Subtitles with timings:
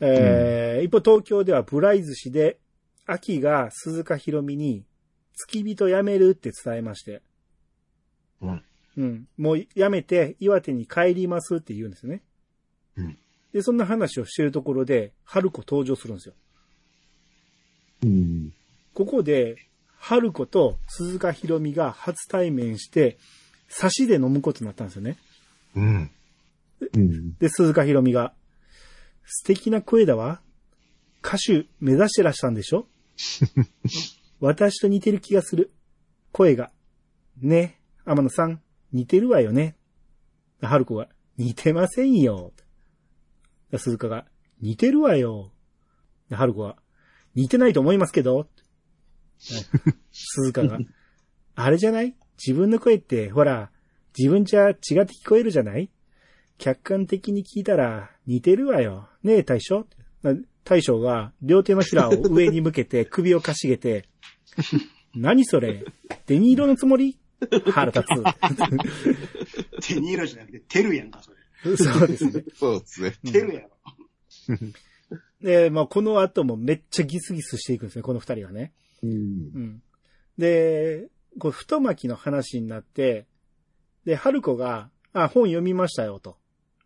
[0.00, 2.58] えー一方東京ではブライズ氏で、
[3.06, 4.84] 秋が鈴鹿ひろみに、
[5.34, 7.22] 付き人辞めるって伝えまして。
[8.40, 8.62] うん。
[8.96, 9.28] うん。
[9.36, 12.22] もう辞めて岩手に帰りますって言うんですね。
[12.96, 13.18] うん。
[13.52, 16.34] で、そんな話をしてるところで、春子登場するんですよ。
[18.04, 18.52] うん。
[18.94, 19.56] ここで、
[19.98, 23.18] 春子と鈴鹿ひろみが初対面して、
[23.68, 25.16] 差しで飲むことになったんですよね。
[25.74, 26.10] うん。
[26.94, 27.36] うん。
[27.38, 28.32] で、鈴鹿ひろみが、
[29.26, 30.40] 素敵な声だわ。
[31.22, 32.88] 歌手目指してらしたんでしょ？
[34.40, 35.72] 私と似てる気がする。
[36.32, 36.70] 声が。
[37.38, 38.62] ね、天野さん、
[38.92, 39.76] 似てるわよね。
[40.60, 42.52] 春子が、似てませんよ。
[43.76, 44.26] 鈴鹿が、
[44.60, 45.52] 似てるわよ。
[46.30, 46.76] 春子が、
[47.34, 48.48] 似てないと思いますけど。
[50.12, 50.78] 鈴鹿が、
[51.56, 52.14] あれじゃない？
[52.38, 53.70] 自分の声って、ほら、
[54.16, 55.90] 自分じゃ違って聞こえるじゃない？
[56.58, 59.08] 客観的に聞いたら似てるわよ。
[59.22, 59.86] ねえ、大将
[60.22, 64.08] な大将が両手のひらを 上に向けて首をかしげて、
[65.14, 65.84] 何それ？
[66.26, 67.18] デニーロのつもり？
[67.70, 68.02] 腹立
[69.82, 71.36] テニーロじゃなくて、テルやんか、それ。
[71.76, 71.84] つ。
[71.84, 72.44] そうですね。
[72.54, 73.14] そうですね。
[73.32, 73.70] テルやろ。
[75.40, 78.72] で、まあ、この後もめっちゃギスギスしていくんですね、この二人はね。
[79.02, 79.10] うん。
[79.10, 79.82] うん。
[80.38, 83.26] で、こう、太巻きの話になって、
[84.04, 86.36] で、春子が、あ、本読みましたよ、と。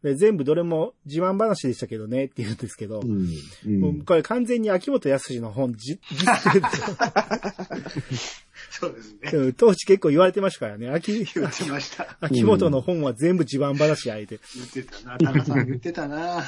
[0.02, 3.80] で、全部どれも自慢話でしたけどね、って言うんですけど、うん。
[3.80, 9.52] もうこれ完全に秋元康の本じ、ギスってるんですそうですね。
[9.52, 10.88] 当時結構言われてましたからね。
[10.88, 12.16] 秋、言ってました。
[12.20, 14.40] 秋元の本は全部自慢話あえて。
[14.54, 15.18] 言ってたな。
[15.18, 16.16] タカさん言ってたな。
[16.18, 16.46] はい。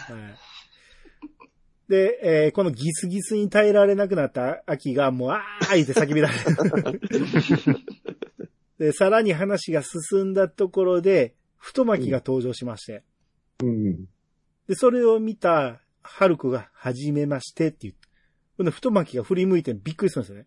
[1.88, 6.46] で、えーこのギスギスに耐えられなくなった秋がもう、あーいって叫び出す。
[8.78, 13.02] で、さらに話が進んだところで、太巻きが登場しまして。
[13.60, 14.06] うん。
[14.68, 18.08] で、それを見た春子が、はじめましてって言って。
[18.56, 20.46] この太巻きが振り向いてびっくりするんですよね。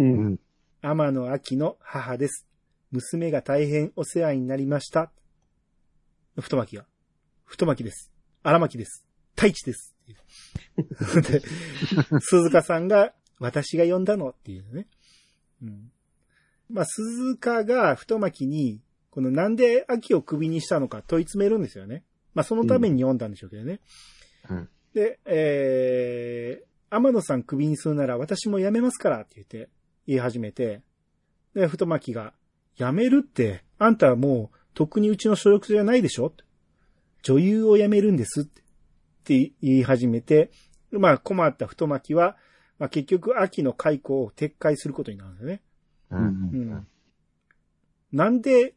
[0.00, 0.40] うん。
[0.82, 2.46] 天野秋の母です。
[2.90, 5.10] 娘が大変お世話になりました。
[6.38, 6.86] 太巻きが。
[7.44, 8.10] 太巻きです。
[8.42, 9.04] 荒巻きです。
[9.36, 9.94] 太一です。
[10.76, 11.42] で
[12.20, 14.86] 鈴鹿さんが、私が呼んだのっていうね。
[15.62, 15.92] うん。
[16.70, 18.80] まあ、鈴鹿が太巻きに、
[19.10, 22.04] このなんで秋を首にしたのか問い詰めるんですよね。
[22.34, 23.80] まあ、そのために読んだんでしょうけどね。
[24.50, 29.68] うんで、えー、天野さん首にするなら私も辞めますからって言って、
[30.06, 30.82] 言い始めて、
[31.52, 32.32] で、太巻きが、
[32.76, 36.32] 辞めるって、あんたはもう、とっくにうちの所属じゃないでしょ？
[37.22, 38.64] 女優を辞めるんですって、っ
[39.24, 40.50] て言い始めて、
[40.92, 42.36] まあ困った太巻きは、
[42.78, 45.62] まあ結局秋の解雇を撤回することになるんですよね。
[46.10, 46.16] う。
[46.16, 46.86] うんん。
[48.12, 48.74] なんで、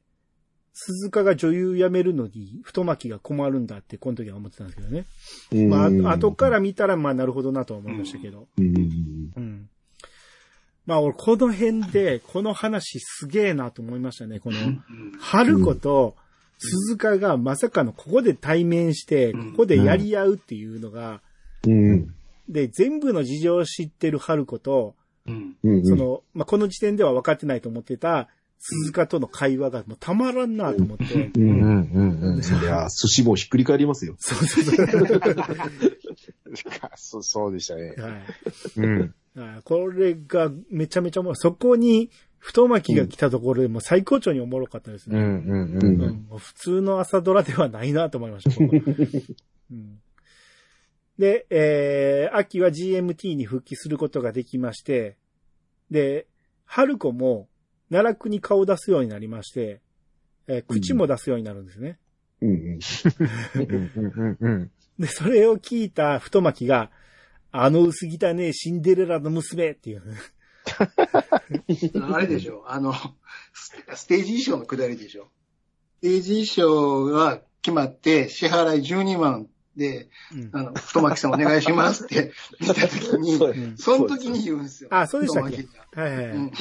[0.80, 5.06] 鈴鹿が女優辞めるのに、太巻きが困るんだって、この時は思ってたんですけどね。
[5.68, 8.48] まあ、後から見たら、まあなるほどなとは思いましたけど。
[8.60, 9.32] うん。
[9.36, 9.70] うん。
[10.86, 14.40] まあ俺、この辺で、この話すげえなと思いましたね。
[14.40, 14.58] この、
[15.20, 16.16] 春子と
[16.60, 21.22] 鈴鹿がまさかのここで対面して、ここでやり合うっていうのが、
[21.66, 22.14] うん。
[22.48, 24.94] で、全部の事情を知ってる春子と、
[25.26, 25.56] うん。
[25.64, 25.86] うん。
[25.88, 31.32] そ、の、まあ、この時点では分かってないと思ってた鈴鹿との会話がもうたまらんなと思って。
[31.36, 32.42] うんうんうんうん。
[32.42, 34.16] いや、寿司もひっくり返りますよ。
[34.20, 34.88] そうそうそう。
[36.96, 37.94] そう、そうでしたね。
[37.98, 38.24] はい
[38.78, 39.14] うん。
[39.38, 41.36] あこれがめちゃめちゃおもろい。
[41.38, 42.10] そこに
[42.40, 45.20] 太巻きが来たところでもう最高潮におもろかったですね。
[45.20, 48.56] うんうんううんう普通の朝ドラではないなと思いました。
[48.56, 48.82] ここ
[49.72, 50.00] うん
[51.18, 55.18] で、えー、秋は GMT に復帰することができまして、
[55.90, 56.28] で、
[56.66, 57.48] 春子も
[57.90, 59.82] 奈落に顔を出すようになりまして、
[60.48, 62.00] えー口も出すようになるんですね。
[62.42, 62.80] うんうん。
[63.56, 66.90] うんうんうん で、それを聞いた太巻きが、
[67.52, 70.04] あの薄汚ねえシンデレラの娘っていう。
[72.02, 72.94] あれでしょ、あの、
[73.54, 75.30] スステージ衣装のくだりでしょ。
[76.00, 83.38] ステージ衣装が決まって、支払い12万で、うんあの、太巻さんお願いしますって 言った時に、
[83.78, 84.90] その時に言うんですよ。
[84.92, 85.68] あそうでしたっけ？
[86.00, 86.52] はい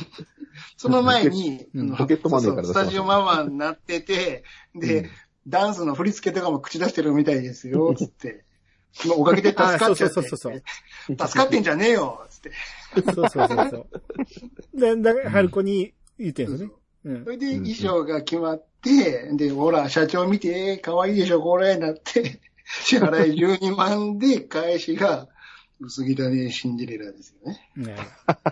[0.77, 1.67] その前に、
[1.99, 5.11] ポケットマネスタジオママになってて、で、うん
[5.49, 8.45] ダンスの振り付けとかも口出してるみたいですよ、 つって。
[8.93, 9.93] そのおかげで助かっちゃって。
[9.93, 10.63] あそうそうそうそう
[11.29, 12.53] 助かってんじゃねえよ、つって。
[13.15, 13.87] そうそうそうそ
[14.77, 14.81] う。
[14.81, 16.75] で、だから、春子に言ってるんですよね。
[17.05, 17.31] うんそ。
[17.31, 25.29] れで衣装が決まって、で、ほら、社長見て、可愛いでしょ、これ、なって、支払い12万で返しが、
[25.81, 27.71] 薄汚ねシンデレラですよね。
[27.77, 27.97] ね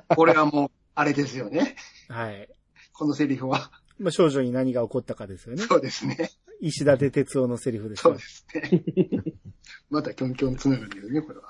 [0.08, 1.76] これはもう、あれですよね。
[2.08, 2.48] はい。
[2.92, 3.70] このセリフは。
[3.98, 5.62] まあ、少女に何が起こったかですよね。
[5.62, 6.30] そうですね。
[6.60, 9.32] 石立哲夫のセリフですよそうですね。
[9.90, 11.44] またキョンキョンつながりですね、これは。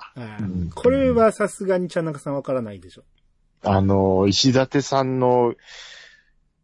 [0.73, 3.03] これはさすがに茶中さんわからないでしょ。
[3.63, 5.55] あの、石立さんの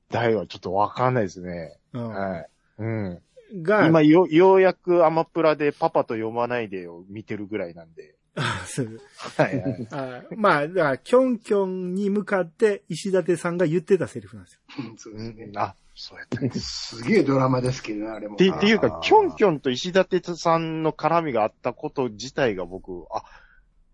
[0.09, 1.77] 代はちょっとわかんないですね。
[1.93, 2.49] うんはい。
[2.79, 3.21] うん。
[3.53, 8.15] が、今よ、ようやくアマプラでパパと読まないでを見てるぐらいなんで。
[8.35, 9.01] あそう
[9.37, 9.87] はいはい。
[9.91, 14.59] あまあ、だから、キョンキョンに向かって石立さんが言ってたセリフなんですよ。
[14.79, 16.49] うんそうですねうん、あ、そうやったね。
[16.51, 18.35] すげえドラマですけどね、あれも。
[18.35, 23.23] ってっていうかキョンキョンと石立さんの絡みがあったこと自体が僕、あ、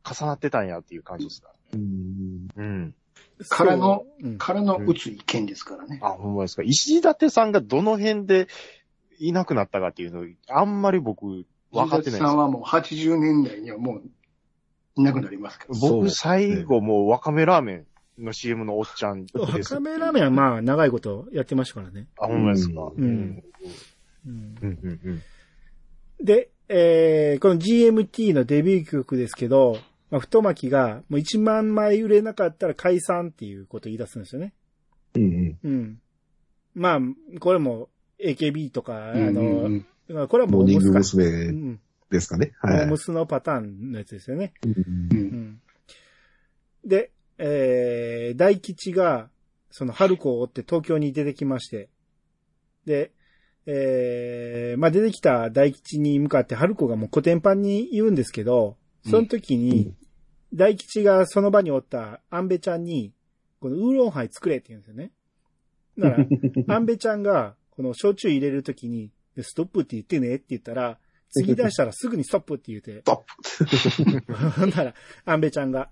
[0.09, 1.49] 重なってたんやっていう感じですか。
[1.73, 2.95] うんうん。
[3.49, 5.99] からのうんからの打つ意見ですからね。
[6.01, 6.63] あ、ほんまですか。
[6.63, 8.47] 石立さんがどの辺で
[9.19, 12.37] いなくなったかっていうの、あんまり僕、分かってないですさん。
[12.37, 14.03] はもう80年代にはもう
[14.95, 15.79] いなくなりますから。
[15.79, 17.85] 僕、最後もう、わかめラーメ
[18.19, 19.37] ンの CM のおっちゃんです。
[19.39, 22.07] わかめラーメンはまあ、長いことやってましたからね。
[22.19, 22.91] あ、ほんまですか。
[22.95, 23.43] うんうん。
[24.27, 24.79] うんうん。
[24.83, 24.99] うん。
[25.03, 25.21] うん。
[26.23, 29.77] で、えー、この GMT のデビュー曲ですけど、
[30.09, 34.53] まあ、太巻きがもう1万枚売れなかったら解散っていうことを言い出すんですよね。
[35.15, 36.01] うんうん。
[36.73, 36.99] まあ、
[37.39, 37.89] これも
[38.23, 41.51] AKB とか、あうんの、うんまあこれはもモーニング娘。
[41.51, 41.79] ん。
[42.09, 42.53] ですかね。
[42.63, 42.85] モはい。
[42.85, 44.53] ームスのパターンのやつですよね。
[44.63, 44.79] うんうん
[45.11, 45.61] うん。
[46.85, 49.29] で、えー、大吉が、
[49.69, 51.89] その春子を追って東京に出てきまして、
[52.85, 53.11] で、
[53.65, 58.77] えー、まあ出てきた大吉に向かって春子がもう古典版に言うんですけど、
[59.09, 59.93] その時に、
[60.53, 63.11] 大吉がその場におったアンベちゃんに、
[63.59, 65.11] このウーロンハイ作れって言うんですよね。
[65.97, 66.17] だか
[66.67, 70.97] ら、アンベちゃんが、この焼酎入れるときに、ストップって言ってねって言ったら、
[71.29, 73.23] 次出したらすぐにストップって言うて、スト
[74.07, 74.33] ップ。
[74.33, 74.93] ほんなら、
[75.25, 75.91] アンベちゃんが、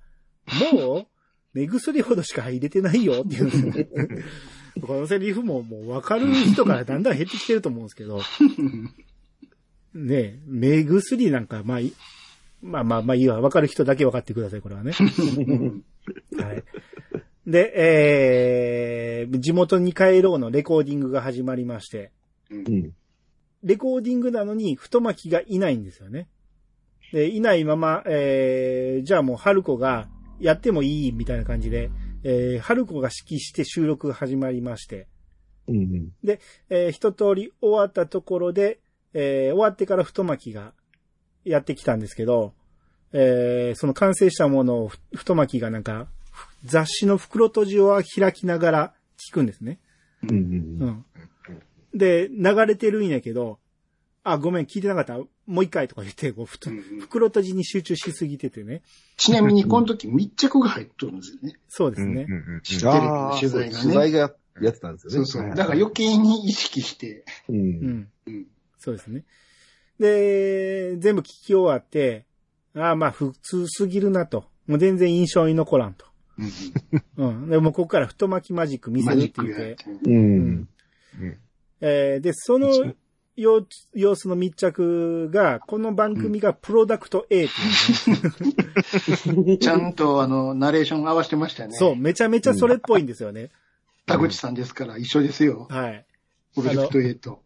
[0.73, 1.07] もう、
[1.53, 3.87] 目薬ほどしか入れてないよって言うんですよね。
[4.81, 8.19] このセリフももう分かる人からだんだん減ってきてると思うんですけど、
[9.93, 11.79] ねえ、目薬なんか、まあ
[12.61, 13.39] まあまあまあいいわ。
[13.39, 14.91] 分かる人だけ分かってください、これはね。
[16.37, 16.63] はい。
[17.47, 22.11] で、えー、地元に帰ろうのレコーディングが始まりまして、
[22.49, 22.93] うん。
[23.63, 26.27] レコーディングなのに太巻きがいないんですよね。
[27.11, 30.07] で、いないまま、えー、じゃあもう春子が
[30.39, 31.91] やってもいいみたいな感じで、
[32.23, 35.07] えー、春子が指揮して収録が始まりまして、
[35.67, 36.09] うん。
[36.23, 38.79] えー、一通り終わったところで、
[39.13, 40.73] えー、終わってから太巻きが
[41.43, 42.53] やってきたんですけど、
[43.13, 46.07] えー、その完成したものをふ太巻きがなんか、
[46.65, 48.93] 雑誌の袋閉じを開きながら
[49.29, 49.79] 聞くんですね。
[50.23, 50.29] うん。
[50.29, 50.35] うん
[50.81, 51.05] うん。
[51.93, 53.59] で、流れてるんやけど、
[54.23, 55.17] あ、ごめん、聞いてなかった。
[55.45, 58.81] もう一回とか言って、こう、ふとうん袋閉じに集中しすぎててね。
[59.17, 61.53] ちなみにこの時密着が入っとるんですよね。
[61.69, 62.25] そうですね。
[62.27, 63.83] うんうんテレビの取材がね。
[63.83, 65.15] 取材がやってたんですよね。
[65.17, 65.43] そうそう。
[65.43, 67.53] はいだから余計に意識して、う。
[67.53, 68.07] うんん。
[68.25, 68.47] うん。
[68.79, 69.25] そうですね。
[69.99, 72.25] で、全部聞き終わって、
[72.75, 74.45] ああ、まあ、普通すぎるなと。
[74.67, 76.05] もう全然印象に残らんと。
[77.17, 77.49] うんうん。
[77.49, 79.89] でも、ここから太巻きマジック見せマるって言ってて。。
[79.89, 80.09] う。
[80.09, 80.67] うん
[81.21, 81.37] うん
[81.81, 82.69] えーで、その
[83.35, 91.75] 様様子の密着が、この番組がプロダクト A っていうね、 ちゃんとあの、ナレーション合わせてましたよね。
[91.77, 93.51] そう、めちゃめちゃそれっぽいんですよね。
[94.05, 95.67] 田口さんですから一緒ですよ。
[95.69, 96.05] はい。
[96.55, 97.43] プロジェクト A と。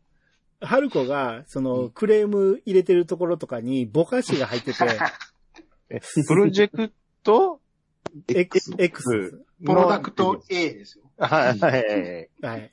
[0.62, 4.84] 春子が、その、クレーム入れてるところとかに、ぼかしが入ってて、
[5.90, 6.92] えプロジェク
[7.24, 7.59] ト
[8.28, 9.44] X、X。
[9.66, 11.04] プロダクト A ですよ。
[11.18, 12.72] はいはい。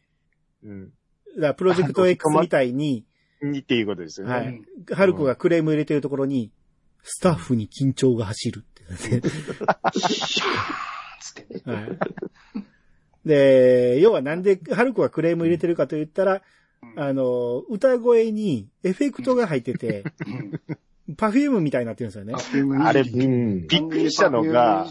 [0.65, 0.93] うん。
[1.37, 3.05] だからプロジェクト X みたいに、
[3.43, 4.33] にっていうことですよね。
[4.33, 4.63] はい。
[4.95, 6.53] 春子がクレーム入れてるところに、
[7.03, 9.31] スタッフに緊張が走るってなって。
[11.21, 11.63] つってね。
[11.65, 11.99] はい。
[13.25, 16.43] で、要はなんで春子がクレーム入れてるかと言ったら、
[16.97, 20.05] あの、歌声にエフェクトが入ってて、
[21.17, 22.35] Perfumeみたいになってるんですよね。
[22.83, 23.67] あれうん。
[23.67, 24.87] びっくりしたのが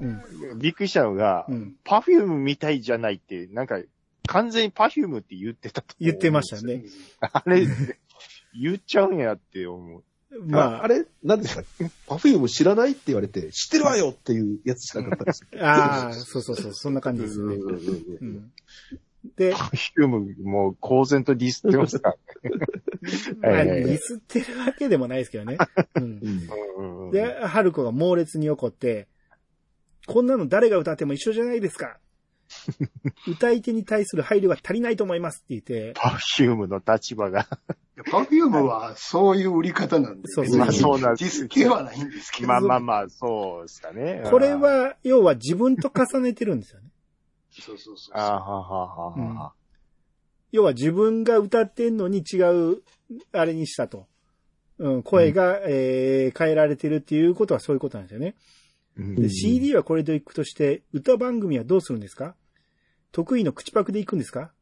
[0.00, 0.06] う
[0.54, 0.58] ん。
[0.58, 1.76] びっくりしたのがう、ん。
[1.84, 3.80] Perfumeみたいじゃないって、なんか、
[4.26, 6.84] 完全に Perfume って言ってたと言ってましたね。
[7.20, 7.66] あれ、
[8.54, 10.02] 言っちゃうんやって思う。
[10.46, 11.90] まあ、まあ、あれ、何でしたっけ？
[12.06, 15.46] Perfume知らないって言われて、知ってるわよっていうやつしかなかったです。
[15.58, 17.56] ああ、そうそうそう、そんな感じですよね。
[17.56, 18.52] うん。
[19.36, 22.16] で、 Perfumeもう公然とディスってますから。
[23.40, 25.58] まあ、ディスってるわけでもないですけどね。
[25.96, 27.10] うん。
[27.10, 29.08] で、春子が猛烈に怒って、
[30.06, 31.98] こんなの誰が歌っても一緒じゃないですか。
[33.28, 37.46] 歌い手に対する配慮が足りないと思いますって言って、 Perfumeの立場が。
[38.10, 40.28] Perfumeはそういう売り方なんで。
[40.28, 42.48] そうそうまあそうなんディスではないんですけど。
[42.48, 44.22] まあまあまあ、そうですかね。
[44.30, 46.88] これは、要は自分と重ねてるんですよね。
[47.50, 48.16] そうそうそう。
[48.16, 49.57] ああ、はあはあはあ。
[50.52, 52.36] 要は自分が歌ってんのに違
[52.72, 52.82] う、
[53.32, 54.06] あれにしたと。
[54.78, 58.34] うん、声が、えー変えられてるっていうことはそういうことなんですよね。
[58.96, 62.34] うんで、CD はこれといくとして、歌番組はどうするんですか？
[63.12, 64.52] 得意の口パクで行くんですか？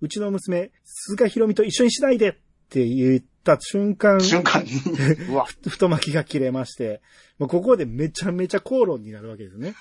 [0.00, 2.34] うちの娘、鈴鹿ひろみと一緒にしないでっ
[2.68, 4.64] て言った瞬間、瞬間。
[5.68, 7.00] 太巻きが切れまして、
[7.38, 9.74] もうここでめちゃめちゃ口論になるわけですね。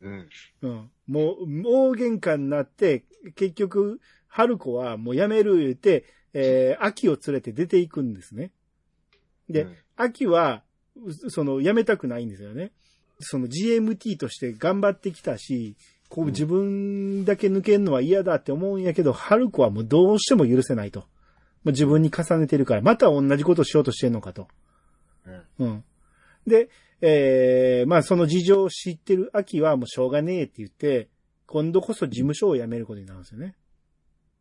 [0.00, 0.28] うん。
[0.62, 0.90] うん。
[1.06, 8.52] もう、大喧嘩になって、結局、春子はもうやめる言って、えー、秋を連れて出ていくんですね。
[9.48, 10.62] で、うん秋は、
[10.96, 12.70] うその、やめたくないんですよね。
[13.18, 15.76] その GMT として頑張ってきたし、
[16.08, 21.00] こう自分だけ抜けるのは嫌だって思うんやけど、春子はもうどうしても許せないと。
[21.00, 21.06] も
[21.66, 24.48] う自分に重ねてるから、また同じことしようとしてんのかと。
[25.58, 25.84] うんうん。
[26.46, 26.70] で、
[27.00, 31.08] えー、まあその事情を知ってる秋はもうしょうがねえって言って、
[31.46, 33.56] 今度こそ事務所を辞めることになるんですよね。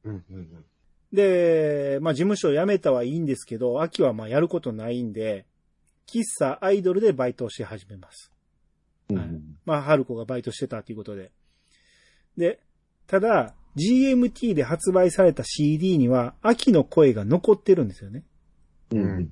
[0.08, 0.24] うん。
[0.32, 0.66] うん。
[1.14, 5.46] で、まあ事務所を辞めたはいいんですけど、秋はまあやることないんで、
[6.08, 8.32] 喫茶アイドルでバイトをし始めます。
[9.10, 11.32] うんまあ、春子がバイトしてたということで。
[12.38, 12.60] で、
[13.08, 18.24] ただ、GMT で発売された CD には、秋の声が残ってるんですよね。
[18.92, 19.32] うん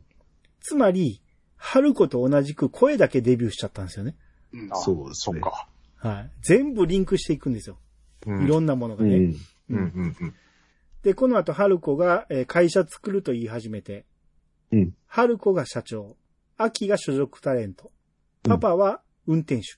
[0.62, 1.22] つまり、
[1.58, 4.16] 春子と同じく声だけデビューしちゃったんですよね。
[4.54, 5.68] うんあそうそっか。
[5.98, 6.32] はい。
[6.42, 7.78] 全部リンクしていくんですよ。
[8.26, 9.16] うんいろんなものがね。
[9.16, 9.36] うん。
[9.70, 9.78] うん。
[9.78, 10.18] うん。
[10.20, 10.36] うん。
[11.06, 14.06] で、この後、春子がえー会社作ると言い始めて、
[14.72, 16.18] うん春子が社長、
[16.58, 17.92] 秋が所属タレント、
[18.42, 19.78] パパは運転手。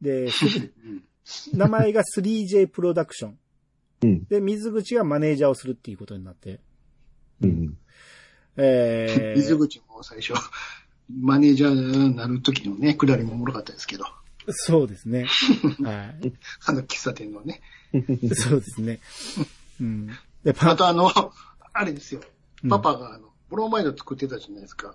[0.00, 0.28] で、う
[0.86, 1.02] ん
[1.52, 3.38] 名前が 3J プロダクション。
[4.02, 4.24] うん。
[4.26, 6.60] で、水口がマネージャーをするっていうことになって、
[7.40, 7.76] うん。
[8.56, 10.40] えー、 水口も最初、
[11.08, 14.04] マネージャーになる時のね、くだりもおもろかったですけど、
[14.46, 15.24] そうですね。
[15.82, 16.32] はい。
[16.66, 17.62] あの喫茶店のね。
[18.34, 19.00] そうですね。
[19.80, 20.08] うん。
[20.44, 21.10] で、パあとあの、
[21.72, 22.20] あれですよ
[22.62, 22.70] うん。
[22.70, 24.94] パパがあの、ブロマイド作ってたじゃないですか。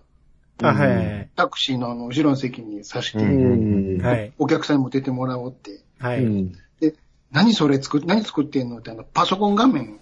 [0.61, 3.19] あ、はいはいタクシーのあの、後ろの席に刺して。
[3.19, 4.17] はい。
[4.17, 4.33] はい。
[4.37, 5.83] お客さんにも出てもらおうって。
[5.99, 6.23] はい。
[6.23, 6.53] うん。
[7.31, 9.99] 何それ作っ、何作ってんのってあの、パソコン画面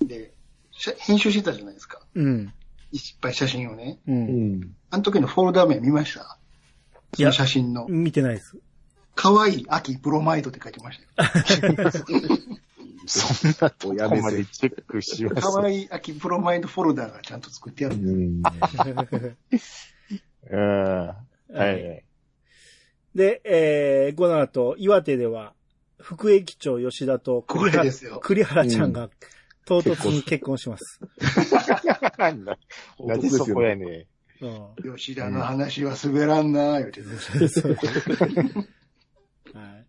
[0.00, 0.32] で、
[0.70, 2.00] しゃ編集してたじゃないですか。
[2.14, 2.52] うん。
[2.92, 3.98] いっぱい写真をね。
[4.06, 4.12] う。
[4.12, 4.76] うんん。
[4.90, 6.38] あの時のフォルダ名見ました？
[7.16, 7.86] その写真の。
[7.88, 8.56] 見てないです。
[9.16, 11.00] 可愛い秋ブロマイドって書いてまし
[11.60, 11.90] たよ。
[13.06, 15.40] そんなとこまでチェックします。
[15.40, 17.96] 可愛い秋ブロマイドフォルダがちゃんと作ってある。
[17.96, 18.42] うん。
[20.50, 21.14] うん。
[21.56, 22.04] はい。
[23.14, 25.54] で、えー、この後、岩手では、
[25.98, 28.20] 副駅長吉田とこ栗原れですよ。
[28.22, 29.10] 栗原ちゃんが
[29.64, 31.00] 唐突に結婚します。
[32.18, 32.56] なんだ
[33.00, 34.06] なんでそこやね
[34.40, 34.46] う
[34.90, 37.02] ん吉田の話は滑らんなー言うて
[39.58, 39.86] はい。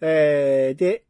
[0.00, 1.04] えー、で、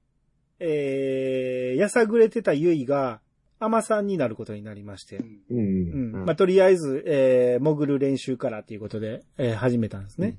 [0.60, 3.20] えー、やさぐれてたゆいが、
[3.60, 5.38] アマさんになることになりまして、うんう。
[5.50, 6.14] うんん。
[6.16, 10.38] うんまあ、とりあえず、えー、潜る練習からということで、えー、始めたんですね。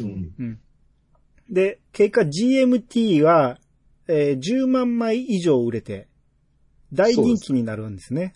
[0.00, 0.32] うん。
[0.38, 0.60] うん。
[1.50, 3.58] で、結果 GMT は、
[4.08, 6.08] えー、10万枚以上売れて、
[6.92, 8.34] 大人気になるんですね。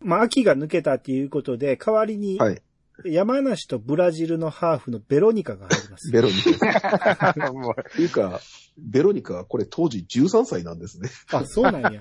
[0.00, 2.62] まあ、秋が抜けたっていうことで、代わりに、はい。
[3.04, 6.10] 山梨とブラジルのハーフのベロニカが入ります。
[6.10, 7.52] ベロニカ。
[7.52, 8.40] も うっていうか、
[8.78, 11.08] ベロニカはこれ当時13歳なんですね。
[11.32, 12.00] あ、そうなんや。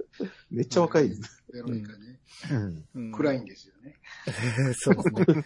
[0.50, 1.44] めっちゃ若いです。
[1.52, 2.18] ベロニカね。
[2.50, 3.98] うんうん暗いんですよね。
[4.74, 5.44] そうですね。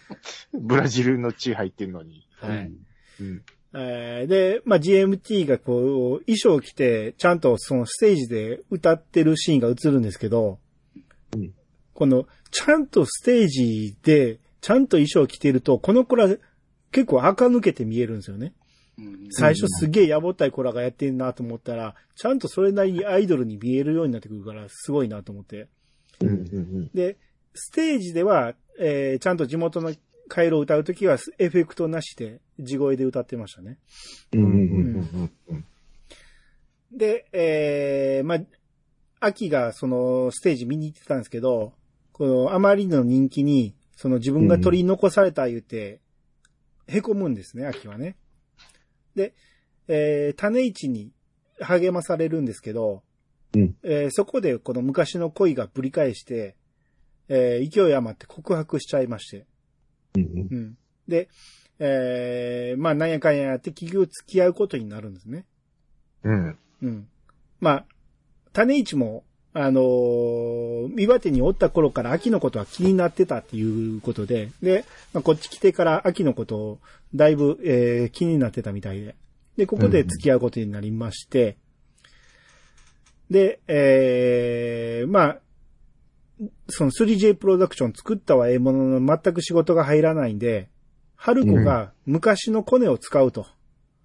[0.53, 2.27] ブラジルの血入ってんのに。
[2.39, 2.71] はい。
[3.19, 3.43] うん。
[3.73, 10.59] えーで、まあ、GMT がこう、衣装を着て、ちゃんとそのステージで歌ってるシーンが映るんですけど、
[11.35, 11.53] うん
[11.93, 16.27] この、ちゃんとステージで、ちゃんと衣装を着てると、この子ら
[16.91, 18.53] 結構垢抜けて見えるんですよね。
[18.97, 25.67] うん最初すげえやぼったい子らがやってんなと思ったら、ちゃんとそれなりにアイドルに見えるようになってくるから、すごいなと思って。
[26.21, 27.17] うんうんで、
[27.53, 29.93] ステージでは、えーちゃんと地元の
[30.27, 33.77] カイロを歌うときはエフェクトなしで地声で歌ってましたね。
[34.33, 34.39] うん。
[34.39, 35.65] うんうんうん
[36.91, 38.39] で、えー、まあ、
[39.19, 41.73] 秋がそのステージ見に行ってたんですけど、
[42.13, 45.99] このあまりの人気に、その自分が取り残された言うて、
[46.87, 48.15] 凹むんですね、秋はね。
[49.15, 49.33] で、
[49.87, 51.11] えー、種市に
[51.59, 53.03] 励まされるんですけど、
[53.55, 56.55] うんえーそこでこの昔の恋がぶり返して、
[57.27, 59.47] えー勢い余って告白しちゃいまして。
[60.15, 60.77] うんうん。
[61.07, 61.29] で、
[61.79, 65.45] えー、まあ、なんやかんややって結局付き合うことになるんですね。
[66.23, 66.57] うん。
[66.83, 67.07] うん。
[67.59, 67.85] まあ、
[68.53, 69.23] 種市も、
[69.53, 76.79] あのー岩手におった頃から秋のことは気になってたっていうことで、で、まあ、こっち来てから秋のことを
[77.15, 79.15] だいぶ、えー気になってたみたいで。
[79.57, 81.57] で、ここで付き合うことになりまして、
[83.29, 85.37] で、えーまあ、
[86.69, 90.69] その 3J プロダクション作ったはええものの全く仕事が入らないんで、
[91.15, 93.47] 春子が昔のコネを使うと。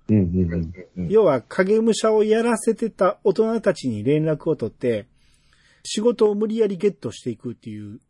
[0.09, 1.09] うん。
[1.09, 5.07] 要は影武者をやらせてた大人たちに連絡を取って、
[5.85, 8.01] 仕事を無理やりゲットしていくっていう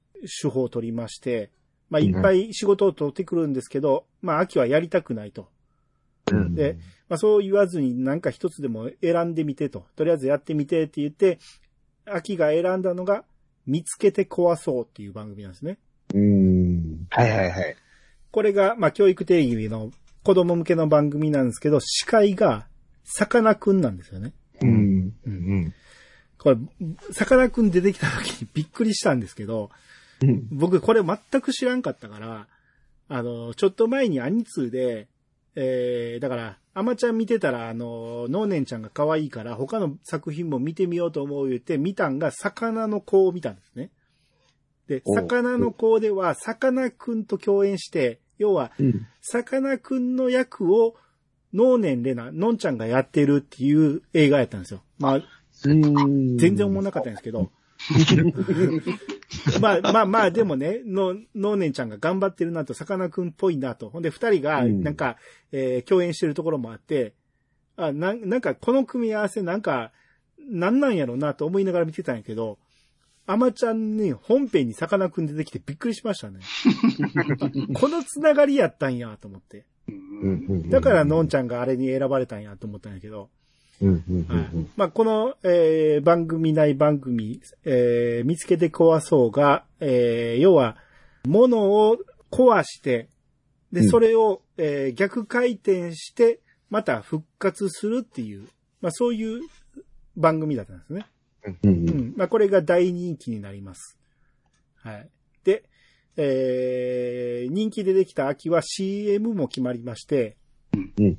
[0.43, 1.51] 手法を取りまして、
[1.91, 5.49] まあいっぱい仕事を取ってくるんですけど、まあ秋はやりたくないと。
[6.31, 6.77] うんで、
[7.09, 9.87] まあそう言わずになんか一つでも選んでみてと。
[9.97, 11.39] とりあえずやってみてって言って、
[12.07, 13.25] 秋が選んだのが、
[13.67, 15.79] 見つけて壊そうっていう番組なんですね。
[16.15, 17.07] うん。
[17.11, 17.77] はいはいはい。
[18.31, 19.93] これが、まあ教育定義の
[20.25, 22.67] 子供向けの番組なんですけど、司会が、
[23.05, 24.33] さかなクンなんですよね。
[24.63, 25.15] うん。
[25.27, 25.75] うん。
[26.43, 26.57] これ、
[27.13, 29.71] さかなクン出てきた時にびっくりしたんですけど、
[30.21, 30.49] うん。
[30.51, 32.49] 僕これ全く知らんかったから、
[33.09, 35.07] あの、ちょっと前にアニツーで、
[35.55, 43.91] えー、だから、アマちゃん見てたら、あの、ノーネンちゃんが可愛いから、他の作品も見てみようと思う言って、見たんが、魚の子を見たんですね。
[44.89, 49.07] で、魚の子では、さかなクンと共演して、要は、うん。
[49.21, 50.97] さかなクンの役を、
[51.53, 54.83] ノーネンレナ、のんちゃんがやってるっていう映画やったんですよ。
[54.99, 55.25] まあ、うん。
[55.63, 57.51] 全然思わなかったんですけど。
[59.61, 63.91] まあまあまあ、でもね、の、のーねんちゃんが頑張ってるなと、さかなクンっぽいなと。
[63.91, 65.17] ほんで、二人が、うんなんか、
[65.51, 67.15] えー共演してるところもあって、
[67.77, 69.93] あ、なん、なんか、この組み合わせなんか、
[70.39, 72.59] なんなんやろうなと思いながら見てたんやけど、
[73.27, 76.41] アマちゃんに本編にさかなクン出てきてびっくりしましたね。
[77.75, 79.65] このつながりやったんやと思って。
[79.89, 80.71] うん。
[80.71, 83.31] だから、のんちゃんがあれに選ばれたんやと思ったんやけど。
[84.77, 90.77] まあ、この、えー番組内番組、えー見つけて壊そうが、えー要は、
[91.27, 91.59] 物
[91.89, 91.99] を
[92.31, 93.09] 壊して、
[93.73, 98.47] で、うんそれを、えー逆回転して、また復活するっていう、
[98.81, 99.41] まあ、そういう
[100.17, 101.07] 番組だったんですね。
[101.45, 101.53] うん。
[101.53, 101.75] ううん。
[102.11, 102.15] ん。
[102.17, 103.99] まあ、これが大人気になります。
[104.77, 105.09] はい。
[105.45, 105.65] で、
[106.17, 110.37] えー人気でできた秋は CM も決まりまして、
[110.99, 111.19] うん。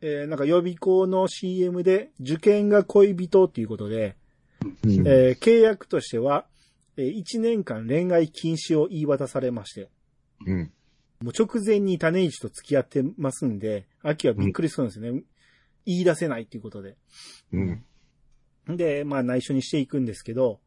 [0.00, 4.16] えーなんか予備校の CM で受験が恋人っていうことで、
[4.84, 5.06] うん。
[5.06, 6.46] えー契約としては、
[6.96, 9.88] え1年間恋愛禁止を言い渡されまして、
[10.46, 10.72] うん。
[11.22, 15.22] もう直前に種市と付き合ってますんで、秋はびっくりするんですよね。
[15.86, 16.96] 言い出せないっていうことで。
[17.52, 18.76] うん。
[18.76, 20.60] で、まあ内緒にしていくんですけど、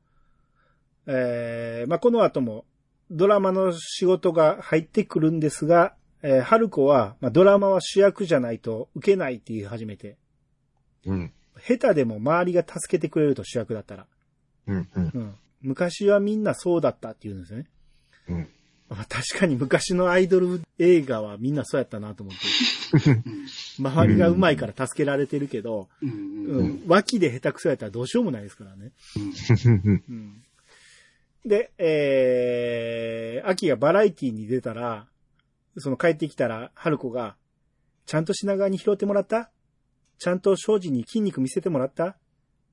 [1.06, 2.66] えーまあこの後も
[3.12, 10.18] ドラマの仕事が入ってくるんですが、えー春子は、まあ、ドラマは主役じゃないと受けないって言い始めて、
[11.06, 11.32] うん。
[11.60, 14.06] 下手でも周りが助けてくれると主役だったら。
[14.68, 14.88] うん。
[14.96, 15.12] うん。
[15.14, 15.36] うん。
[15.62, 17.66] 昔はみんなそうだったって言うんですよね。
[18.30, 18.50] うん。
[18.90, 23.22] まあ確かに昔のアイドル映画はみんなそうやったなと思って。
[23.80, 26.64] 周りが上手いから助けられてるけど、うんう。
[26.64, 28.92] ん、脇で下手くそやったらどうしようもないですからね。
[30.10, 30.42] うん。
[31.46, 35.08] で、えー、秋がバラエティに出たら、
[35.78, 37.36] その帰ってきたら、春子が、
[38.06, 39.52] ちゃんと品川に拾ってもらった？
[40.18, 42.18] ちゃんと庄司に筋肉見せてもらった？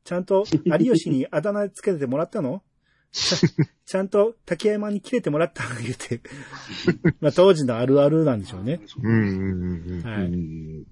[0.05, 2.63] ちゃんと有吉にあだ名つけてもらったの？
[3.13, 5.65] ちゃんと竹山に切れてもらった？
[5.83, 6.21] 言うて。
[7.21, 8.81] まあ当時のあるあるなんでしょうね。
[9.03, 9.83] うん。
[9.89, 10.03] うん。
[10.03, 10.87] はい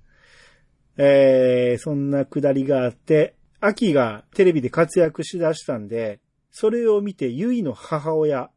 [0.97, 6.21] えー、そんなくだりがあって、秋がテレビで活躍しだしたんで、
[6.53, 8.51] それを見て、ゆいの母親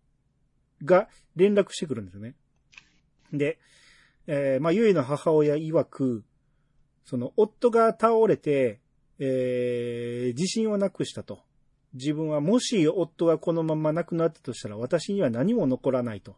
[0.83, 2.35] が連絡してくるんですよね。
[3.33, 3.59] で、
[4.27, 6.23] えー、まあ、ゆいの母親曰く、
[7.05, 8.79] その、夫が倒れて、
[9.19, 11.39] えー、自信をなくしたと。
[11.93, 16.35] 自分はもし夫がこのまま亡くなったとしたら、私には何も残らないと。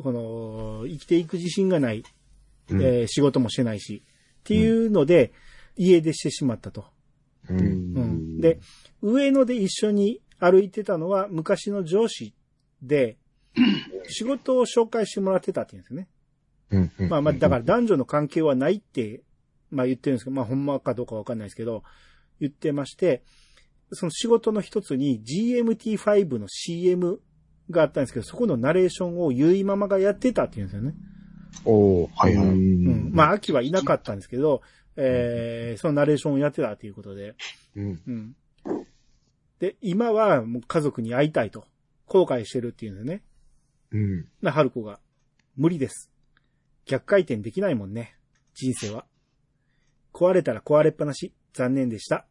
[0.00, 2.04] この、生きていく自信がない。
[2.70, 2.82] うん。
[2.82, 4.02] えー仕事もしてないし。
[4.40, 5.32] っていうので、
[5.76, 6.84] 家出してしまったと。
[7.50, 8.40] ううん。
[8.40, 8.60] で、、
[9.02, 12.34] 上野で一緒に歩いてたのは昔の上司
[12.82, 13.16] で、
[14.08, 16.90] 仕事を紹介してもらってたって言うんですよね。
[16.98, 17.08] うん。
[17.08, 19.22] まあまあ、だから男女の関係はないって、
[19.70, 21.82] まあ言ってるんですけど、まあほんまかどうかわかんないですけど、
[22.40, 23.22] 言ってまして、
[23.92, 27.20] その仕事の一つに GMT5 の CM
[27.70, 30.94] があったんですけど、そこのナレーションをゆいママがやってたって言うんですよね。
[31.64, 32.46] おーはいはい。
[32.48, 33.10] うん。
[33.12, 34.62] まあ、秋はいなかったんですけど、
[34.96, 37.34] えー、そのナレーションをやってたということで。
[37.76, 38.00] うん。
[38.06, 38.36] うん。
[39.60, 41.64] で、今はもう家族に会いたいと、
[42.06, 43.22] 後悔してるっていうんですね。
[43.94, 44.28] うん。
[44.42, 45.00] な、春子が。
[45.56, 46.10] 無理です。
[46.84, 48.16] 逆回転できないもんね。
[48.54, 49.06] 人生は。
[50.12, 51.32] 壊れたら壊れっぱなし。
[51.54, 52.26] 残念でした。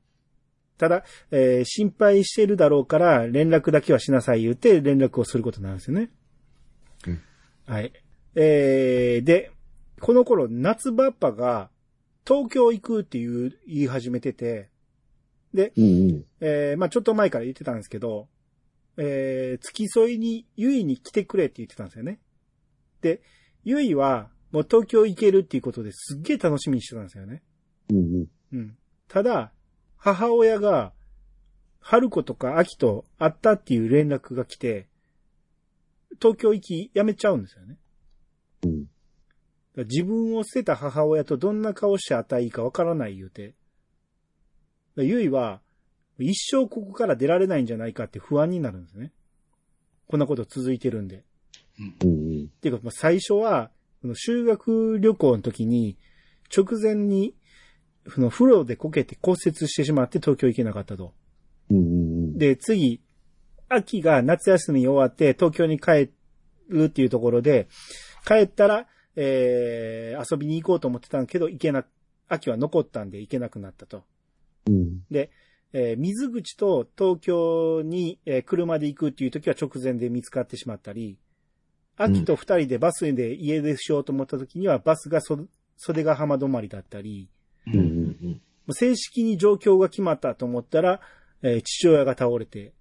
[0.77, 6.11] ただ、えー心配してるだろうから連絡だけはしなさい言って連絡をすることなんですよね。
[7.07, 7.21] うん
[7.65, 7.93] はい。
[8.35, 9.51] えー、で、
[10.01, 11.69] この頃夏バッパが
[12.27, 14.69] 東京行くっていう言い始めてて、
[15.53, 16.25] で、うん。
[16.41, 18.27] えーまあちょっと前から言ってたんですけど、
[18.97, 22.19] えー、付き添いに、ゆいに来てくれって言ってたんですよね。
[23.01, 23.21] で、
[23.63, 27.41] ゆいは、もう東京行けるっていうことですっげえ楽しみにしてたんですよね。
[27.89, 28.27] うんうん。
[28.53, 28.77] うん。
[29.07, 29.51] ただ、
[29.97, 30.93] 母親が、
[31.79, 34.87] 春子とか秋と会ったっていう連絡が来て、
[36.21, 37.77] 東京行きやめちゃうんですよね。
[38.63, 38.85] うん。
[39.85, 43.55] 自分を捨てた母親とどんな顔して会ったらいいかわからない言うて。
[44.97, 45.62] ゆいは、
[46.23, 49.11] 一生ここから出られないんじゃないかって不安になるんですね。
[50.07, 51.23] こんなこと続いてるんで。
[52.01, 52.43] うんうん。
[52.45, 53.71] っていうか、まあ最初は、
[54.13, 55.97] 修学旅行の時に、
[56.55, 57.35] 直前に、
[58.09, 61.13] その風呂でこけて骨折してしまって東京行けなかったと。
[61.71, 62.37] うんうん。
[62.37, 63.01] で、次、
[63.69, 66.11] 秋が夏休み終わって東京に帰
[66.69, 67.67] るっていうところで、
[68.27, 71.85] 帰ったら、えー、遊びに行こうと思ってたんだけど、行けな、
[72.27, 74.03] 秋は残ったんで行けなくなったと。
[74.67, 75.03] うん。
[75.09, 75.31] で、
[75.73, 81.17] えー水口と東京に、えー車で行くっていう時は直前で見つかってしまったり、
[81.97, 85.37] 秋と二人でバスで家出しようと思った時にはバスがそ
[85.77, 87.29] 袖ヶ浜止まりだったり、
[87.67, 91.01] うん正式に状況が決まったと思ったら、
[91.41, 92.73] えー父親が倒れて、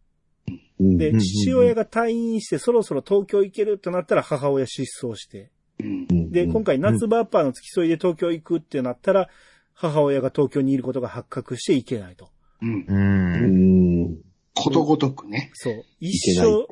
[0.78, 0.98] うん。
[0.98, 5.50] で、父親が退院してそろそろ東京行けるとなったら母親失踪して、
[5.81, 6.31] うん。
[6.31, 9.28] で、今回夏場アッパーの付き添いで東京行くってなったら、
[9.74, 12.28] 母親が東京にいることが発覚して行けないと。
[12.62, 12.75] うん。
[12.81, 12.85] う。
[12.88, 14.18] うんん。
[14.55, 15.51] ことごとくね。
[15.55, 15.75] そう。
[16.01, 16.66] い一生。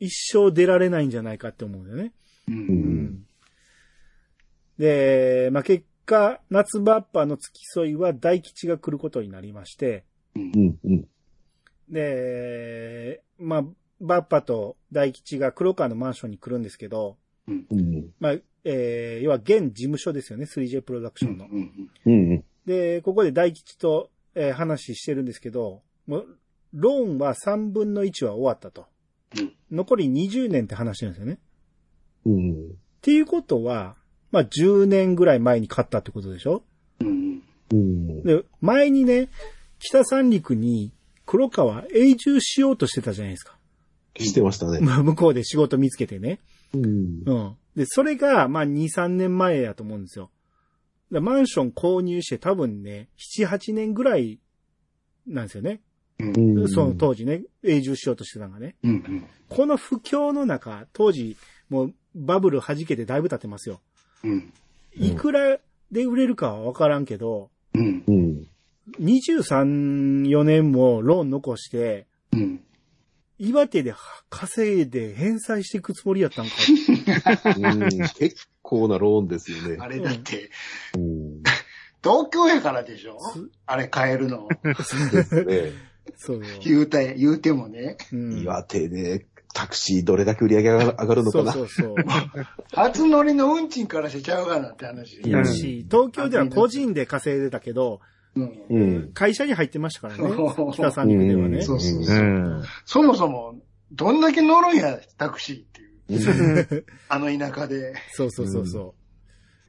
[0.00, 2.12] 一生出られないんじゃないかって思うんだよね。
[2.48, 2.52] う。
[2.52, 2.58] うん
[3.04, 3.26] ん。
[4.78, 10.04] で、まあ、結果、夏バッパの付き添いは大吉が来ることになりまして、
[10.34, 11.08] うんうん。
[11.88, 13.64] で、まあ、
[14.00, 18.10] バッパと大吉が黒川のマンションに来るんですけど、うん。
[18.18, 18.32] まあ、
[18.64, 21.46] えー、要は現事務所ですよね、3J プロダクションの。
[22.06, 22.44] うん。
[22.66, 26.26] で、ここで大吉と、えー話してるんですけど、もう、
[26.72, 28.86] ローンは3分の1は終わったと。
[29.38, 31.38] うん残り20年って話してるんですよね。
[32.26, 32.52] うん。
[32.52, 32.56] っ
[33.00, 33.96] ていうことは、
[34.30, 36.62] まあ、10年ぐらい前に買ったってことでしょ？
[37.00, 37.42] うん。
[37.72, 38.22] うん。
[38.22, 39.30] で、前にね、
[39.80, 40.92] 北三陸に
[41.26, 43.58] 黒川永住しようとしてたじゃないですか。
[44.16, 44.78] してましたね。
[44.80, 46.38] まあ、向こうで仕事見つけてね。
[46.72, 46.84] うん。
[47.26, 47.56] うん。
[47.74, 50.30] で、それが、まあ、2、3年前やと思うんですよ。
[51.14, 54.40] でマンション購入して多分ね、7、8年ぐらい
[55.26, 55.80] なんですよね。
[56.18, 58.74] うんその当時ね、永住しようとしてたのがね。
[58.82, 59.26] うん。
[59.48, 61.36] この不況の中、当時、
[61.68, 63.80] もうバブル弾けてだいぶ経ってますよ。
[64.24, 64.52] うん。
[64.96, 65.58] いくら
[65.92, 68.04] で売れるかはわからんけど、うん。
[68.06, 68.46] うん。
[69.00, 72.60] 23、4年もローン残して、うん。
[73.38, 73.94] 岩手で
[74.30, 76.52] 稼いで返済していくつもりやったんか。
[77.56, 79.76] うん結構なローンですよね。
[79.80, 80.50] あれだって、
[80.96, 81.42] うん。
[82.02, 83.18] 東京やからでしょ？
[83.32, 84.48] すあれ買えるの。
[84.62, 85.72] ですね。
[86.16, 86.42] そう。
[86.62, 87.96] 言うて、言うてもね。
[88.12, 91.52] うん岩手でタクシーどれだけ売り上げが上がるのかな。
[91.52, 92.04] そうそうそう。
[92.72, 95.18] 初乗りの運賃からしちゃうかなって話。
[95.18, 98.00] うんやし、東京では個人で稼いでたけど、
[98.36, 98.66] うん。
[98.68, 99.12] うん。
[99.12, 100.72] 会社に入ってましたからねそう。
[100.72, 101.62] 北三陸ではね。
[101.62, 102.20] そうそうそうう。
[102.20, 102.62] ん。
[102.84, 103.60] そもそも、
[103.92, 106.74] どんだけ乗るんや、タクシーっていう。
[106.74, 107.94] うんあの田舎で。
[108.12, 108.94] そうそうそうそ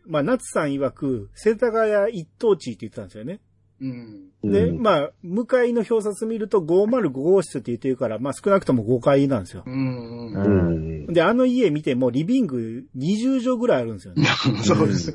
[0.08, 0.10] う。
[0.12, 3.40] まあ、夏さん曰く、世田谷一等地って言ってたんですよね。
[3.82, 4.30] うん。
[4.44, 9.70] で、うんまあ、向かいの表札見ると505号室って言ってるから、まあ少なくとも5階なんですよう。
[9.70, 10.34] ん。
[10.34, 11.14] ううんん。
[11.14, 14.26] で、あの家見てもリビング20畳ぐらいあるんですよね。
[14.64, 15.14] そうです。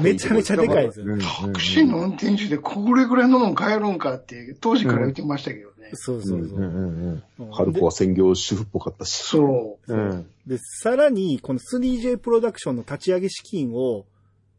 [0.00, 1.06] めちゃめちゃでかいですよ。
[1.18, 5.90] タクシーの運転手でこれぐらいのもん買えるんかって、当時から言ってましたけどね。
[5.94, 6.58] そうそうそう。
[6.58, 7.22] うん。
[7.38, 9.12] うん春子は専業主婦っぽかったし。
[9.12, 9.92] そう。
[9.92, 10.26] うん。
[10.46, 14.04] で、さらに、この 3J プロダクションの立ち上げ資金を、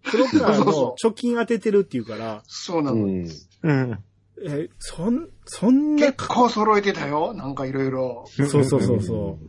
[0.04, 2.98] 黒川の貯金当ててるっていうから、そうなの。
[2.98, 3.28] うん。
[3.64, 4.04] うん。
[4.44, 7.34] え、そん、そんな結構揃えてたよ。
[7.34, 8.26] なんかいろいろ。
[8.28, 9.40] そうそうそうそ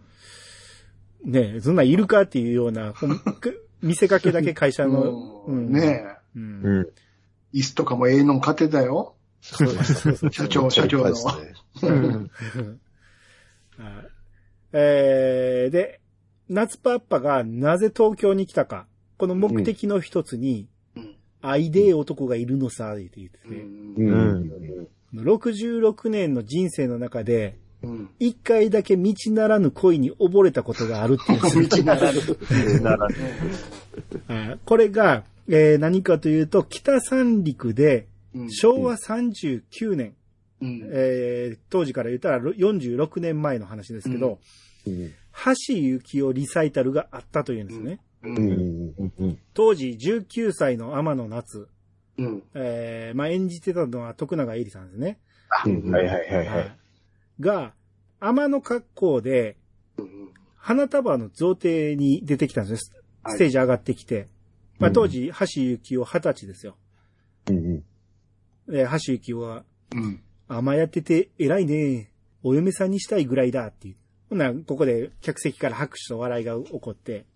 [1.24, 1.30] う。
[1.30, 2.94] ねえ、そんなんいるかっていうような、
[3.80, 6.04] 見せかけだけ会社の、うんね
[6.36, 6.38] え。
[6.38, 6.62] うん。
[6.62, 6.86] うん。
[7.54, 9.14] 椅子とかもええの買ってたよ。
[9.40, 11.14] そうそうそう社長、社長の。
[14.74, 16.00] えー、で、
[16.48, 18.86] 夏パッパがなぜ東京に来たか。
[19.22, 25.22] この目的の一つに、うん愛でえ男がいるのさ、って言ってて、うんうん。
[25.24, 28.10] 66年の人生の中で、うん。
[28.20, 31.40] 一回だけ道ならぬ恋に溺れたことがあるっていう。
[31.68, 32.20] 道ならぬ。
[32.80, 33.08] な ら、
[34.26, 40.14] はいこれが、えー何かというと、北三陸で、うん昭和39年、
[40.60, 44.38] うんえー当時から言ったら46年前の話ですけど、
[44.86, 45.10] うん。
[45.44, 45.54] 橋
[46.00, 48.00] 幸夫リサイタルがあったというんですね。
[48.22, 48.28] う。
[48.28, 49.12] うんん。
[49.18, 49.38] うん。
[49.54, 51.68] 当時19歳の天野夏、
[52.18, 52.42] うん。
[52.54, 55.18] えーまあ、演じてたのは徳永えりさんですね。
[55.48, 56.76] はいはいはいはい。
[57.40, 57.72] が、
[58.20, 59.56] 天の格好で、
[60.56, 62.92] 花束の贈呈に出てきたんです
[63.26, 64.28] ステージ上がってきて。
[64.78, 66.76] まあうん当時、橋幸夫二十歳ですよ。
[67.48, 67.60] うんう
[68.70, 68.72] ん。
[68.72, 70.22] で、橋幸夫は、うん。
[70.48, 72.10] 甘やってて偉いね。
[72.42, 73.96] お嫁さんにしたいぐらいだっていう。
[74.28, 77.26] ほんならここで客席から拍手と笑いが起こって、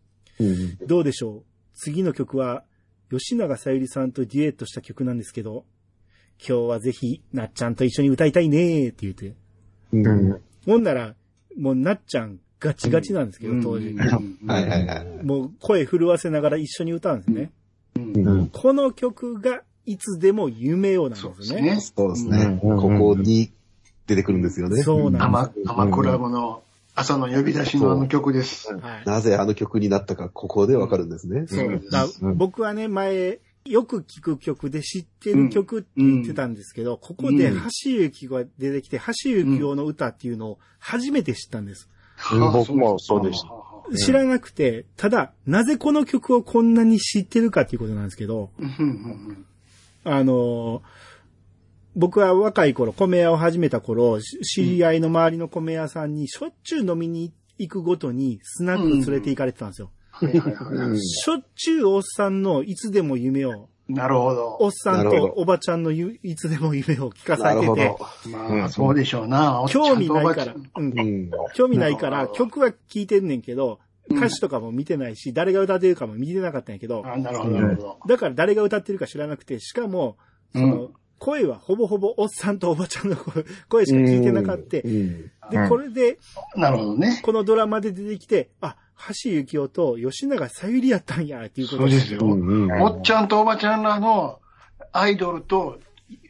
[0.86, 1.42] どうでしょう？
[1.74, 2.64] 次の曲は、
[3.10, 5.64] 吉永さゆりさんとデュエットした曲なんですけど、
[6.38, 9.34] 今日はぜひ、なっちゃんと一緒に歌いたいねって言って。
[9.92, 10.42] うんうん。
[10.66, 11.14] ほんなら、
[11.58, 13.94] もうなっちゃんガチガチなんですけど、当時。
[13.94, 15.24] はいはいはい。
[15.24, 17.50] もう声震わせながら一緒に歌うんですね。
[18.52, 21.78] この曲がいつでも夢をなんですすね。
[21.80, 22.60] そうですね。
[22.62, 23.50] うんここに
[24.06, 24.82] 出てくるんですよね。
[24.82, 26.62] そうなんアでマ、アマクラブの
[26.96, 28.62] 朝の呼び出しのあの曲です。
[28.62, 28.74] す。
[28.74, 29.04] はい。
[29.04, 31.46] なぜあの曲になったか、ここでわかるんですね。
[31.46, 31.90] そうです。
[31.90, 32.38] だうん。
[32.38, 37.68] 僕はね、前、よく聴く曲で知ってる曲って言ってたんですけど、ここでうん橋
[38.10, 41.90] 幸が出てきて、橋幸夫の歌っていうのを初めて知ったんです。
[42.32, 42.52] うん。
[42.52, 43.48] 僕もそうでした。
[43.98, 48.50] 知らなくて、ただ、なぜこの曲をこんなに知ってるかっていうことなんですけど、
[50.04, 50.80] あのー
[51.96, 59.90] 僕は若い頃、米屋を始めた頃、し知り合いの周りの米屋さんにしょっちゅう飲みに行くごとにスナック連れて行かれてたんですよ。
[61.00, 64.56] しょっちゅうおっさんのいつでも夢を、なるほど。
[64.60, 67.96] おっさんとおばちゃんのゆいつでも夢を聞かなされてて。
[68.30, 69.64] まあ、そうでしょうな。
[69.68, 71.30] 興味ないからうんうん。
[71.54, 73.76] 興味ないから曲は聴いてんねんけど、うん
[74.08, 77.98] 歌詞とかも見てないし、誰が歌ってるかも見てなかったんやけど、あなるほど、なるほど。
[78.06, 80.16] だから誰が歌ってるか知らなくて、しかも、
[80.52, 84.78] その、声はほぼほぼおっさんとおばちゃんの声声しか聞いてなかった。
[84.78, 84.82] うん。
[85.50, 86.18] で、うんこれで、
[86.56, 87.20] なるほどね。
[87.22, 88.76] このドラマで出てきて、あ、
[89.08, 92.20] 橋幸夫と吉永さゆりやったんや、っていうことそうですよ。
[92.22, 92.82] うんうん。
[92.82, 94.40] おっちゃんとおばちゃんらの
[94.92, 95.78] アイドルと、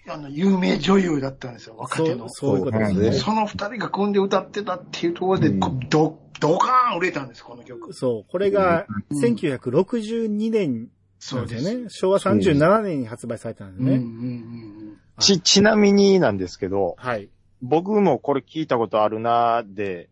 [0.09, 2.29] あの、有名女優だったんですよ、若手の。
[2.29, 3.13] そういうことですね。
[3.13, 7.93] その二人が組んで歌ってたっていうところで、うんこド、ドカーン売れたんです、この曲。
[7.93, 8.31] そう。
[8.31, 11.87] これがうん1962年そうですね。
[11.89, 14.03] 昭和37年に発売されたんですうんうんうね。
[14.03, 14.76] ん
[15.19, 17.29] ち、ちなみになんですけど、はい。
[17.63, 20.09] 僕もこれ聞いたことあるなーで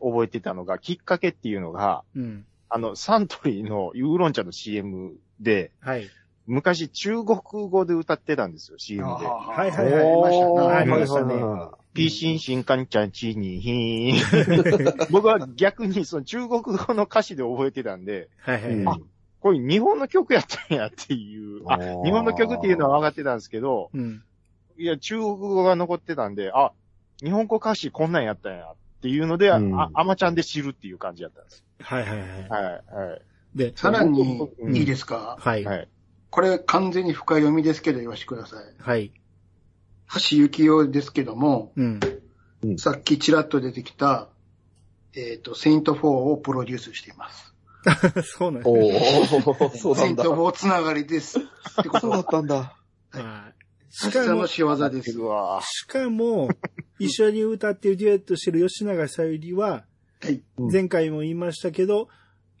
[0.00, 2.44] 覚えてたのが、きっかけっていうのが、うん。
[2.68, 6.08] あの、サントリーのユーロン茶の CM で、はい。
[6.46, 8.78] 昔中国語で歌ってたんですよ、うん。
[8.78, 9.26] CM で。
[9.26, 11.34] はいはいはいありましたなありましたね
[11.94, 15.08] ピーシンシンカンチャンチーニーヒーン。
[15.12, 19.02] 僕は逆にその中国語の歌詞で覚えてたんで、はいはいうんはい。
[19.40, 21.62] これ日本の曲やったんやっていう。
[21.66, 24.22] あ、日本の曲っていうのは分かってたんですけど、うん。
[24.76, 26.72] いや、中国語が残ってたんで、あ、
[27.22, 31.64] 日本語歌詞こんなんやったんやっていうので、うんあ、アマちゃんで知るっていう感じやったんです。
[31.80, 32.28] はいはいはい。
[32.48, 33.22] はい、はい。
[33.54, 35.36] で、さらにうん、いいですか？
[35.38, 35.64] はい。
[35.64, 35.88] はい。
[36.30, 38.64] これ完全に深読みですけど言わしてください。
[38.78, 39.12] はい。
[40.14, 42.00] 橋幸夫ですけども、うん。
[42.78, 44.28] さっきちらっと出てきた、
[45.14, 47.54] えっ、と、セイント4をプロデュースしています。
[48.24, 49.26] そうなんですおね。
[49.26, 50.22] ー、そうなんだセイント。
[50.22, 51.38] 4つながりです。
[51.40, 51.42] っ
[51.82, 52.54] てことそうだっは、たんだ。
[53.10, 53.61] はい
[54.04, 55.12] 橋さんの仕業です。
[55.12, 55.16] し
[55.86, 56.48] かも、
[56.98, 59.84] 一緒に歌ってるデュエットしてる吉永さゆりは、
[60.20, 60.42] はい。
[60.58, 62.08] うん前回も言いましたけど、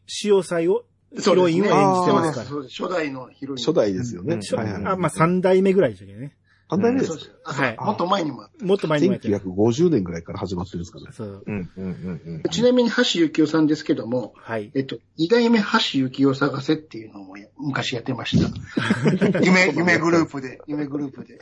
[0.06, 0.84] 潮祭を、
[1.18, 1.34] ヒ。
[1.34, 2.12] ロインを演じて。
[2.12, 2.62] ますから。
[2.62, 3.56] 初代のヒロイン。
[3.58, 4.42] 初代ですよね。
[4.42, 6.36] しょはいはいあ、まあ、三代目ぐらいでしたけどね。
[6.72, 9.36] 三代目ですはいもっと前にもあっもっと前にもやってる。
[9.36, 11.06] 1950年ぐらいから始まってるんですかね。
[11.12, 11.44] そう。
[11.46, 12.48] うん、うん、うん、た。
[12.48, 14.70] ちなみに橋幸夫さんですけども、はい。
[14.74, 18.48] えっと、二代目橋幸夫探せっていうのをや昔やってました。
[19.42, 21.40] 夢、夢グループで、夢グループで。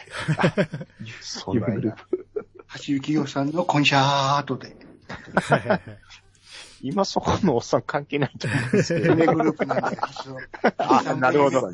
[1.21, 1.97] そんなんや
[2.87, 4.77] 橋幸夫さんのコンシャートで、
[5.35, 5.81] はいはいはい
[6.83, 9.07] 今そこのおっさん関係ないと思うんですけど。
[9.15, 9.99] 夢グループなんで、
[10.79, 11.71] あなるほど。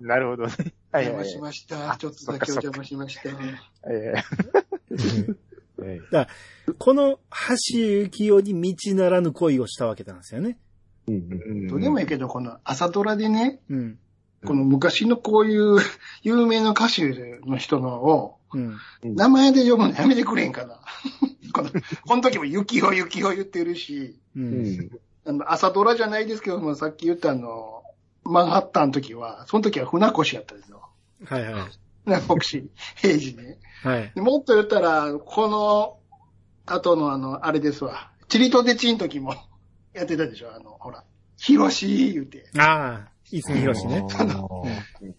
[0.00, 0.52] なるほどね。
[0.92, 1.38] はい、はいお邪魔し。
[1.40, 1.96] ました。
[1.96, 3.30] ちょっとだけお邪魔しました。
[3.90, 4.14] え
[5.82, 6.26] ええ
[6.78, 10.58] この橋幸夫に道ならぬ恋をしたわけなんですよね。
[11.06, 13.98] うんえうんどうでもいいけど、この朝ドラでね、うん。
[14.44, 15.78] この昔のこういう
[16.22, 18.76] 有名な歌手の人のを、うん。
[19.02, 20.80] 名前で呼ぶのやめてくれんかな。
[21.54, 21.70] この、
[22.06, 24.40] この時も雪を雪を言ってるし、う。
[24.40, 24.90] うんん。
[25.26, 27.82] あの朝ドラじゃないですけども、さっき言ったあの、
[28.24, 30.88] マンハッタンの時は、その時は船越やったんですよ。
[31.24, 31.62] はいはい。
[32.04, 33.58] 船越平治ね。
[33.82, 34.12] はい。
[34.14, 35.96] でもっと言ったら、この
[36.66, 38.10] 後のあの、あれですわ。
[38.28, 39.34] チリとデチン時も
[39.94, 41.04] やってたでしょあの、ほら。
[41.36, 42.46] ヒロシ言うて。
[42.58, 44.04] ああ、泉博士ね。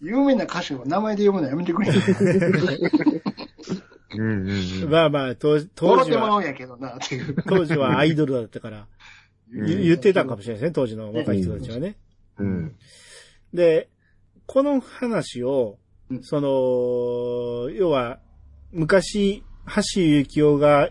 [0.00, 1.92] 有名な歌手を名前で呼ぶのやめてくれ。
[4.18, 7.36] うんうんうんまあまあ、当時当時は、笑ってまうんやけどな、っていう。
[7.46, 8.86] 当時はアイドルだったから、うん
[9.66, 11.96] 言言ってたかもしれないですね、当時の若い人たちはね。
[12.38, 12.74] うん。
[13.54, 13.88] で、
[14.46, 15.78] この話を
[16.10, 18.18] う、んその、要は、
[18.72, 19.82] 昔、橋
[20.24, 20.90] 幸夫が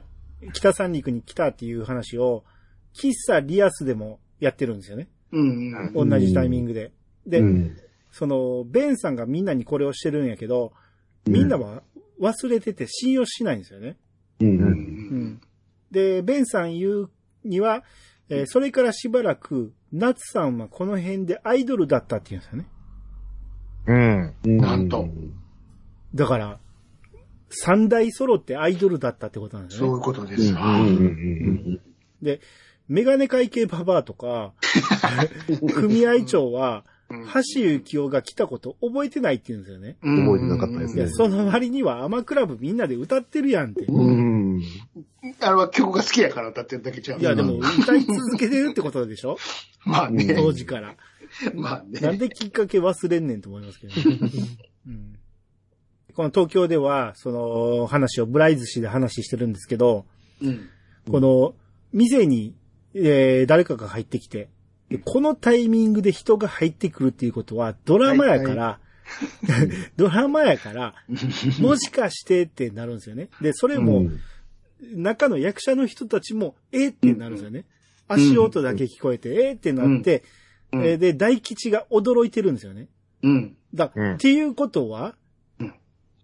[0.53, 2.43] 北三陸に来たっていう話を、
[2.93, 5.09] 喫茶リアスでもやってるんですよね。
[5.31, 6.09] うんうん。
[6.09, 6.91] 同じタイミングで。
[7.25, 7.77] で、うん
[8.11, 10.71] その、ベンさんがみんなにこれをしてるんやけど、
[11.25, 11.83] みんなは
[12.19, 13.97] 忘れてて信用しないんですよね。
[14.39, 14.69] うんううん
[15.33, 15.41] ん。
[15.91, 17.09] で、ベンさん言う
[17.43, 17.83] には、
[18.29, 22.67] えーそれからしばらく、ナツさんはこの辺でアイドルだったって言うんですよね。
[23.87, 24.33] うん。
[24.45, 25.07] うんなんと
[26.15, 26.59] だから、
[27.49, 29.89] 三大揃ってアイドルだったってことなんですよね。
[29.89, 30.79] そういうことでうんすわ。
[30.79, 31.81] うんうん
[32.21, 32.39] で、
[32.87, 34.53] メガネ会系ババアとか、
[35.75, 37.41] 組合長は、うん橋
[37.83, 39.97] 幸夫が来たこと覚えてないって言うんですよね。
[40.01, 43.85] うん覚えてなかったですねいや、その割にはアマクラブみんなで歌ってるやんって。
[43.85, 44.61] うん。
[45.39, 47.19] あれは曲が好きやから歌ってるだけちゃう。
[47.19, 49.37] いや、でも歌い続けてるってことでしょ？
[49.85, 50.33] まあね。
[50.35, 50.95] 当時から。
[51.53, 51.99] まあね。
[51.99, 54.17] なんできっかけ忘れんねんと思いますけど、ね
[54.87, 55.15] うん。
[56.15, 60.05] この東京では、その話をブライズ氏で話してるんですけど、
[60.41, 60.69] うん。
[61.11, 61.53] この
[61.93, 62.55] 店に、
[62.93, 64.49] えー誰かが入ってきて、で
[65.03, 68.79] このタイミングで人が入ってくるっていうことはドラマやから、
[69.97, 70.95] ドラマやから、
[71.59, 73.29] もしかしてってなるんですよね。
[73.41, 74.09] で、それも、
[74.81, 77.65] 中の役者の人たちも、えーってなるんですよね。
[78.07, 80.23] 足音だけ聞こえて、えーってなって、
[80.71, 82.87] うんえーで、大吉が驚いてるんですよね。
[83.23, 83.55] うん。
[83.73, 85.15] だ、うんっていうことは、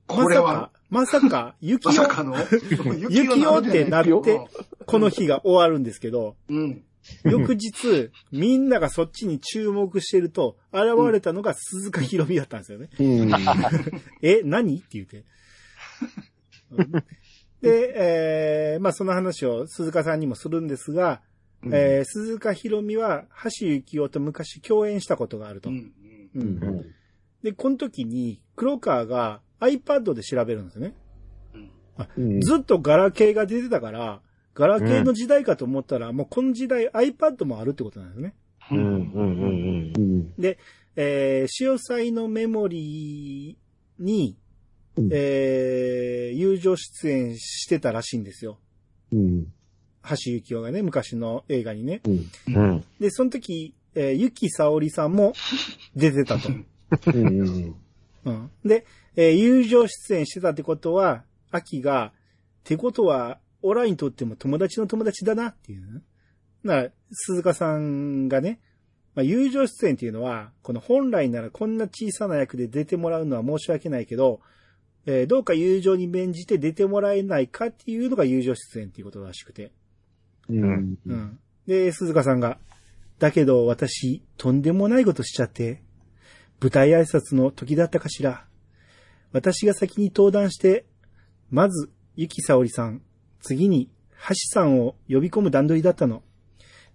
[0.08, 1.92] これは、まさか、まさか、雪を、
[3.10, 4.12] 雪をってなって
[4.86, 6.84] この日が終わるんですけど、うん。
[7.26, 12.90] 翌日、みんながそっちに注目してると、現れたのが鈴鹿ひろみだったんですよね。
[13.00, 13.32] うん。
[14.22, 14.78] え、何？
[14.78, 15.24] って言って。
[17.62, 21.22] で、えーまあその話を鈴鹿さんにもするんですが、
[21.66, 25.70] えー鈴鹿ひろみは橋幸夫と昔共演したことがあると。
[25.70, 25.94] うん。
[26.36, 26.86] うん
[27.44, 30.94] で、この時に黒川が iPad で調べるんですね。
[32.18, 34.22] うんずっとガラケーが出てたから、
[34.54, 38.34] ガラケーの時代かと思ったら、もうこの時代 iPad もあるってことなんですね。
[38.72, 38.78] うん。
[38.78, 39.12] うん。
[39.14, 39.94] うん。
[39.96, 40.58] うんで、
[40.96, 44.38] えー、潮祭のメモリーに、
[44.98, 48.60] うんえー、友情出演してたらしいんですよ。
[49.12, 49.48] うん
[50.04, 52.02] 橋幸夫がね、昔の映画にね。
[52.06, 52.84] うんうん。
[53.00, 55.34] で、その時、えー、ゆきさおりさんも
[55.96, 56.50] 出てたと。
[57.14, 57.76] うん
[58.26, 58.86] うん、で、
[59.16, 62.14] えー友情出演してたってことは、秋が、
[62.62, 66.02] ってことは、オラにとっても友達の友達だなっていうね。
[66.66, 68.60] だから、鈴鹿さんがね、
[69.16, 74.40] まあ、友情出演っていうのは、この本来ならこんな小さな役で出てもらうのは申し訳ないけど、
[75.06, 79.72] えーどうか友情に免じて出てもらえないかっていうのが友情出演っていうことらしくて。
[80.50, 81.40] うんうん。
[81.68, 82.60] で、鈴鹿さんが、
[83.20, 85.82] だけど私、とんでもないことしちゃって、
[86.60, 88.46] 舞台挨拶の時だったかしら。
[89.32, 90.86] 私が先に登壇して、
[91.50, 93.02] まず、ゆきさおりさん、
[93.42, 96.24] 次に、はしさんを呼び込む段取りだったの。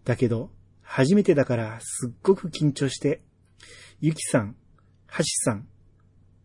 [0.04, 0.50] だけど、
[0.82, 3.20] 初めてだから、すっごく緊張して、
[4.00, 4.56] ゆきさん、
[5.06, 5.66] はしさん、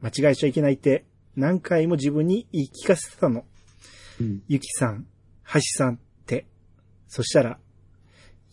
[0.01, 3.45] 間違えちゃいけないって、何回も自分に言い聞かせてたの。
[4.19, 5.05] うんゆきさん、
[5.43, 6.45] はしさんって。
[7.07, 7.59] そしたら、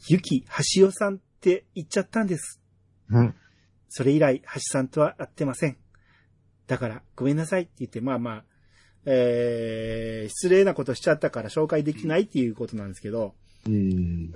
[0.08, 2.60] ゆきはしおさんって言っちゃったんです。
[3.10, 3.34] うん。
[3.88, 5.76] それ以来、はしさんとは会ってません。
[6.66, 8.44] だから、ごめんなさいって言って、まあまあ、
[9.04, 13.34] えー、失礼なことしちゃったから紹介できないっていうことなんですけど、
[13.66, 14.32] うん。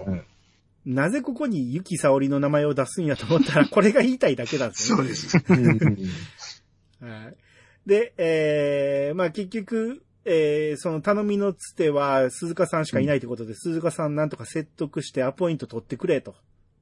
[0.84, 5.38] なぜここにゆきさおりの名前を出すんやと思ったら、これが言いたいだけなんですよそうです。
[5.38, 7.36] はい。
[7.86, 16.34] で、えー、まあ結局、えー、その頼みのつては鈴鹿さんしかいないということで、鈴鹿さんなんとか説得してアポイント取ってくれと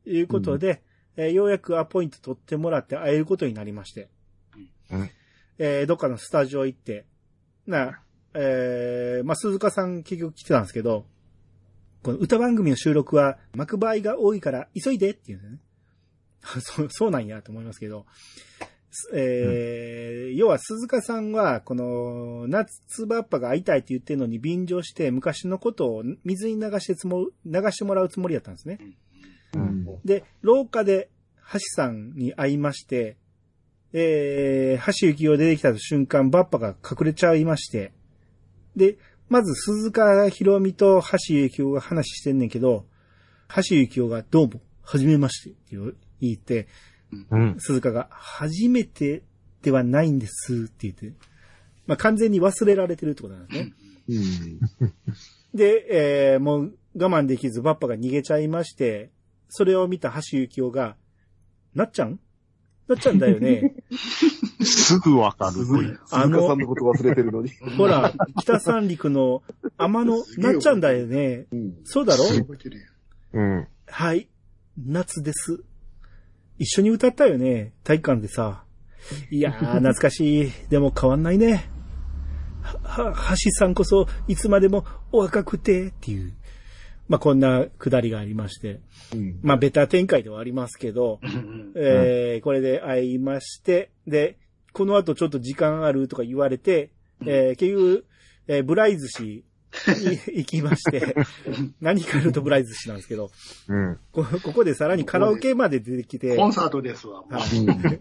[0.06, 0.82] いうことで、
[1.16, 4.08] えーようやくアポイント取ってもらって会えることになりまして、
[4.90, 5.10] うん。
[5.58, 7.04] えーどっかのスタジオ行って、
[7.66, 8.00] な、
[8.34, 11.06] えー、まあ鈴鹿さん結局来てたんですけど、
[12.02, 15.58] この歌番組の収録は巻く場合が多いから急いでっていうね。
[16.60, 18.06] そう、そうなんやと思いますけど、
[19.14, 28.78] えー要は鈴鹿さんは、この、夏バッパが会いたいって言ってるのに便乗して、昔のことを水に流してつも、流してもらうつもりだったんですね。
[29.54, 29.86] うん。
[30.04, 31.10] で、廊下で
[31.52, 33.16] 橋さんに会いまして、
[33.92, 37.92] えー、橋幸夫出てきた瞬間、バッパが隠れちゃいまして、
[38.76, 41.18] で、まず鈴鹿博美と橋
[41.48, 42.86] 幸夫が話してんねんけど、
[43.54, 46.68] 橋幸夫がどうも、はじめましてって言って、
[47.30, 47.56] うん。
[47.58, 49.22] 鈴鹿が、初めて
[49.62, 51.12] ではないんですって言って、
[51.86, 53.72] まあ、完全に忘れられてるってことなんで
[54.08, 54.58] すね。
[55.54, 55.86] で、
[56.32, 59.10] えーもう我慢できずバッパが逃げちゃいまして、
[59.48, 60.96] それを見た橋幸夫が、
[61.74, 62.18] なっちゃん
[62.90, 63.74] なっちゃんだよね。
[64.62, 65.52] すぐわかる。
[65.52, 67.50] 鈴あ鹿のさんのこと忘れてるのに。
[67.76, 69.42] ほら、北三陸の
[69.78, 71.46] 天野 なっちゃんだよね。
[71.52, 71.74] うん。
[71.84, 72.24] そうだろ？
[72.24, 72.80] 覚えてる
[73.32, 73.68] やんうん。
[73.86, 74.28] はい。
[74.84, 75.62] 夏です。
[76.58, 77.72] 一緒に歌ったよね。
[77.84, 78.64] 体育館でさ。
[79.30, 80.52] いやー、 懐かしい。
[80.68, 81.70] でも変わんないね。
[82.82, 86.32] は、は、橋さんこそ、いつまでもお若くて、っていう。
[87.10, 88.80] まあ、こんなくだりがありまして。
[89.12, 89.40] うん。
[89.42, 94.38] まあ、ベタ展開ではありますけど、うんえーこれで会いまして、で、
[94.72, 96.92] この後ちょっと時間あるとか言われて、
[97.26, 98.06] えー結局、
[98.46, 99.42] えーブライ寿司に
[100.38, 101.16] 行きまして、
[101.82, 103.32] 何かあるとブライ寿司なんですけど、
[103.66, 103.98] うん。
[104.12, 107.24] こここでさらにカラオケまで出てきて、コンサートですわ。
[107.28, 107.98] はい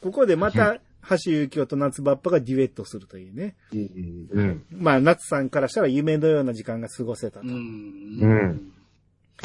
[0.00, 3.56] ここでまた、橋幸夫と夏バッパがデュエットするというね。
[3.72, 4.28] うん。
[4.30, 4.64] うん。
[4.70, 7.46] まあ、夏さんからしたら夢のような時間が過ごせたと。
[7.46, 8.18] うん。
[8.20, 8.72] うん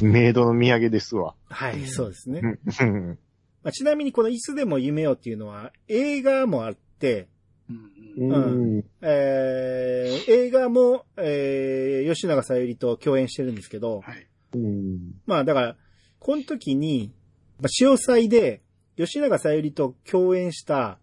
[0.01, 1.34] メイドの土産ですわ。
[1.49, 2.41] はい、そうですね。
[2.82, 3.18] うん。
[3.64, 7.28] まあ、ちなみにこのいつでも夢をっていうのは映画もあって、
[7.70, 8.86] うんうん。
[9.01, 14.28] えー映画も、えー吉永小百合と共演してるんですけど、はい。
[14.53, 14.99] うん。
[15.26, 15.76] まあだから、
[16.20, 17.12] この時に、
[17.60, 18.62] まあ、潮祭で
[18.97, 20.99] 吉永小百合と共演した、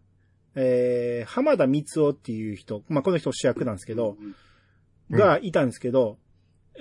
[0.54, 4.34] えー浜田光夫っていう人、まあこの人主役なんですけど、うん
[5.10, 6.16] がいたんですけど、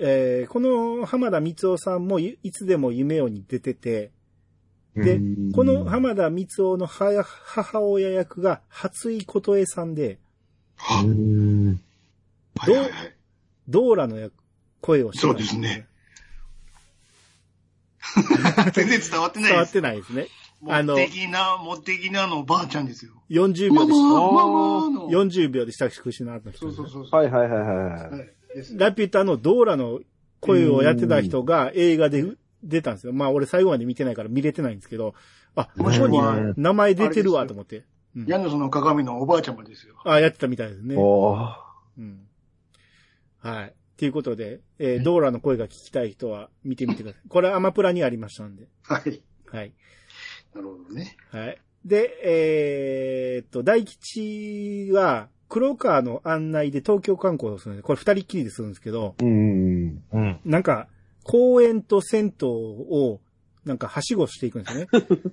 [0.00, 4.10] えーこの浜田光夫さんもいいつでも夢をに出てて、
[4.96, 10.18] でうんこの浜田光夫の母母親役が初井琴恵さんで、
[11.04, 11.80] うん。
[12.56, 13.14] はいはいはい。
[13.68, 14.32] ドーラの役
[14.80, 15.86] 声をしてたんそうですね。
[18.72, 19.50] 全然伝わってないです。
[19.50, 20.28] 伝わってないですね。
[20.68, 23.12] あの持ってきな、持ってきなのおばあちゃんですよ。
[23.30, 24.04] 40マ秒でした。
[24.04, 25.08] マ、ママの。
[25.08, 27.20] 40秒でしたくしなの人そうそうそうそう。
[27.20, 28.10] はいはいはいはい。
[28.10, 28.34] はい。
[28.54, 30.00] ですねラピュタのドーラの
[30.40, 32.24] 声をやってた人が映画で
[32.62, 33.12] 出たんですよ。
[33.12, 35.14] まあ俺最後まで見てないから見れてないんですけど、
[35.56, 36.18] あ、ここに
[36.56, 37.78] 名前出てるわと思って。
[37.78, 37.84] うん
[38.28, 39.96] ヤンノスの鏡のおばあちゃまですよ。
[40.04, 40.94] あ、やってたみたいですね。
[40.96, 41.52] おー
[41.98, 42.20] うん。
[43.40, 43.74] はい。
[43.96, 47.28] ということで、えードーラの声が聞きたい人は見てみてください。
[47.28, 48.68] これアマプラにありましたんで。
[48.84, 49.20] はい。
[49.50, 49.72] はい。
[50.54, 51.16] なるほどね。
[51.30, 51.58] はい。
[51.84, 60.02] で、えーっと、大吉は、黒川の案内で東京観光をするんで、これ二人っきりでするんですけど、うん。
[60.12, 60.40] うん。
[60.44, 60.88] なんか、
[61.22, 63.20] 公園と銭湯を、
[63.64, 64.86] なんか、はしごしていくんですよね。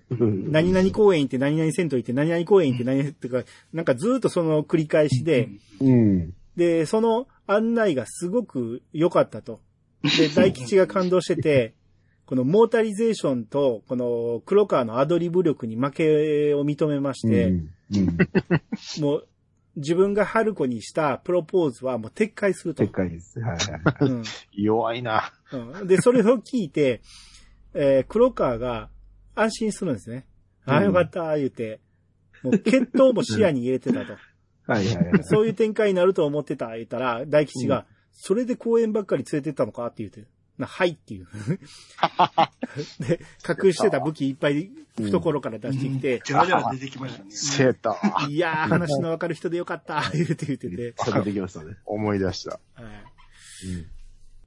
[0.52, 3.44] 何々公園行って、何々銭湯行って、何々公園行って、何々ってか、
[3.74, 5.50] なんかずーっとその繰り返しで、
[5.80, 6.34] うん。
[6.56, 9.62] で、その案内がすごく良かったと。
[10.04, 11.74] で、大吉が感動してて、
[12.32, 17.68] このモータリゼーションと、この黒川のアドリブ力に負けを認めまして、うん。
[19.04, 19.28] もう、
[19.76, 22.92] 自分が春子にしたプロポーズはもう撤回するとでっ。
[22.94, 23.38] かいです。
[23.42, 24.10] はいはい。
[24.10, 24.24] うん
[24.54, 25.34] 弱いな。
[25.52, 27.02] うんで、それを聞いて、
[27.74, 28.90] えー黒川が
[29.36, 30.26] 安心するんですね。
[30.64, 31.82] ああ、よかった、言うて。
[32.44, 34.14] もう決闘も視野に入れてたと。
[34.68, 35.24] はいはいはい。
[35.24, 40.32] そういう展開になると思ってた、言ったら、大吉が、それで公園ばっかり連れてったのかって言うて、
[40.62, 41.28] なはいっていう。
[43.00, 47.32] で、隠してた武器いっぱい懐から出してきて、 じゃらじゃら出てきましたね。
[47.32, 47.98] せたわ。
[48.30, 50.94] いやー、話のわかる人でよかった、 言うて言うてて。
[50.98, 51.76] パカ出てきましたね。
[51.86, 52.60] 思い出した。
[52.74, 52.84] はい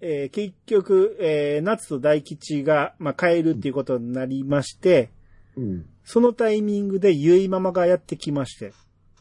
[0.00, 5.10] えー結局、えー夏と大吉が、まあ、帰るっていうことになりまして、
[5.56, 5.86] うん。
[6.04, 8.74] そのタイミングでゆいママがやってきまして、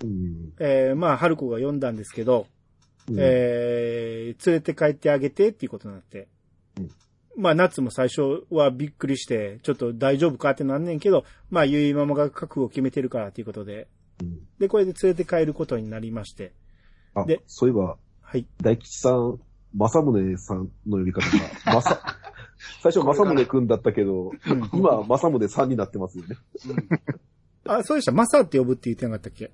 [0.04, 0.54] うん。
[0.60, 2.48] えーまあ、春子が呼んだんですけど、
[3.10, 6.28] うんえー連れて帰ってあげてっていうことになって。
[6.78, 6.90] うん
[7.36, 13.88] まあ、夏も最初はびっくりして、ちょっと大丈夫かってなんねんけど、まあ、ゆいママが覚悟を決めてるからっていうことで、
[14.22, 16.54] うんで、これで連れて帰ることになりまして、
[17.16, 18.46] あで、そういえば、はい。
[18.62, 19.40] 大吉さん、
[19.76, 21.44] 正宗さんの呼び方が、
[21.74, 22.18] まさ、
[22.82, 26.38] 最初正宗くんだったけど、うん今、正宗さんになってますよね。
[27.66, 28.12] あ、そうでした。
[28.12, 29.52] マサって呼ぶって言ってなかったっけ？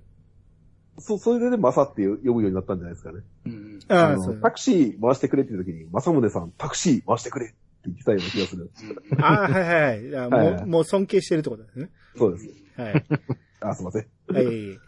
[0.99, 3.19] そ、それでね、マサって呼ぶようになったんじゃないですかね。
[3.45, 4.41] うんああ、のそう。
[4.41, 8.71] タクシー回してくれって言った時に、正宗さん、タクシー回してくれって言ってたような気がする。
[9.19, 10.39] ああ、はいはいはいあもう。
[10.39, 11.89] はいはいもう尊敬してるってことですね。
[12.17, 12.49] そうです。
[12.77, 13.05] はい。
[13.61, 14.07] あ、すいません。
[14.27, 14.79] はい。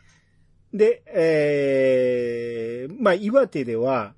[0.74, 4.14] で、えー、まあ、岩手では、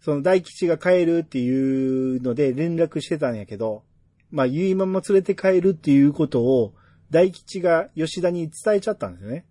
[0.00, 3.82] その大吉が帰るっていうので連絡してたんやけど、
[4.30, 6.74] まあ、ゆいまま連れて帰るっていうことを、
[7.10, 9.44] 大吉が吉田に伝えちゃったんですよね。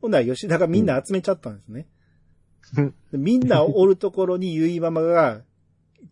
[0.00, 1.86] ほんなら吉田がみんな集めちゃったんですね。
[2.76, 5.42] うんでみんなおるところにゆいママが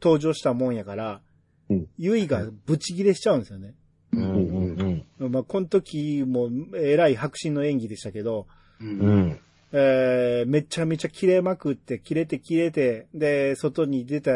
[0.00, 1.20] 登場したもんやから、
[1.68, 3.74] うんゆいがブチギレしちゃうんですよね。
[4.12, 8.46] うんうんまあ、この時も、えらい白真の演技でしたけど、
[8.80, 9.08] うんうん。
[9.08, 9.40] うん。
[9.72, 14.30] えーめちゃめちゃ切れまくって、切れて切れて、で、外に出た、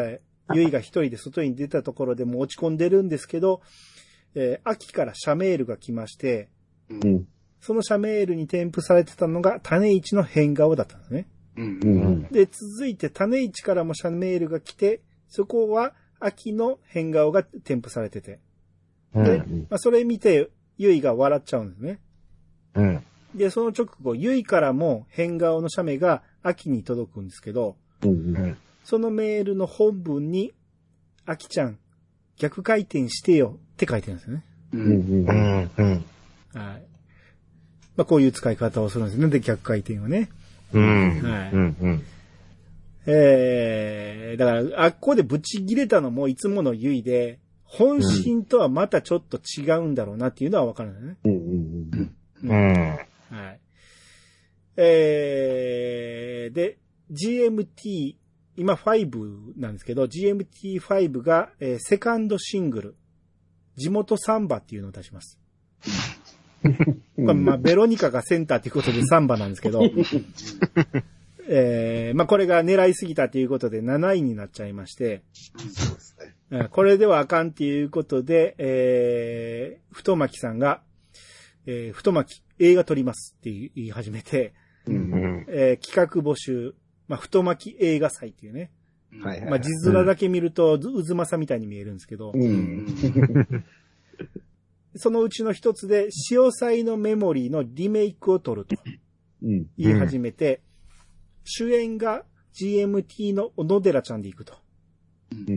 [0.53, 3.61] ゆいが一人で外に出たところでもう落ち込んでるんですけど、
[4.35, 6.49] えー秋からシャメールが来まして、
[6.89, 7.27] うん。
[7.61, 11.27] その社メールに添付されてたのが種市の変顔だったんですね。
[11.55, 11.87] うんう。
[11.87, 12.23] ん。
[12.23, 18.39] で、続いて種市からも社メールが来て、そこは秋の変顔が添付されてて。
[19.13, 21.99] で、うんまあ、それ見て、ゆいが笑っちゃうんですね。
[22.75, 23.03] うん。
[23.35, 28.09] で、その直後、ゆいからも変顔の写メが秋に届くんですけど、うん。
[28.09, 28.57] うん。
[28.83, 30.53] そのメールの本文に、
[31.25, 31.77] 秋ちゃん、
[32.37, 34.43] 逆回転してよって書いてるんですよね。
[34.73, 34.77] う。
[34.77, 35.71] ん。
[35.77, 36.05] うん。
[36.53, 36.90] はい。
[38.01, 39.27] まあ、こういう使い方をするんですね。
[39.27, 40.29] で、逆回転をね。
[40.73, 41.21] うん。
[41.21, 41.75] はいうん。
[41.79, 42.03] うん。
[43.05, 51.17] えー、だから、あっこでブチ切れたのもいつものゆいで、本心とはまたちょっと違うんだろうなっていうのはわかるんだよね。
[51.25, 51.33] うん。
[52.43, 52.49] うん。
[52.49, 52.97] うん。
[53.37, 53.59] はい。
[54.77, 56.79] えー、で、
[57.11, 58.15] GMT、
[58.57, 62.95] 今5なんですけど、GMT5 が、えーセカンドシングル、
[63.75, 65.39] 地元サンバっていうのを出します。
[67.17, 69.81] まあ、ベロニカがセンターということでサンバなんですけど、
[71.47, 76.35] えー、まあ、これが狙いすぎたということで7位になっちゃいまして、そうですね。
[76.51, 80.81] うんこれではあかんっていうことで、えー、太巻さんが、
[81.65, 84.53] えー、太巻映画撮りますって言い始めて、
[84.85, 84.91] う。
[84.91, 85.45] うんん。
[85.47, 86.75] えー企画募集、
[87.07, 88.69] まあ、太巻映画祭っていうね。
[89.19, 89.49] はいはい。
[89.49, 92.85] まあ、字面だけ見ると、渦政みたいに見えるんですけど、うん。
[94.95, 98.75] そのうちの一つで、潮祭のメモリーのリメイクを撮ると
[99.43, 99.67] うん。
[99.77, 100.61] 言い始めて、
[101.43, 102.23] 主演が
[102.53, 104.53] GMT の小野寺ちゃんで行くと。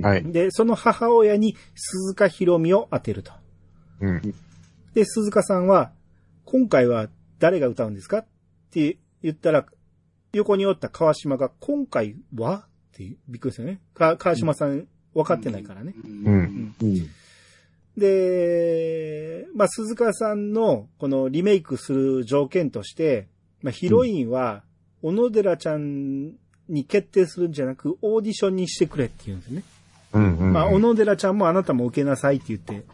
[0.03, 0.33] はい。
[0.33, 3.33] で、その母親に鈴鹿ひろみを当てると。
[4.01, 4.35] うん。
[4.95, 5.93] で、鈴鹿さんは、
[6.45, 7.09] 今回は
[7.39, 8.27] 誰が歌うんですかっ
[8.71, 9.67] て言ったら、
[10.33, 12.67] 横におった川島が、今回は？
[12.95, 13.81] ってびっくりですよね。
[13.95, 15.95] か川島さん分かってないからね。
[16.05, 16.75] うん。
[16.81, 17.11] うん。
[17.97, 23.29] で、まあ、鈴鹿さんのこのリメイクする条件として、
[23.63, 24.63] まあ、ヒロインは、
[25.03, 26.33] 小野寺ちゃん
[26.69, 29.63] に決定するんじゃなく、オーディションにしてくれって言うんですね。
[30.13, 30.53] うん。
[30.53, 32.85] まあ、小野寺ちゃんもあなたも受けなさいって言って、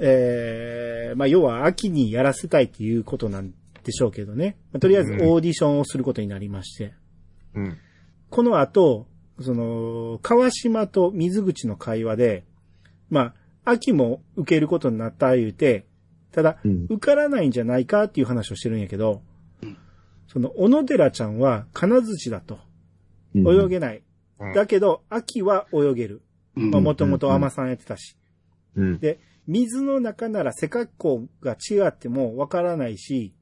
[0.00, 3.50] えー、まあ、要は秋にやらせたいっていうことなん
[3.84, 4.56] でしょうけどね。
[4.72, 6.94] まあとりあえずオーディションをすることになりまして。
[7.54, 7.76] うん。
[8.30, 9.06] この後、
[9.40, 12.44] その、川島と水口の会話で、
[13.10, 13.34] まあ、
[13.64, 15.86] 秋も受けることになった言うて、
[16.32, 16.84] ただ、うん。
[16.90, 19.22] 受からないんじゃないかっていう話をしてるんやけど、
[20.26, 22.58] その、小野寺ちゃんは金槌だと。
[23.34, 23.98] 泳げない。
[23.98, 24.04] うん
[24.52, 26.20] だけど、秋は泳げる。
[26.54, 28.16] まあ、もともと甘さんやってたし。
[28.74, 28.98] うん。
[28.98, 33.32] で、水の中なら背格好が違ってもわからないし、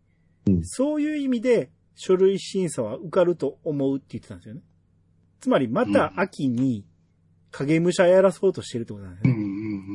[0.47, 4.61] うんそういう意味で書類審査は受かると思うって言ってたんですよね。
[5.41, 6.85] つまり、また秋に
[7.53, 9.39] 影武者やらそうとしてるってことなんですうんね。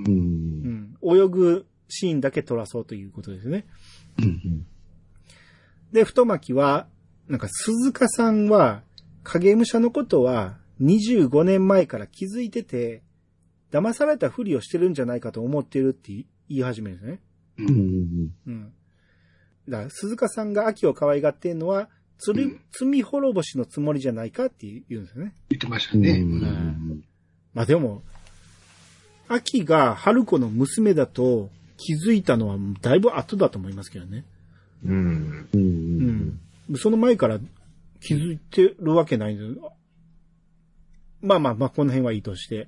[0.07, 1.09] うんう。
[1.09, 1.25] うんん。
[1.25, 3.65] 泳ぐシーンだけ撮らそうということですね。
[4.19, 4.65] うん。
[5.91, 6.87] で、太巻は、
[7.27, 8.83] なんか鈴鹿さんは
[9.23, 13.03] 影武者のことは25年前から気づいてて、
[13.71, 17.19] 騙されたふりをしてるんじゃないかと思ってるって言い始めるんですね。
[17.59, 18.33] ううんん。
[18.47, 18.73] うん。
[19.67, 25.35] だから、鈴鹿さんが秋を可愛がってんのは、つる、うん罪滅ぼしのつもりじゃないかって言うんですよね。
[25.49, 26.17] 言ってましたうね。
[26.19, 27.01] ん。
[27.57, 28.03] まあでも、
[29.27, 34.25] 秋が春子の娘だと気づいたのはだいぶ後だと思いますけどね。
[34.85, 35.49] うん。
[35.51, 35.57] う。
[35.57, 36.39] うんん。
[36.77, 37.39] その前から
[37.99, 39.59] 気づいてるわけないんで、
[41.23, 42.67] まあまあまあ、この辺はいいとして。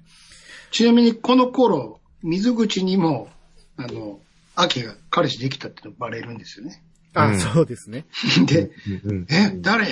[0.71, 3.29] ちなみにこの頃、水口にも、
[3.77, 4.19] あの、
[4.55, 6.83] 秋が彼氏できたってのバレるんですよね。
[7.13, 8.07] あ、うんそうですね。
[8.47, 8.71] で、
[9.05, 9.27] うん。
[9.29, 9.85] え、誰？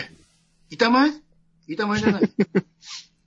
[0.72, 1.12] 板前？
[1.68, 2.32] 板前じゃない？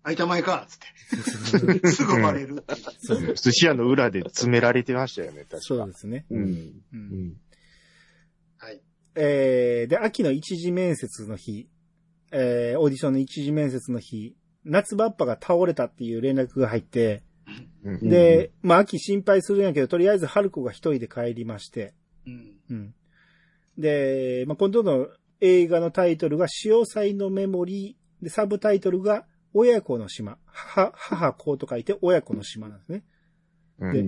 [0.03, 0.87] あ、板前かつって。
[1.91, 2.65] すぐバレる。
[3.01, 5.61] そう寿司屋の裏で詰められてましたよね、確か。
[5.61, 6.25] そうですね。
[6.31, 7.37] うん。
[8.57, 8.81] はい。
[9.17, 11.69] えー、で、秋の一次面接の日、
[12.33, 17.23] えー、オーディションの一次面接の日、夏バッパが倒れたっていう連絡が入って、
[17.85, 18.09] うん。
[18.09, 21.95] で、まあ、秋心配するんやけど、とりあえず春子が一人で帰りまして、
[22.27, 22.57] うん。
[22.71, 22.95] うん。
[23.79, 25.09] で、まあ、今度の
[25.41, 30.39] 映画のタイトルが、潮祭のメモリー、で、サブタイトルが、親子の島。
[30.47, 33.03] 母、母子と書いて、親子の島なんですね。
[33.81, 34.05] うんで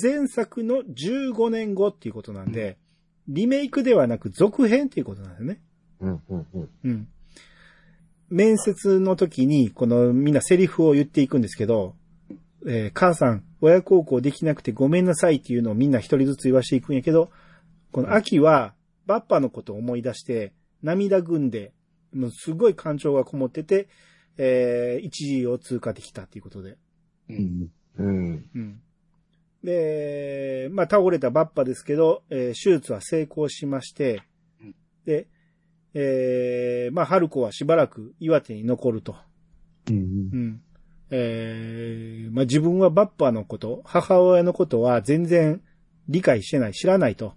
[0.00, 2.78] 前作の15年後っていうことなんで、
[3.28, 5.60] リメイクではなく続編っていうことなんですね。
[6.00, 6.22] うん。
[6.30, 6.46] うん。
[6.54, 6.68] うん。
[6.84, 7.08] うん。
[8.30, 11.94] 面接の時に、このみんなセリフを言っていくんですけど、
[12.66, 17.30] えー母さん、親孝行できなくてごめんなさいっていうのをみんな一人ずつ言わしていくんやけど、
[17.90, 18.74] この秋は、
[19.04, 21.72] バッパのことを思い出して、涙ぐんで、
[22.14, 23.88] もうすごい感情がこもってて、
[24.38, 26.70] えー一時を通過できたっていうことで。
[26.70, 26.78] う。
[27.30, 27.70] うんん。
[27.98, 28.50] うん。
[28.54, 28.80] うん。
[29.62, 34.22] で、まあ、まあ、倒れたバッパですけど、えー手術は成功しまして
[34.60, 34.74] うん、
[35.04, 35.28] で、
[35.94, 39.16] えーまあ、春子はしばらく岩手に残ると。
[39.88, 40.00] うんう
[40.36, 40.62] ん。
[41.10, 45.60] えーまあ、自分はバッパのこと、母親のことは全然
[46.08, 47.34] 理解してない、知らないと。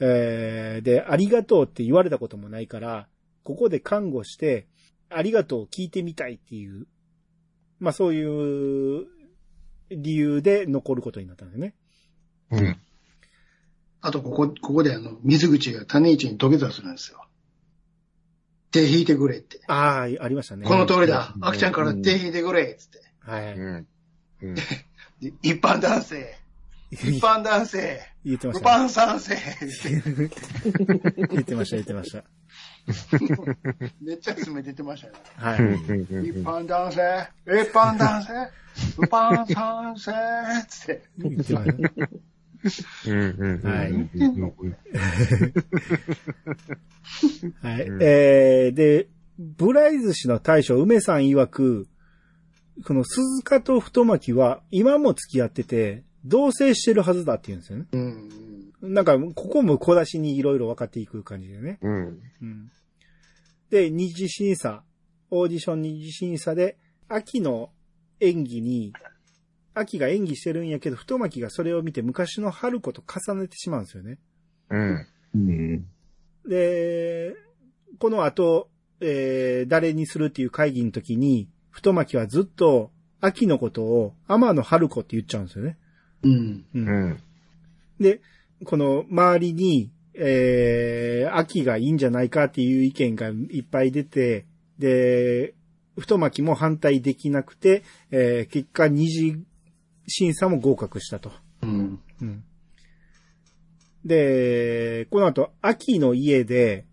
[0.00, 3.08] えーで、ありがとうって言われたこともないから、
[3.42, 4.66] ここで看護して、
[5.10, 6.86] ありがとうを聞いてみたいっていう、
[7.78, 9.06] まあそういう
[9.90, 11.74] 理由で残ることになったんだよね。
[12.50, 12.76] うん。
[14.02, 17.24] あと、ここ、ここであの、水口が種市に土下座するんですよ。
[18.70, 19.60] 手引いてくれって。
[19.66, 20.66] ああ、ありましたね。
[20.66, 21.38] この通りだう。
[21.38, 23.00] んあきちゃんから手引いてくれっつって。
[23.20, 23.54] はい。
[23.54, 23.86] うん。
[24.42, 24.54] うん。
[24.54, 24.62] で
[25.42, 26.34] 一般男性、
[26.90, 28.82] 一般男性、一言ってました、ね。
[28.84, 29.36] 般賛成
[31.30, 32.24] 言ってました、言ってました。
[34.00, 35.20] めっちゃ詰めててましたよね。
[35.36, 35.58] はい。
[35.58, 37.00] 一般男性、
[37.46, 38.32] 一般男性、
[38.74, 40.12] 一般賛成
[40.68, 41.02] つって。
[43.06, 43.20] うん。
[43.38, 43.62] うん。
[43.62, 44.08] はいうん
[47.62, 47.82] はい。
[47.82, 49.08] うんえー、で、
[49.38, 51.88] ブライズ氏の大将、梅さん曰く、
[52.84, 57.86] この鈴鹿と太巻きは今も付き合ってて、同棲してるはずだって言うんですよね。
[57.92, 58.69] うん。
[58.82, 61.78] なんか、ここも小出しにいろいろ分かっていく感じでね。
[61.82, 62.20] うん。
[62.42, 62.72] うん。
[63.70, 64.82] で、二次審査、
[65.30, 66.76] オーディション二次審査で、
[67.08, 67.70] 秋の
[68.20, 68.92] 演技に、
[69.74, 74.18] 秋が演技してるんやけど、太巻きがそれを見て昔の春子と重ねてしまうんですよね。
[74.70, 75.06] うん。
[75.34, 75.86] うん。
[76.48, 77.34] で、
[77.98, 78.68] この後、
[79.00, 85.78] えー、誰にするっていう会議の時に、太巻きはずっと、秋のことを天野春子って言っちゃうんですよね。
[86.22, 86.64] うん。
[86.74, 87.18] うんうん。
[88.00, 88.20] で、
[88.64, 94.46] この周りに、えー、秋がいいんじゃないかっていう意見がいっぱい出て、
[94.78, 95.54] で、
[95.98, 99.42] 太巻きも反対できなくて、えー、結果二次
[100.08, 101.32] 審査も合格したと。
[101.62, 102.00] うん。
[102.20, 102.44] うん。
[104.04, 106.86] で、この後、秋の家で、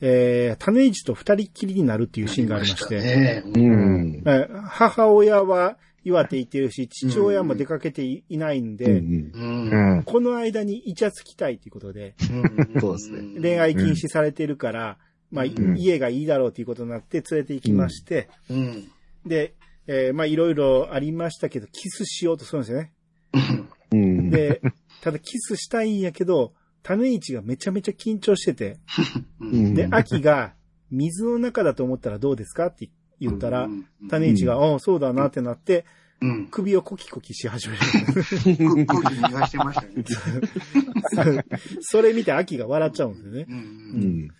[0.00, 3.42] えー、種市と二人っきりになるっていうシーンがありまして、ね。
[3.44, 4.22] ううん。
[4.66, 9.96] 母親は岩手行ってるし、父親も出かけていいないんで、うんうん。
[9.96, 10.02] うん。
[10.04, 12.14] この間にイチャつきたいということで、
[12.80, 14.98] そうですね恋愛禁止されてるから、
[15.30, 18.88] まあ、ん家がいいだろうということになって連れて行きまして、うん。
[19.26, 19.54] で、
[19.86, 22.92] えーまあいろいろありましたけど、キスしようとするんですよね。
[23.92, 24.30] うん。
[24.30, 24.60] で、
[25.02, 28.78] ただキスしたいんやけど、種市がめちゃめちゃ緊張してて、
[29.40, 30.54] うんで、秋が
[30.90, 32.88] 水の中だと思ったらどうですかって
[33.20, 33.68] 言ったら、
[34.08, 35.84] 種市が、ああ、そうだなってなって、
[36.22, 36.48] うん。
[36.50, 37.80] 首をコキコキし始める。
[38.86, 40.04] 空気に逃がしてましたね。
[41.80, 43.46] それ見て秋が笑っちゃうんですよね。
[43.48, 43.52] う。
[43.52, 43.58] うん
[44.24, 44.30] ん。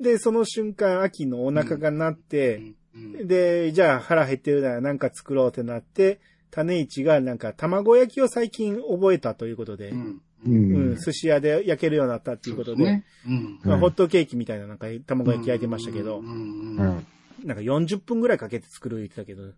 [0.00, 3.26] で、その瞬間秋のお腹がなって、うん。
[3.26, 10.20] で、じゃあ腹減ってるならなんか作ろうってなって、種市がなんか卵焼きを最近覚えたということで、うん。
[10.46, 10.96] ううんん。
[10.96, 13.04] 寿司屋で焼けるようになったっていうことで、ね。
[13.26, 13.60] うん。
[13.64, 17.06] まあ、ホットケーキみたいななんか卵焼き焼いてましたけどう、ん。
[17.44, 17.48] うん。
[17.48, 19.52] なんか40分ぐらいかけて作る言ってたけど、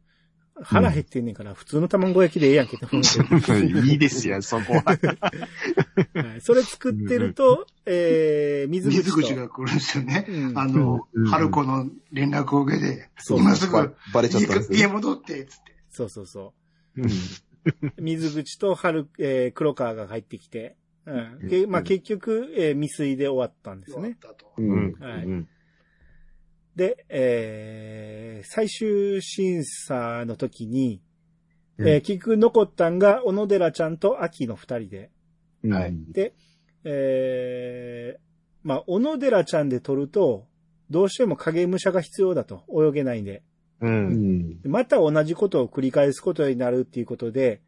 [0.62, 3.02] 腹減ってんねんから普通の卵焼きでええやんけって思
[3.84, 4.82] いいですよ、そこは。
[6.14, 10.26] はいそれ作ってると、えー、水口水と口が来るんですよね。
[10.28, 15.76] うんあのうん、春子の連絡を受けて、そう今すぐばバレちゃったんですね家戻って、つって。
[15.90, 16.54] そうそうそ
[16.96, 17.04] うん。
[17.04, 17.08] う。
[18.00, 21.48] 水口と春、えー、黒川が入ってきて、うん。
[21.48, 24.16] けまあ、結局、えー未遂で終わったんですね。
[24.20, 24.52] 終わったと。
[24.56, 24.92] うん。
[24.94, 25.48] はいうん。
[26.76, 31.02] で、えー、最終審査の時に、
[31.78, 35.10] うんえー結局残ったんが、小野寺ちゃんと秋の二人で。
[35.68, 36.34] はいで、
[36.84, 38.20] えー、
[38.62, 40.46] まあ、小野寺ちゃんで撮ると、
[40.90, 43.42] どうしても影武者が必要だと、泳げないんで。
[43.80, 43.86] う。
[43.86, 44.60] うんん。
[44.64, 47.60] また同じことを繰り返すことになるっていうことで、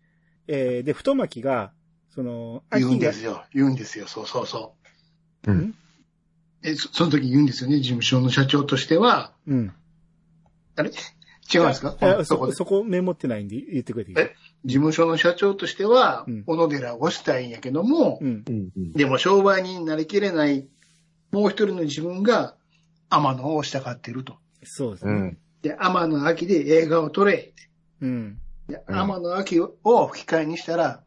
[0.46, 1.72] えー、で、太巻きが、
[2.10, 3.44] その、言うん秋がですよ。
[3.52, 4.06] 言うんですよ。
[4.06, 4.74] そうそうそ
[5.46, 5.50] う。
[5.50, 5.74] うん。
[6.62, 7.78] え、そその時言うんですよね。
[7.78, 9.32] 事務所の社長としては。
[9.46, 9.72] うん。
[10.76, 10.90] あれ？
[11.52, 11.96] 違うんですか？
[12.00, 14.18] あそこ、そこでそこメモってないんで言ってくれていい？
[14.18, 14.34] え？
[14.64, 18.44] 事務所の社長としてはうん、小野寺を押したいんやけども、うん。
[18.46, 18.68] うん。
[18.76, 18.92] うん。
[18.92, 20.66] でも商売になりきれない、
[21.30, 22.56] もう一人の自分が
[23.08, 24.36] 天野を押したがってると。
[24.64, 25.12] そうですね。
[25.12, 25.38] うん。
[25.62, 27.54] で、天野秋で映画を撮れ。
[28.00, 28.38] うん。
[28.68, 29.72] でうん天野秋を
[30.08, 31.02] 吹き替えにしたら、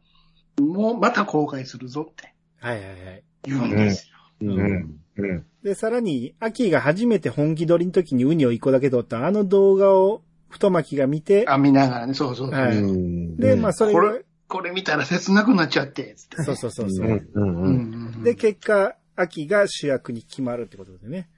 [0.58, 3.22] もうまた公開するぞってはいはいはい。
[3.44, 4.16] 言うんですよ。
[4.40, 5.01] うん。
[5.16, 5.46] うん。
[5.62, 12.58] で、さらに、秋が初めて本気取りの時にウニを一個だけ取ったあの動画を太巻きが見て、あ、見ながらね、そうそうそう。
[12.58, 13.36] はいうん。
[13.36, 16.42] で、まあそれが、これ、これ見たら切なくなっちゃって、つって。
[16.42, 17.10] そうそうそうそうう。
[17.10, 17.12] ん。
[17.12, 18.20] ううん。
[18.20, 21.28] んで、結果、秋が主役に決まるってことでね。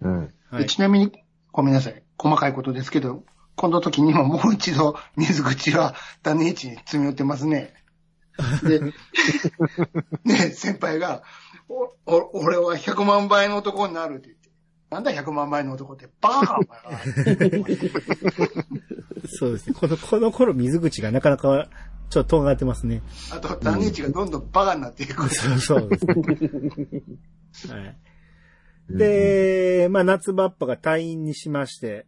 [0.00, 0.18] うん。
[0.50, 0.62] はい。
[0.62, 1.12] でちなみに、
[1.52, 2.02] ごめんなさい。
[2.18, 3.24] 細かいことですけど、
[3.56, 7.74] この時にももう一度、水口は種市に詰め寄ってますね。
[8.62, 8.80] で、
[10.24, 11.22] ね、先輩が、
[12.06, 14.42] 俺は100万倍の男になるって言って。
[14.90, 17.00] なんだ100万倍の男って、バーカ
[19.26, 19.74] そうですね。
[19.74, 21.68] この、この頃水口がなかなか、
[22.10, 23.02] ちょっと尖ってますね。
[23.32, 25.32] あと、ダニチがどんどんバカになっていく。
[25.34, 26.06] そうそうです
[27.68, 27.74] ね。
[27.74, 27.96] はい。
[28.90, 32.04] で、まあ、夏場っぱが退院にしまして、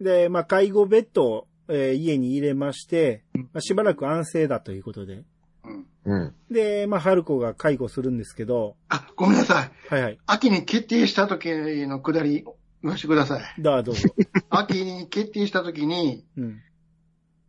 [0.00, 5.24] で、まあ、介護ベッドを、えー家に入れまして、まあ、しばらく安静だということで。
[5.64, 6.34] うんうん。
[6.50, 9.70] で、まあ、春子が介護するんですけど、あ、ごめんなさい。
[9.92, 10.18] はいはい。
[10.26, 11.48] 秋に決定した時
[11.86, 12.44] のくだり、
[12.82, 13.62] 言わせてください。
[13.62, 14.08] だ、どうぞ。
[14.48, 16.62] 秋に決定した時に、うん。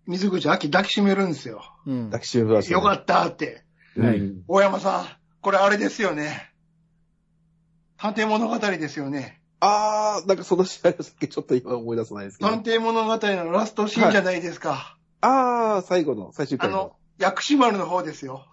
[0.08, 1.62] 水口秋抱きしめるんですよ。
[1.86, 2.06] うん。
[2.06, 3.64] 抱きしめました、よかったって。
[3.98, 5.06] はいうん大山さん、
[5.42, 6.52] これあれですよね。
[7.98, 9.42] 探偵物語ですよね。
[9.60, 12.50] あー、なんかその試合だけちょっと今思い出さないですけど。
[12.50, 14.98] 探偵物語のラストシーンじゃないですか。
[15.22, 18.46] あー、最後の、最終回のあの。、薬師丸の方ですよ。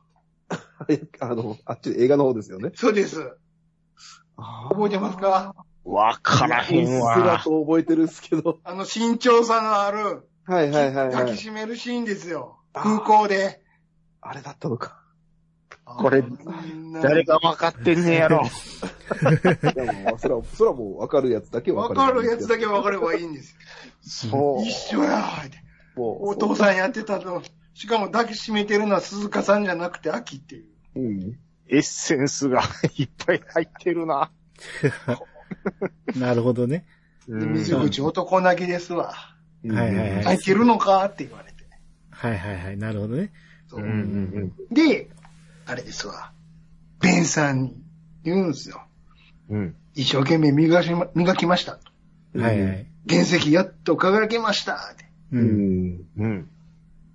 [1.21, 2.73] あの、あっち映画の方ですよね。
[2.75, 3.17] そうです。
[4.37, 5.55] 覚覚えてますか？
[5.85, 7.41] わからへんうっすらわ。
[7.43, 8.59] と覚えてるんですけど。
[8.65, 11.13] あの身長差のある、はいはいはい、はい。
[11.13, 12.59] 抱きしめるシーンですよ。
[12.73, 13.63] 空港で。
[14.21, 15.01] あれだったのか。
[15.85, 16.25] これ
[17.03, 18.41] 誰が分かってんねやろ。
[18.43, 22.63] いやもう、それは、それはもう分かるやつだけ分わかかるやつだけ。
[22.63, 23.55] けわかればいいんです
[24.03, 24.63] そよ。
[24.63, 25.63] 一緒やーって。
[25.95, 27.43] もう、お父さんやってたの。
[27.75, 30.65] しかも抱きしめてるのは鈴鹿さんじゃなくて秋っていう。
[30.97, 31.21] うん。
[31.31, 31.39] う。
[31.69, 32.63] エッセンスが
[32.97, 34.31] いっぱい入ってるな。
[36.17, 36.87] なるほどね。
[37.29, 39.07] で水口男泣きですわ。
[39.07, 39.13] は
[39.65, 41.55] いはいはい泣いてるのかって言われて。
[42.11, 42.77] はいはいはい。
[42.77, 43.33] なるほどね。
[43.69, 45.11] そううんうんで、
[45.67, 46.33] あれですわ。
[47.01, 47.77] ベンさんに
[48.23, 48.87] 言うんですよ。
[49.49, 49.59] うん。
[49.59, 49.77] うん。
[49.95, 51.79] 一生懸命磨きま磨きました。
[52.35, 52.87] はいはい。
[53.09, 54.95] 原石やっと輝けました。
[55.33, 55.39] う。
[55.39, 56.05] うんん。
[56.19, 56.51] うん。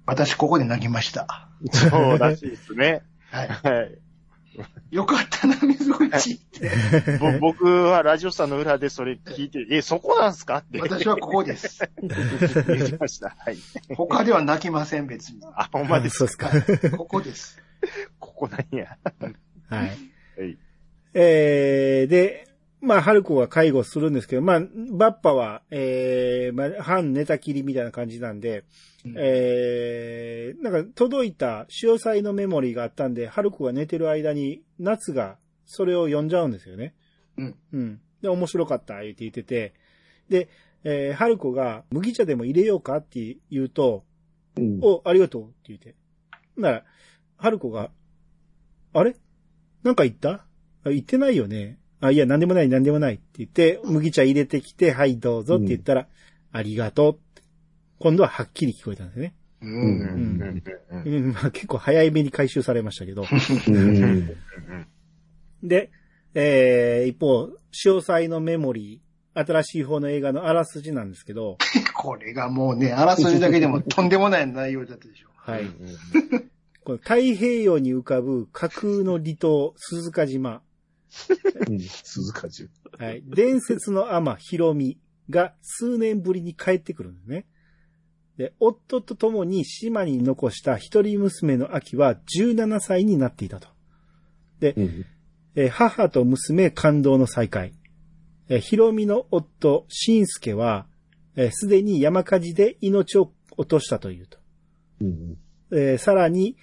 [0.10, 1.49] 私ここで泣きました。
[1.72, 3.03] そうらしいですね。
[3.32, 3.47] はい。
[3.47, 3.97] はい。
[4.91, 6.70] よかったな、水口って。
[7.22, 10.57] ぼ僕はラジオさんの裏でそれ聞いて、え、そこなんすか？
[10.57, 10.82] って。
[10.82, 11.80] 私はここです。
[12.01, 13.36] 言ってました。
[13.38, 13.57] はい。
[13.95, 15.39] 他では泣きません、別に。
[15.55, 16.18] あ、ほんまです。
[16.18, 16.47] そうですか。
[16.47, 17.62] はいここです。
[18.20, 18.97] ここなんや。
[19.20, 19.36] はい。
[19.70, 20.57] はい。
[21.14, 22.47] えー、で、
[22.82, 24.62] まあ、春子が介護するんですけど、まあ、
[24.92, 28.64] バッパは、えー、まあ、半寝たきりみたいな感じなんで、
[29.06, 36.96] うんえー、なんか届いた潮祭のメモリーがあったんで、春子が寝てる間に、夏がそれを読んじゃうんですよね。
[37.38, 37.56] うん。
[37.74, 38.02] うん。
[38.22, 39.74] で、面白かった、言って言ってて、
[40.30, 40.50] で、
[40.86, 44.06] えー、春子が麦茶でも入れようかって言うと、
[44.58, 44.80] うん。
[44.82, 45.96] お、ありがとうって言って。
[46.56, 46.86] なら、
[47.36, 47.92] 春子が、
[48.94, 49.16] あれ？
[49.84, 50.46] なんか言った？
[50.86, 51.78] あ言ってないよね。
[52.02, 56.08] あ、いや、なんでもない、なんでもないって言って、麦茶入れてきて、はい、どうぞって言ったら、
[56.52, 57.20] ありがとう。
[58.00, 59.34] 今度ははっきり聞こえたんですね。
[59.62, 59.72] うん。
[59.72, 63.26] うんうんうんうん、まあ結構早い目に回収されましたけど。
[63.68, 64.38] うん。
[65.64, 65.91] で、
[66.34, 71.58] えー、一方、詳細のメモリー、新しい方の映画のあらすじなんですけど、
[71.95, 75.28] これがもうね、あらすじだけでもとんでもない内容だったでしょ。
[75.36, 75.64] はい。
[75.64, 75.70] うん
[76.86, 80.62] この太平洋に浮かぶ架空の離島、鈴鹿島。
[81.68, 81.80] うん。
[81.80, 82.70] 鈴鹿中。
[82.97, 83.24] はい。
[83.26, 84.97] 伝説の天、ひろみ
[85.30, 87.45] が数年ぶりに帰ってくるんですね。
[88.38, 93.68] で、夫と共に島に残した一人娘の秋は17歳になっていたと。
[94.60, 95.05] で、うん。
[95.55, 97.74] えー母と娘感動の再会。
[98.47, 100.88] えーひろみの夫、しんすけは、
[101.36, 104.38] えーすでに山火事で命を落としたというと。
[105.01, 105.38] うん。
[105.72, 106.55] えーさらに、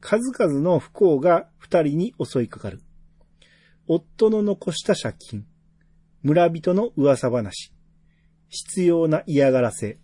[0.00, 2.82] 数々の不幸が二人に襲いかかる。
[3.88, 5.44] 夫の残した借金、
[6.22, 7.72] 村人の噂話、
[8.48, 9.98] 必要な嫌がらせ、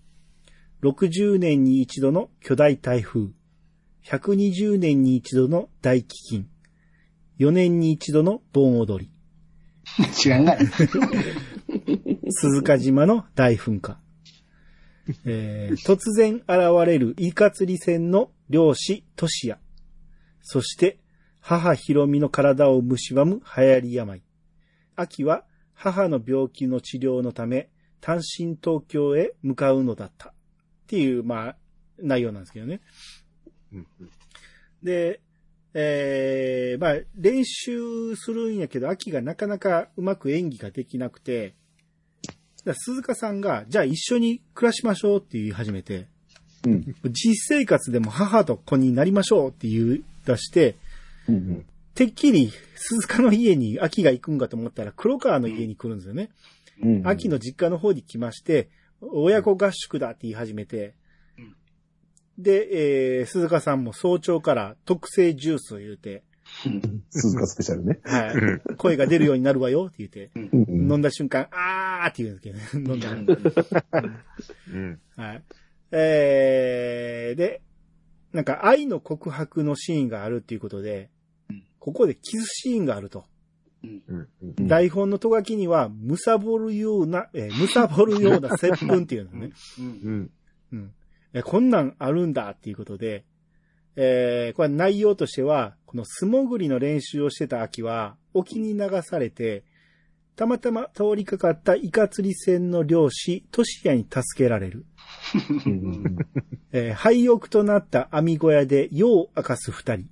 [0.82, 3.28] 60年に一度の巨大台風、
[4.04, 6.44] 120年に一度の大飢饉、
[7.38, 9.12] 4年に一度の盆踊り、
[10.12, 10.70] 知らんがな。
[12.30, 13.98] 鈴鹿島の大噴火。
[15.24, 16.46] えー突然現
[16.86, 19.58] れるイカ釣り船の漁師トシヤ。
[20.42, 20.98] そして、
[21.48, 24.22] 母ひろみの体を蝕む流行り病。
[24.96, 27.70] 秋は母の病気の治療のため、
[28.02, 30.28] 単身東京へ向かうのだった。
[30.28, 30.32] っ
[30.88, 31.56] ていう、まあ、
[31.98, 32.82] 内容なんですけどね。
[33.72, 33.86] うん
[34.82, 35.20] で、
[35.72, 41.54] えー、まあ、練習するんやけど、秋がなかなかうまく演技ができなくて、
[42.66, 46.08] だ鈴鹿さんが、じゃあ一緒に暮らしましょうって言い始めて、
[46.66, 46.94] うん。
[47.10, 50.76] 実生活でも母と子になりましょうって言い出して、
[51.28, 51.66] うん。
[51.94, 56.30] てっきり鈴鹿の家に秋が行くんかと思ったら黒川の家に来るんですよね。
[56.82, 57.06] うん。
[57.06, 58.70] 秋の実家の方に来まして、
[59.00, 60.94] 親子合宿だって言い始めて、
[62.38, 66.22] で、えー、鈴鹿さんも早朝から特製ジュースを言うて、
[67.10, 67.98] 鈴鹿スペシャルね。
[68.04, 68.76] はい。
[68.76, 72.92] 声が出るようになるわよって言って、うんうん飲んだ瞬間、あーって言うんですけどね。
[72.92, 74.24] 飲んだら。
[74.72, 75.00] うん。
[75.16, 75.42] はい。
[75.90, 77.60] えー、で、
[78.32, 81.08] なんか愛の告白のシーンがあるっていうことでうん、
[81.88, 83.24] ここでキスシーンがあると。
[84.60, 89.52] 台本のとがきには、むさぼるような、えーむさぼるような接吻っていうのね。
[89.78, 90.94] うん。
[91.32, 93.24] え、こんなんあるんだっていうことで、
[93.96, 99.64] えー、これ内容としては、この素潜りの練習をしてた秋は、沖に流されて、
[100.36, 104.84] たまたま通りかかったイカ釣り船の漁師、トシヤに助けられる。
[105.66, 106.16] うん
[106.72, 110.08] えー廃屋となった網小屋で夜を明かす二人。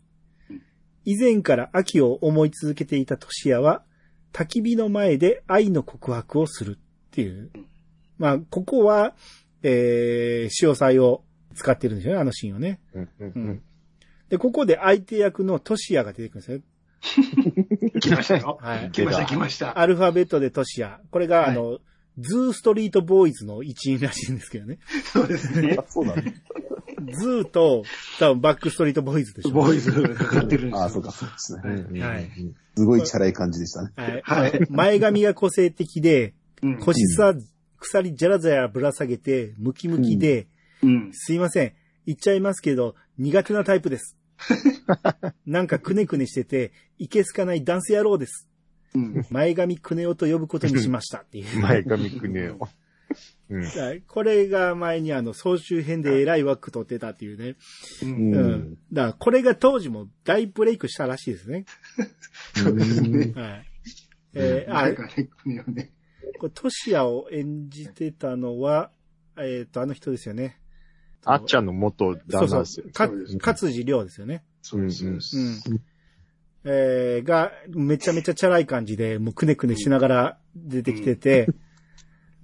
[1.07, 3.85] 以前から秋を思い続けていたトシヤは、
[4.33, 7.51] 焚き火の前で愛の告白をするっていう。
[8.19, 9.15] まあ、ここは、
[9.63, 11.23] えー、潮彩を
[11.55, 12.81] 使ってるんですよね、あのシーンをね。
[12.93, 13.03] うん。
[13.03, 13.11] う。
[13.21, 13.63] うんん。
[14.29, 16.61] で、ここで相手役のトシヤが出てくるんですよ。
[18.01, 18.59] 来ましたよ。
[18.61, 18.91] はい。
[18.91, 19.79] 来ました、来ました。
[19.79, 21.01] アルファベットでトシヤ。
[21.13, 21.79] これが、はいあの、
[22.19, 24.79] ズーストリートボーイズの一員らしいんですけどね。
[25.05, 25.85] そうですねあ。
[25.87, 26.23] そうなの
[27.13, 27.85] ずっと、
[28.19, 29.51] 多分バックストリートボーイズでしょ。
[29.51, 30.79] ボーイズがかかってるんですよ。
[30.79, 32.01] ああ、そうか、そうですね。
[32.03, 32.31] はい。
[32.77, 33.93] すごいチャラい感じでしたね。
[33.95, 34.23] はい。
[34.23, 36.79] はい前髪が個性的で、うん。
[36.79, 37.35] 腰さ、
[37.79, 40.49] 鎖じゃらじゃらぶら下げて、ムキムキで、
[40.83, 41.11] うん。
[41.13, 41.73] すいません。
[42.07, 44.17] 言っちゃいますけど、苦手なタイプです。
[45.47, 48.49] なんかくねくねしてて、いけすかないダンス野郎です。
[48.95, 49.27] うん。
[49.31, 51.47] 前髪くねおと呼ぶことにしましたっていう。
[51.61, 52.69] 前髪くねお。
[53.51, 53.63] うん。
[53.65, 57.57] はいこれが前にあの、総集編で偉い枠取ってたっていうね。
[58.03, 58.07] う。
[58.07, 58.79] うんうんん。
[58.93, 61.65] だから、これが当時も大ブレイクしたらしいですね。
[62.55, 63.33] そうですね。
[63.35, 63.67] はい。
[64.35, 65.07] えー、ああれ、か
[65.67, 65.93] ね。
[66.39, 68.91] これトシヤを演じてたのは、
[69.39, 70.61] えっ、と、あの人ですよね。
[71.25, 72.87] あっちゃんの元旦那ですよ。
[72.93, 74.45] かそうです、勝地涼ですよね。
[74.63, 75.71] そうです、そうです。
[75.71, 75.81] うん。
[76.65, 81.49] えー、が、めちゃめちゃチャラい感じで、もうくねくねしながら出てきてて、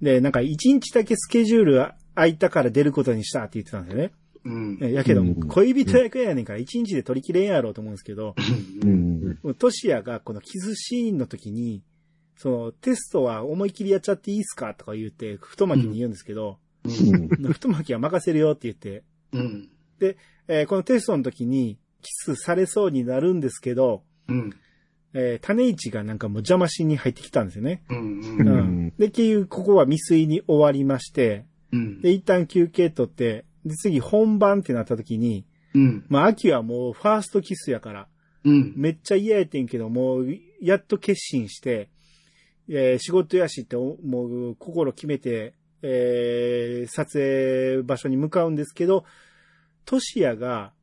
[0.03, 4.11] で、なんか一日だけスケジュール空いたから出ることにしたって言ってたんですよね。
[4.45, 4.77] うん。
[4.81, 8.35] えやけどうん、恋人役やねんから一日で取り切れんやろうと思うんですけど、
[8.83, 9.55] うん。
[9.57, 11.81] トシヤがこのキスシーンの時に、
[12.35, 17.29] そのテストは思いっきりやっちゃっていいっすかとか言って、太巻きに言うんですけど、うん。
[17.53, 19.69] 太巻きは任せるよって言って、うん。
[20.49, 24.53] えーこのテストの時にキスされそうになるんですけど、うん。
[25.13, 27.83] えー種市がなんかもう邪魔しに入ってきたんですよね。
[27.89, 27.97] うん。
[28.19, 28.85] ううん。
[28.87, 28.93] ん。
[28.97, 32.01] で、結局ここは未遂に終わりまして、うん。
[32.01, 35.45] で、一旦休憩取って、で、次本番ってなった時に、
[35.75, 36.05] うん。
[36.09, 38.07] まあ、秋はもうファーストキスやから、
[38.43, 38.73] うん。
[38.75, 40.27] めっちゃ嫌やってんけど、もう、
[40.61, 41.89] やっと決心して、
[42.69, 49.05] えー仕事やしって、おもう、心決めて、えー撮影場所に向かうんですけど、
[49.85, 50.73] トシヤが、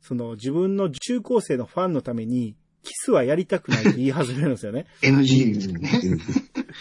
[0.00, 4.86] その自分の中高生のファンのために、キスはやりたくないって言い始めるんですよね。
[5.02, 5.90] NG ですよね。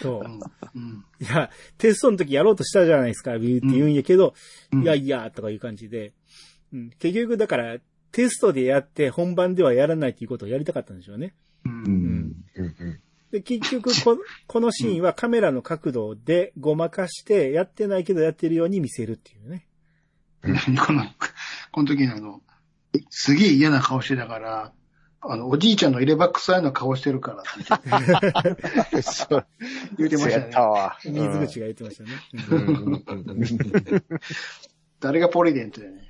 [0.02, 1.24] そう。
[1.24, 4.34] いや、テストの時やろうとしたじゃないですか、ビューって言うんやけど、
[4.72, 6.14] うんいやいや、とかいう感じで。
[6.74, 7.78] うん、結局、だから、
[8.12, 11.34] テストでやって本番ではやらないっていうことをやりたかったんでしょうね。
[11.66, 11.70] う。
[11.70, 12.36] うんん。
[12.56, 13.00] うん。
[13.32, 14.18] で、結局こ、
[14.48, 19.68] このシーンはカメラの角度でごまかして、やってないけどやってるように見せるっていうね。
[20.44, 21.04] 何この、
[21.72, 22.42] この時にあの、
[23.10, 24.74] すげえ嫌な顔してたから、
[25.22, 27.44] あの、おじいちゃんの入れ歯臭いの顔してるから
[28.84, 29.46] ってそう。
[29.98, 30.62] 言ってましたねた。
[30.62, 30.98] わ。
[31.04, 32.10] 水口が言ってましたね。
[35.00, 36.08] 誰がポリデントやね。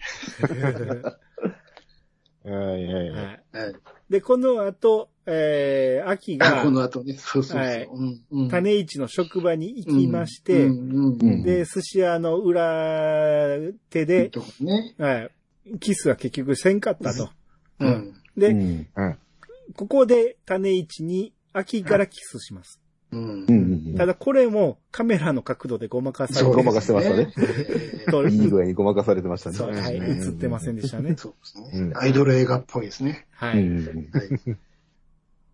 [2.44, 3.42] はいはいはい。
[4.10, 7.60] で、この後、えー、秋あがこの後ね、そうそうそう。
[7.60, 7.90] はい
[8.50, 13.58] 種市の職場に行きまして、うんうんうんで、寿司屋の裏
[13.90, 14.32] 手で、
[14.62, 14.96] ね。
[14.98, 15.32] はい、
[15.80, 17.30] キスは結局せんかったと。
[17.80, 18.14] ううんん。
[18.38, 18.88] で、うん。
[19.76, 22.80] ここで種市に秋からキスします。
[23.12, 23.54] うんう。
[23.54, 23.96] ん。
[23.96, 27.34] ただこれもカメラの角度でごまかされてごまかしてましたね
[28.30, 29.56] いい具合にごまかされてましたね。
[29.56, 31.16] そう、はい、映ってませんでしたね。
[31.18, 31.70] そうですね。
[31.74, 33.28] うんアイドル映画っぽいですね。
[33.32, 33.60] はい。
[33.60, 33.86] うん。
[34.12, 34.58] はい。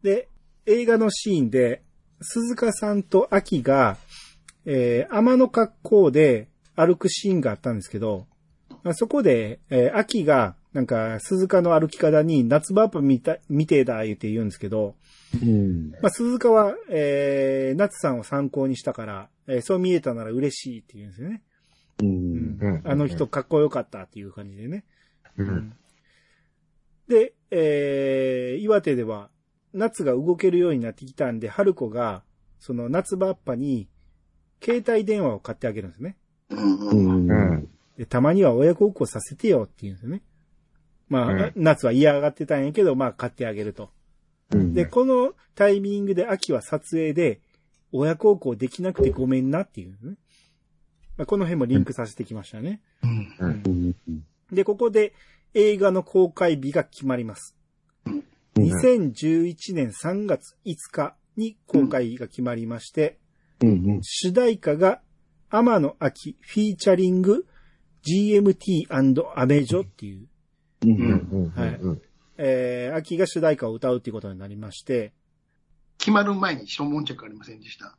[0.04, 0.28] で、
[0.66, 1.82] 映画のシーンで、
[2.22, 3.98] 鈴鹿さんと秋が、
[4.66, 8.28] えー、天の格好で歩くシーンがあったんですけど、
[8.84, 14.96] まあそこで、えー、秋が、なんか、鈴鹿の歩き方に夏場っぱ見た、見てだ言って言うんですけど、
[15.42, 15.92] うん。
[16.02, 21.44] まあ、鈴鹿は、えー、夏さんを参考にしたから、えーそう見えたなら嬉しいって言うんですよね。
[22.02, 22.06] う。
[22.06, 24.86] うんうんあの人かっこよかったっていう感じでね。
[25.38, 25.74] うん。
[27.08, 29.30] で、えー、岩手では、
[29.74, 32.24] 夏が動けるようになってきたんで、春子が、
[32.60, 33.90] その夏場っぱに、
[34.64, 36.18] 携帯電話を買ってあげるんですね。
[36.50, 37.28] うんううん。
[37.28, 37.32] ん。
[37.32, 37.70] うん。
[37.98, 40.24] でたまには親孝行させてよって言うんですよね。
[41.10, 43.90] まあ、うん夏は嫌がってたんやけど、まあ買ってあげると。
[44.52, 47.40] うんで、このタイミングで秋は撮影で、
[47.92, 50.16] 親孝行できなくてごめんなっていうね。
[51.18, 52.82] まあ、この辺もリンクさせてきましたね。
[53.04, 53.64] うん。
[53.66, 53.96] うん
[54.52, 55.14] で、ここで
[55.54, 57.56] 映画の公開日が決まります。
[58.06, 58.24] うん
[58.56, 63.18] 2011年3月5日に公開が決まりまして、
[63.62, 65.02] うん主題歌が
[65.50, 67.46] 天野秋フィーチャリング
[68.06, 70.28] GMT& アメジョっていう、
[72.38, 75.14] えー、秋が主題歌を歌うっていうことになりまして、
[75.98, 77.96] 決まる前に一問着ありませんでした。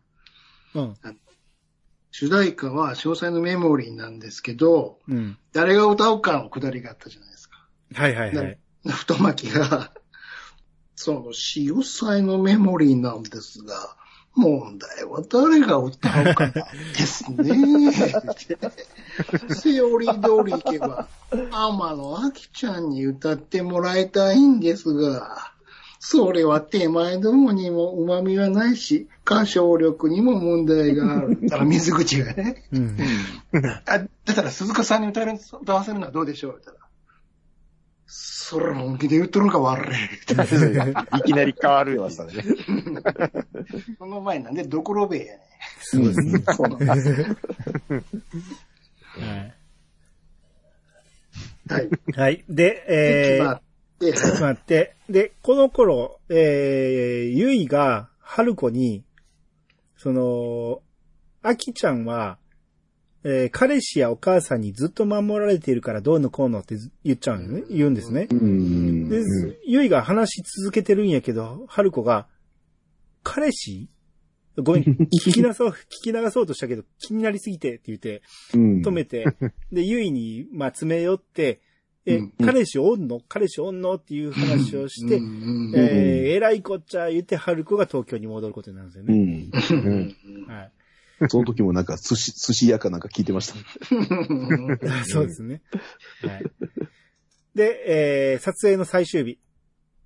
[0.75, 0.95] うん、
[2.17, 5.37] 主題歌は詳細のメモリーなんですけど、うん。
[5.53, 7.67] 誰が歌うかのくだりがあったじゃないですか。
[7.93, 8.59] はいはいはい。
[8.87, 9.93] 太巻きが、
[10.95, 13.97] その、詳細のメモリーなんですが、
[14.37, 16.63] 問題は誰が歌うかなんで
[17.07, 17.93] すね。
[19.55, 25.53] セオリー通り行けば、天野明ちゃんに歌ってもらいたいんですが、
[26.01, 31.39] それは手前どもにも旨味はないし、歌唱力にも問題がある。
[31.43, 32.65] だから水口がね。
[32.73, 32.97] うん。
[33.87, 36.63] あ、だったら鈴鹿さんに歌える歌わせるのはどうでしょう？
[38.07, 39.97] それ本気で言っとるのか悪い。
[41.19, 42.43] いきなり変わるよ、それね。
[43.99, 45.41] その前なんでどころべえやね。
[45.81, 46.45] そうですね。
[46.55, 47.17] そうなんですは
[49.37, 49.55] い。
[51.69, 51.89] はい。
[52.15, 52.45] はい。
[52.49, 53.63] で、えー決ま、っ
[53.99, 56.37] て、決まって、で、この頃、えー、
[57.29, 59.05] ゆいが、春子に、
[59.97, 60.83] その、
[61.43, 62.39] あきちゃんは、
[63.25, 67.65] えー彼氏やお母さんにずっと守られているからどうのこうのってず言っちゃうんよね。
[67.71, 68.29] 言うんですね。
[68.31, 69.09] うん。
[69.09, 69.23] で、
[69.67, 72.27] ゆいが話し続けてるんやけど、春子が、
[73.23, 73.89] 彼氏？
[74.63, 74.83] ごめん、
[75.27, 78.23] 聞きなそう、聞き流そうとしたけど、気になりすぎてって言って、
[78.53, 79.25] 止止めて、
[79.73, 81.61] で、ゆいに、まあ、詰め寄って、
[82.07, 82.33] え、うん。
[82.45, 83.21] 彼氏おんの？
[83.27, 85.73] 彼氏おんのっていう話をして、うん。
[85.75, 89.17] えー、えらいこっちゃ言って、春子が東京に戻ることになるんですようね。
[89.17, 89.51] ん。
[90.31, 90.45] うん。
[90.47, 90.73] はい。
[91.29, 93.55] その時もなんか寿司、寿司屋かなんか聞いてました。
[95.07, 95.63] そうですね。
[96.23, 96.45] はい。
[97.55, 97.85] で、
[98.33, 99.39] えー、撮影の最終日。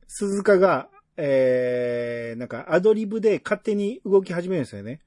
[0.07, 5.01] 鈴鹿が、えー、なんかアドリブで勝手に動き始めるんですよね。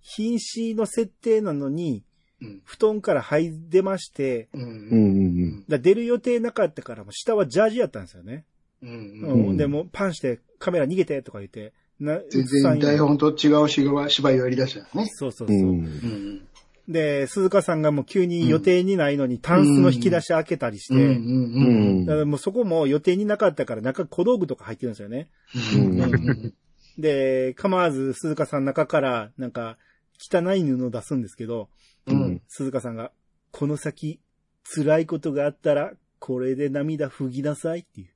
[0.00, 2.04] 瀕死の設定なのに、
[2.40, 8.44] うん布団から這い出まして、うんうんうんだ出る予定なかったから、もう下はジャージやったんですよね。
[8.82, 15.06] うんうんうんでもうパンしてカメラ逃げてとか言って、な全然台本と違う芝居芝居をやり出したよね。
[15.06, 15.60] そうそうそうう。
[15.60, 15.64] ん。
[15.64, 16.48] うん
[16.86, 25.30] で、鈴鹿さんがもう急に予定にないのに、タンスの引き出し開けたりして、うんだからもうそこも予定になかったから中小道具とか入ってるんですよね。
[25.74, 26.54] うんうん
[26.98, 29.78] で、構わず鈴鹿さん中からなんか
[30.20, 31.68] 汚い布を出すんですけど、
[32.06, 33.12] うん鈴鹿さんが、
[33.50, 34.20] この先
[34.62, 38.08] 辛いことがあったら、これで涙拭きなさいっていう。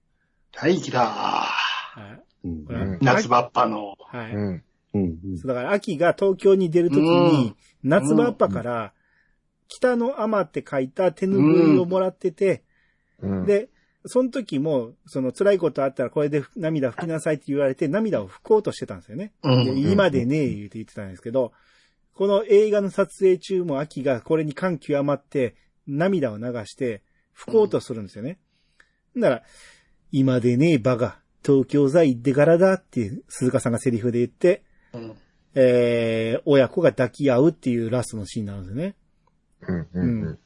[0.53, 1.07] 大気だ。
[1.07, 1.47] は
[1.97, 2.28] い。
[2.45, 3.95] うん夏場っぱの。
[3.99, 4.32] はい。
[4.32, 4.64] うん。
[4.95, 8.93] うんそうだから、秋が東京に出るときに、夏場っぱから、
[9.68, 12.64] 北の天って書いた手ぬぐいをもらってて、
[13.20, 13.68] うん、で、
[14.07, 19.32] その時も、その辛いことあったらこれで涙拭きなさいって言われて涙を拭こうとしてたんですよね。
[19.43, 21.53] うんで今でねえ言うて言ってたんですけど、
[22.14, 25.55] この映画の撮影中も秋がこれに感極まって
[25.86, 27.03] 涙を流して
[27.36, 28.39] 拭こうとするんですよね。
[29.14, 29.43] なら、
[30.11, 35.16] 今でねえバカ、東京在行ってからだって鈴鹿さんがセリフで言って、うん
[35.55, 38.96] えー、親子が抱き合うっていうラストのシーンなんですよね。
[39.62, 39.88] うん。
[39.94, 40.22] うん。
[40.24, 40.38] うん。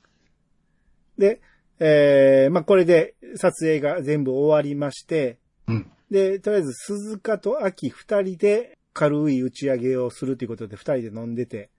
[1.18, 1.40] で、
[1.80, 11.70] えー、まあ、これで撮影が全部終わりまして、うんで、とりあえず鈴鹿と秋二人で軽い打ち上げをするということで二人で飲んでて、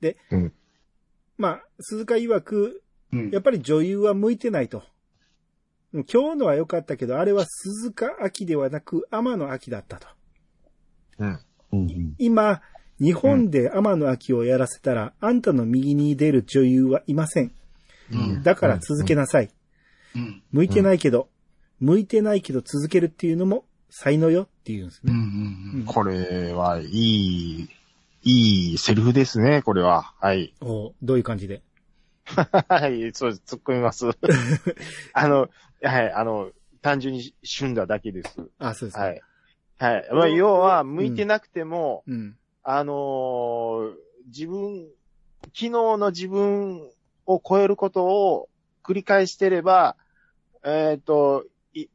[0.00, 0.52] で、うん
[1.38, 2.82] まあ、鈴鹿曰く、
[3.12, 4.82] うんやっぱり女優は向いてないと。
[6.02, 10.08] 今日のは良かったけど、あれは鈴鹿秋ではなく天野秋だったと。
[11.18, 11.38] うん。
[11.72, 12.62] うん今、
[13.00, 17.52] 日本で天野秋をやらせたら、あんたの右に出る女優はいません。
[18.12, 19.50] うんだから続けなさい。
[20.16, 21.28] うん向いてないけど、
[21.80, 25.14] 向いてないけど続けるっていうのも才能よって言うんですうんう
[25.78, 25.82] ね。
[25.82, 27.68] んこれは、いい、
[28.22, 30.14] いいセリフですね、これは。
[30.20, 30.54] はい。
[30.60, 31.62] おどういう感じで？
[32.24, 34.06] はい、そうです、突っ込みます。
[35.12, 35.48] あの、
[35.82, 36.50] はい、あの、
[36.82, 38.48] 単純に旬だだけです。
[38.58, 39.04] あ、そうですか。
[39.04, 39.20] はい。
[39.78, 40.08] はい。
[40.12, 42.36] まあ、要は、向いてなくても、うん。
[42.62, 43.94] あのー
[44.26, 44.86] 自分、
[45.48, 46.80] 昨日の自分
[47.26, 48.48] を超えることを
[48.82, 49.96] 繰り返してれば、
[50.64, 51.44] えっ、と、
[51.74, 51.88] い、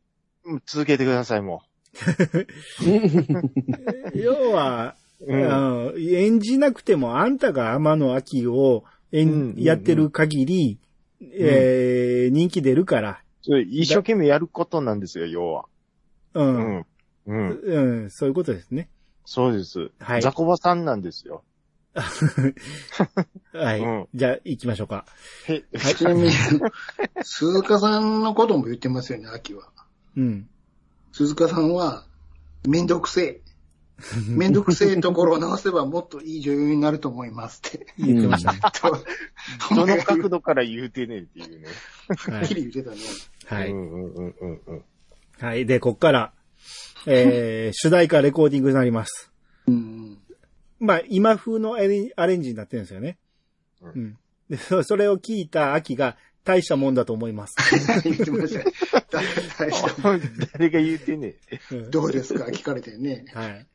[0.46, 1.64] うん続けてください、も
[4.14, 5.36] 要は、う。
[5.36, 6.00] うん。
[6.14, 10.80] 演じなくてもあんたが天野秋を演うんうんうんやってる限り、
[11.22, 15.66] えー人気出るから、それ一生懸命やることなんですよ、要は。
[16.34, 16.44] う。
[16.44, 16.86] うんん。
[17.28, 17.50] うん。
[17.50, 18.90] うん、そういうことですね。
[19.26, 19.92] そうです。
[20.00, 21.44] はいザコバさんなんですよ。
[23.54, 23.80] はい。
[23.80, 25.06] うんじゃあ、行きましょうか。
[25.48, 25.64] へ、
[25.96, 26.32] ちなみに、
[27.24, 29.70] 鈴鹿さんのことも言ってますよね、秋は。
[30.16, 30.48] うん。
[31.12, 32.06] 鈴鹿さんは、
[32.68, 33.42] めんどくせえ。
[34.28, 37.88] めんどくせえところを直せばもっといい女優になると思いますって。
[37.98, 38.60] 言ってましたね。
[39.70, 41.68] とどの角度から言うてねえっていうね。
[42.08, 42.98] はっきり言ってたね。
[43.46, 43.72] はい。
[43.72, 44.84] うんうんうんうんうん。
[45.40, 45.66] はい。
[45.66, 46.34] で、こっから、
[47.06, 49.32] えー、 主題歌レコーディングになります。
[49.68, 50.18] うん。
[50.80, 53.18] まあ、今風のアレンアレンジになってるんですよね。
[53.82, 54.18] うんうん。
[54.50, 57.56] で、そそれを聞いた秋が大したもんだと思います。
[58.04, 58.66] 言ってましたね。
[59.12, 59.22] だ
[59.60, 60.20] 大丈
[60.54, 61.36] 誰が言うてね
[61.90, 62.46] どうですか？
[62.46, 63.26] 聞かれてね。
[63.34, 63.68] はい。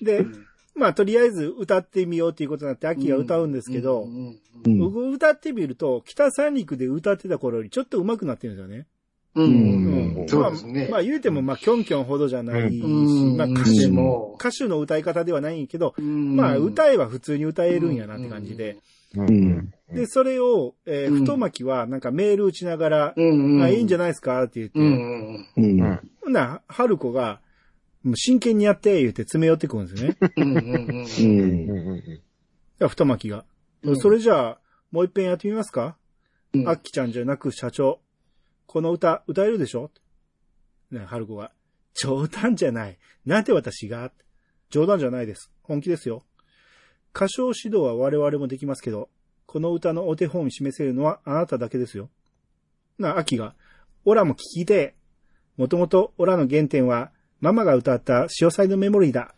[0.00, 0.46] で、うん。
[0.74, 4.16] まあ、とりあえず歌ってみようということになって、秋が歌うんですけど、うん。
[4.16, 4.36] うん。
[4.64, 4.78] うん。
[4.78, 8.86] 僕歌ってみると、北三陸で歌ってた頃よりちょっと上手くなってるんですよね。
[9.34, 9.46] うん。
[9.46, 10.14] うん。
[10.22, 10.28] うん。
[10.28, 10.88] そうですね。
[10.90, 12.86] まあ、言うても、まあ、キョンキョンほどじゃないし、う
[13.34, 13.36] ん。
[13.36, 16.36] まあ、歌で手も歌手の歌い方ではないけど、うん。
[16.36, 18.78] まあ、歌えば普通に歌えるんやなって感じで。。
[19.16, 19.72] うん。
[19.94, 23.56] で、それを、え太巻きはなんかメール打ちながら、うん。
[23.56, 23.62] うん。
[23.62, 25.46] あ、いいんじゃないですかって言って、うんうん。
[25.56, 25.80] うん。
[25.80, 26.00] うん。
[26.22, 27.40] ほんなら、春子が、
[28.06, 30.16] もう真剣にやって、言って詰め寄ってくるんですよね。
[32.80, 33.44] うん太巻きが。
[33.82, 34.60] うんそれじゃあ、
[34.92, 35.96] もう一遍やってみますか、
[36.54, 38.00] うんあっきちゃんじゃなく社長。
[38.66, 39.90] この歌、歌えるでしょ？
[40.92, 41.50] ね、春子が。
[41.94, 42.98] 冗談じゃない。
[43.24, 44.12] なんで私が？
[44.70, 45.50] 冗談じゃないです。
[45.62, 46.22] 本気ですよ。
[47.12, 49.08] 歌唱指導は我々もできますけど、
[49.46, 52.08] この歌のお手本を示せるのはあなただけですよ。
[52.98, 53.56] な、秋が、
[54.04, 54.94] オラも聞きてえ。
[55.56, 57.10] もともとオラの原点は、
[57.40, 59.34] ママが歌った潮騒のメモリーだ。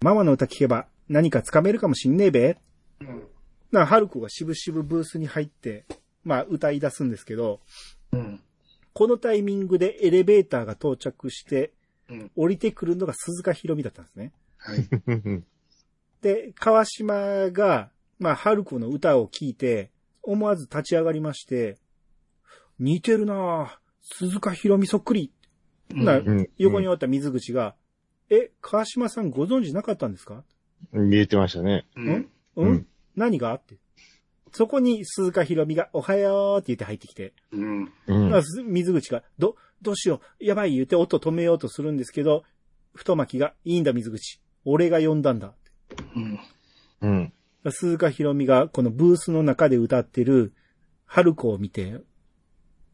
[0.00, 2.58] ママの歌聞けば何かつかめるかもしんねえべ。
[3.00, 3.22] うん
[3.70, 5.86] な、春子がしぶしぶブースに入って、
[6.24, 7.60] まあ歌い出すんですけど、
[8.12, 8.40] うん
[8.94, 11.72] このタイミングでエレベーターが到着して、
[12.10, 14.32] うん降りてくるのが鈴鹿ひろみだったんですね。
[14.58, 14.88] はい。
[15.06, 15.44] う ん
[16.20, 19.90] で、川島が、まあ、春子の歌を聴いて、
[20.22, 21.78] 思わず立ち上がりまして、
[22.78, 23.68] 似てるなぁ。
[24.02, 25.32] 鈴鹿ひろみそっくり。
[25.90, 27.74] なうん横におった水口が、
[28.30, 30.44] え、川島さんご存知なかったんですか？
[30.92, 31.86] 見えてましたね。
[31.96, 32.30] うん。
[32.56, 32.86] うん、うん？
[33.14, 33.54] 何が？
[33.54, 33.76] って。
[34.52, 37.92] そこに鈴鹿ひろみが、おはようって言って入ってきて、うん。
[38.66, 42.44] 水口が、ど、どうしよう、やばい言って音止めようとするんですけど、
[42.94, 44.40] 太巻きが、いいんだ水口。
[44.64, 45.54] 俺が呼んだんだ。
[46.14, 46.38] うん。
[47.00, 47.32] うん。
[47.70, 50.52] 鈴鹿ひろみがこのブースの中で歌ってる
[51.06, 52.00] 春子を見て、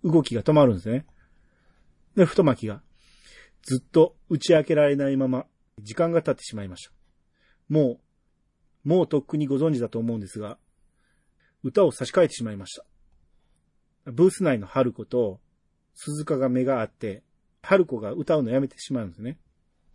[0.05, 1.07] 動きが止まるんですね。
[2.19, 2.83] で、太巻きが、
[3.63, 5.47] ずっと打ち明けられないまま、
[5.79, 6.93] 時間が経ってしまいました。
[7.69, 8.01] も
[8.85, 10.59] う、もうとっくにご存知だと思うんですが、
[11.63, 12.85] 歌を差し替えてしまいました。
[14.11, 15.39] ブース内の春子と
[15.95, 17.23] 鈴鹿が目があって、
[17.63, 19.39] 春子が歌うのやめてしまうんですね。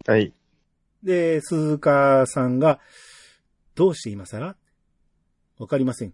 [0.08, 0.34] はい。
[1.04, 2.80] で、鈴鹿さんが、
[3.76, 4.56] どうして今更？
[5.58, 6.14] わかりません。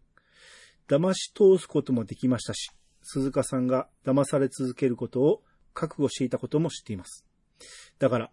[0.88, 2.72] 騙し通すこともできましたし、
[3.04, 5.44] 鈴鹿さんが騙され続けることを
[5.80, 7.26] 覚悟していたことも知っています。
[8.00, 8.32] だから、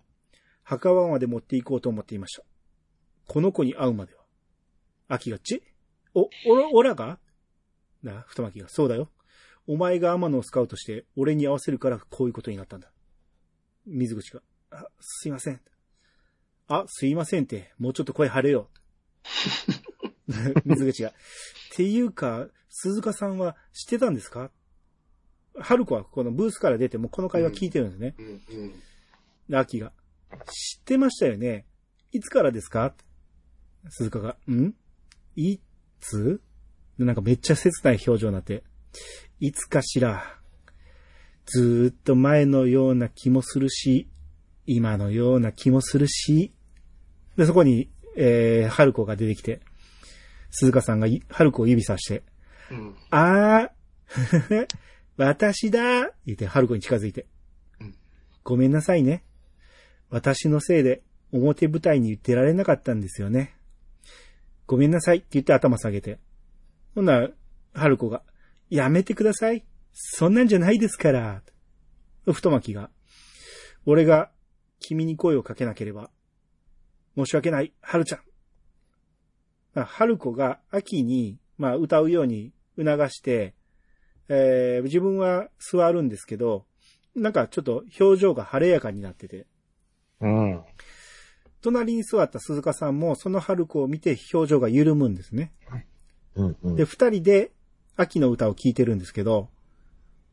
[0.64, 2.42] 墓場まで持っていこうと思っていました。
[3.28, 4.22] この子に会うまでは。
[5.09, 5.62] 秋がち、
[6.14, 7.20] お、おら、おらが？
[8.03, 9.11] な、太巻が、そうだよ。
[9.68, 12.90] お前が天野をスカウトして、俺に合わせるからこういうことになったんだ。
[13.87, 15.61] 水口が、あ、すいません。
[16.68, 18.68] あ、すいませんって、もうちょっと声張れよ。
[20.64, 21.11] 水口が。
[21.11, 21.12] っ
[21.76, 24.50] ていうか、鈴鹿さんは知ってたんですか？
[25.61, 28.14] 春子はこのブースから出てもうこの会話聞いてるんですね。
[28.18, 28.72] うんうん
[29.49, 29.92] で、秋が。
[30.46, 31.66] 知ってましたよね
[32.12, 32.95] いつからですか？
[33.91, 34.37] 鈴鹿が。
[34.49, 34.72] ん？
[35.37, 35.58] い
[36.00, 36.41] つ？
[36.99, 38.64] でなんかめっちゃ切ない表情になって。
[39.38, 40.24] いつかしら。
[41.46, 44.08] ずーっと前のような気もするし、
[44.66, 46.53] 今のような気もするし。
[47.37, 49.61] で、そこに、えー、春子が出てきて、
[50.50, 52.24] 鈴鹿さんがい春子を指さして、
[52.70, 54.66] うんあー、
[55.17, 57.26] 私だ言って春子に近づいて
[57.80, 57.95] うん。
[58.45, 59.25] ごめんなさいね。
[60.11, 61.03] 私のせいで
[61.33, 63.57] 表舞台に出られなかったんですよね。
[64.67, 66.18] ごめんなさいって言って頭下げて。
[66.95, 67.30] ほんなら、
[67.75, 68.22] 春子が、
[68.68, 69.64] やめてください。
[69.93, 71.43] そんなんじゃないですから。
[72.26, 72.91] 太巻が、
[73.84, 74.30] 俺が
[74.80, 76.11] 君に声をかけなければ、
[77.17, 79.80] 申し訳ない、春ちゃん。
[79.80, 83.55] あ春子が秋に、まあ、歌うように促して、
[84.28, 86.64] えー自分は座るんですけど、
[87.14, 89.46] なんかちょっと表情が晴れやかになってて、
[90.20, 90.62] うん。
[91.62, 95.53] 隣に座った鈴鹿さんもその春子を見て表情が緩むんですね。
[96.34, 96.57] うん。
[96.62, 97.53] うんで、二人で
[97.96, 99.48] 秋の歌を聴いてるんですけど、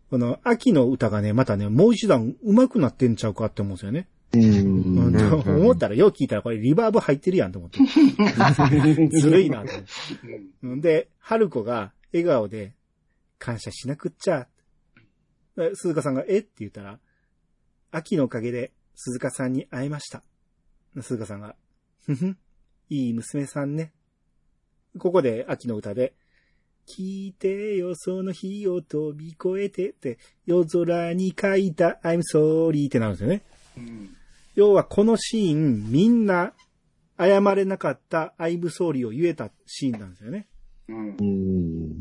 [0.09, 4.07] この秋の歌がね、またね、もう一段上手くなってんちゃうかって思うんですよね。
[4.33, 5.15] うん。
[5.57, 7.79] 思ったら、よう聞いたらこれリバーブ入ってるやんと思って。
[9.19, 10.67] ずるいなって。
[10.67, 12.73] んで、春子が笑顔で、
[13.43, 14.47] 感謝しなくっちゃ。
[15.57, 16.37] で鈴鹿さんが、え？
[16.37, 16.97] って言ったら、
[17.91, 20.23] 秋のおかげで鈴鹿さんに会えました。
[21.01, 21.57] 鈴鹿さんが、
[22.05, 22.37] ふふん、
[22.89, 23.91] いい娘さんね。
[24.97, 26.13] ここで秋の歌で、
[26.87, 33.41] 聞いてよ、その日を飛び越えてって、夜空に書いた I'm sorry ってなるんですよね。
[33.77, 34.15] うん
[34.55, 36.53] 要はこのシーン、みんな
[37.17, 40.47] 謝れなかったアイブソーリーを言えたシーンなんですよね。
[40.87, 41.42] うんうん。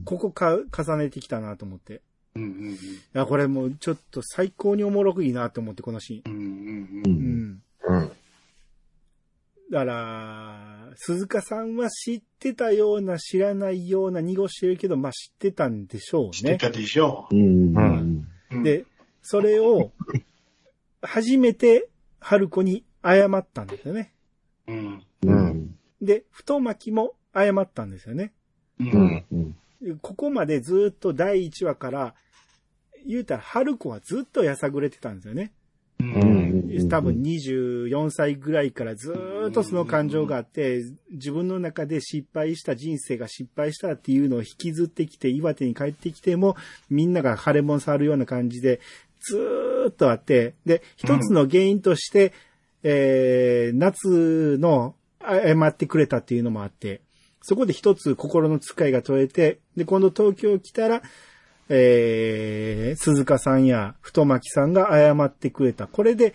[0.04, 2.02] ここか、重ねてきたなと思って。
[2.34, 2.78] うんうんい
[3.12, 6.32] や、これもうちょっと最高におもろくいいなと思って、このシーン。
[6.32, 7.08] うんうんう。
[7.08, 7.14] うん
[7.44, 7.62] ん。
[7.82, 8.12] うん。
[9.70, 16.30] だから、鈴鹿さんは知ってたような、知らないような濁してるけど、まあ知ってたんでしょうね。
[16.32, 17.76] 知ってたでしょうん。
[17.76, 18.62] うんう。
[18.62, 18.84] で、
[19.22, 19.92] それを、
[21.02, 21.88] 初めて、
[22.20, 24.12] 春子に謝ったんですよね。
[24.68, 25.02] うん。
[25.22, 25.74] うん。
[26.00, 28.32] で、太巻きも謝ったんですよね。
[28.78, 28.84] う。
[28.84, 29.24] うんん。
[29.32, 29.56] うん。
[30.00, 32.14] ここまでずっと第1話から、
[33.06, 35.52] 言うたら、春子はずっとやさぐれてたんですよね。
[36.00, 36.04] う。
[36.04, 36.42] うん
[36.84, 36.88] ん。
[36.88, 46.56] 多分24歳ぐらいからずーっとその感情があって、自分の中で失敗した人生が失敗したっていうのを引きずってきて、岩手に帰ってきても、
[46.90, 48.80] みんなが腫れ物触るような感じで、
[49.20, 52.32] ずーっとあって、で、一つの原因として、
[52.82, 57.00] えー、夏の謝ってくれたっていうのもあって、
[57.42, 61.02] そこで一つ心の使いが取れて、で、今度東京来たら、
[61.68, 65.86] えー、鈴鹿さんや太巻さんが謝ってくれた。
[65.86, 66.34] これで、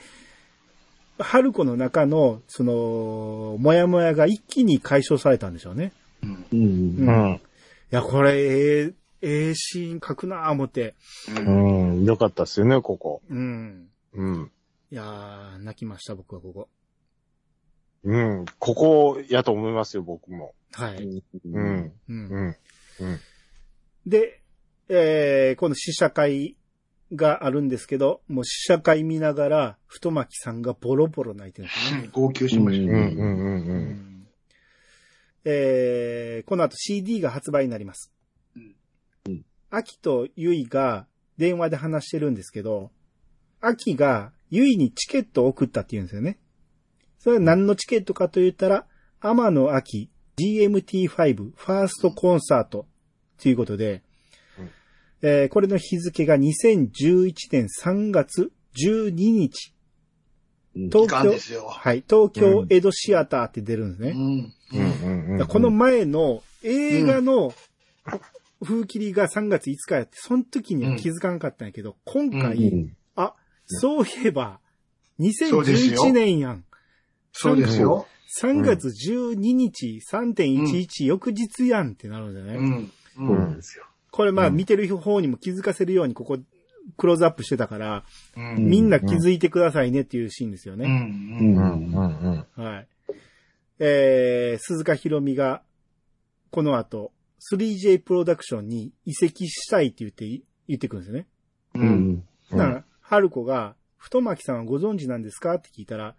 [1.19, 5.91] 春子の中の、その、もやもやが一気に解消されたんでしょうね。
[6.23, 6.45] うん。
[6.51, 7.07] うん。
[7.07, 7.41] うん
[7.89, 10.95] いや、これ、ええええシーン書くなぁ思って。
[11.45, 11.51] う
[12.01, 12.05] ん。
[12.05, 13.21] よかったっすよね、ここ。
[13.29, 13.87] うん。
[14.13, 14.51] うん。
[14.91, 16.67] いやー、泣きました、僕はここ。
[18.03, 18.45] うん。
[18.59, 20.53] ここやと思いますよ、僕も。
[20.73, 21.03] はい。
[21.03, 21.63] ううん。
[21.63, 21.93] ん。
[22.09, 22.55] うんうん。
[22.99, 23.19] うん。
[24.05, 24.41] で、
[24.89, 26.55] えー、この試写会
[27.13, 32.09] があるんですけど、もう試写会見ながら、太巻さんがボロボロ泣いてるんですね。
[32.11, 32.97] 号泣しましたうん。
[32.97, 33.05] うね。
[33.07, 33.17] ん。
[33.17, 33.23] うん。
[33.23, 33.23] う。
[33.23, 34.27] うんん
[35.49, 38.11] えー、この後 CD が発売になります
[38.57, 38.75] うん
[39.27, 39.45] うん。
[39.69, 41.07] 秋とゆいが
[41.37, 42.91] 電話で話してるんですけど、
[43.61, 46.37] 秋がゆいにチケットを送ったって言うんですよね。
[47.27, 48.85] それは何のチケットかと言ったら、
[49.19, 52.87] 天野秋 GMT5 ファーストコンサート
[53.37, 54.01] ということで、
[54.57, 54.69] うん。
[55.23, 59.73] えーこれの日付が2011年3月12日。
[60.77, 60.89] うん。
[60.89, 61.67] 東京。
[61.67, 65.45] はい、東京エドシアターって出るんですね。
[65.49, 67.53] この前の映画の
[68.63, 72.97] 風切りが3月5日やって、その時には気づかなかったんやけど、今回、うん。
[73.17, 73.33] あ、
[73.65, 74.61] そういえば、
[75.49, 76.03] そうですよ。
[76.03, 76.63] 2011年やん。
[77.39, 78.07] そうですよ。
[78.41, 82.53] 3月12日、3.11翌日やんってなるんだよね。
[82.57, 82.91] うん。
[83.15, 83.85] そうなんですよ。
[84.11, 86.37] これまあうん見てる方にも気づかせるようにここ
[86.95, 88.03] クローズアップしてたから、
[88.35, 88.65] うん。
[88.65, 90.87] みんな気づいてくださいねっていうシーンですようね。
[90.87, 90.89] ん。
[90.89, 91.57] うん。
[91.57, 92.45] うん。
[92.57, 92.63] うん。
[92.63, 92.87] はい。
[93.79, 95.61] えー、鈴鹿ひろみが、
[96.51, 97.11] この後、
[97.51, 100.25] 3J プロダクションに移籍したいって言って、
[100.67, 101.27] 言ってくるんですよね。
[101.75, 101.79] う。
[101.79, 102.27] うんん。
[102.51, 105.55] だから、春子が、太巻さんはご存知なんですか？
[105.55, 106.15] って聞いたら、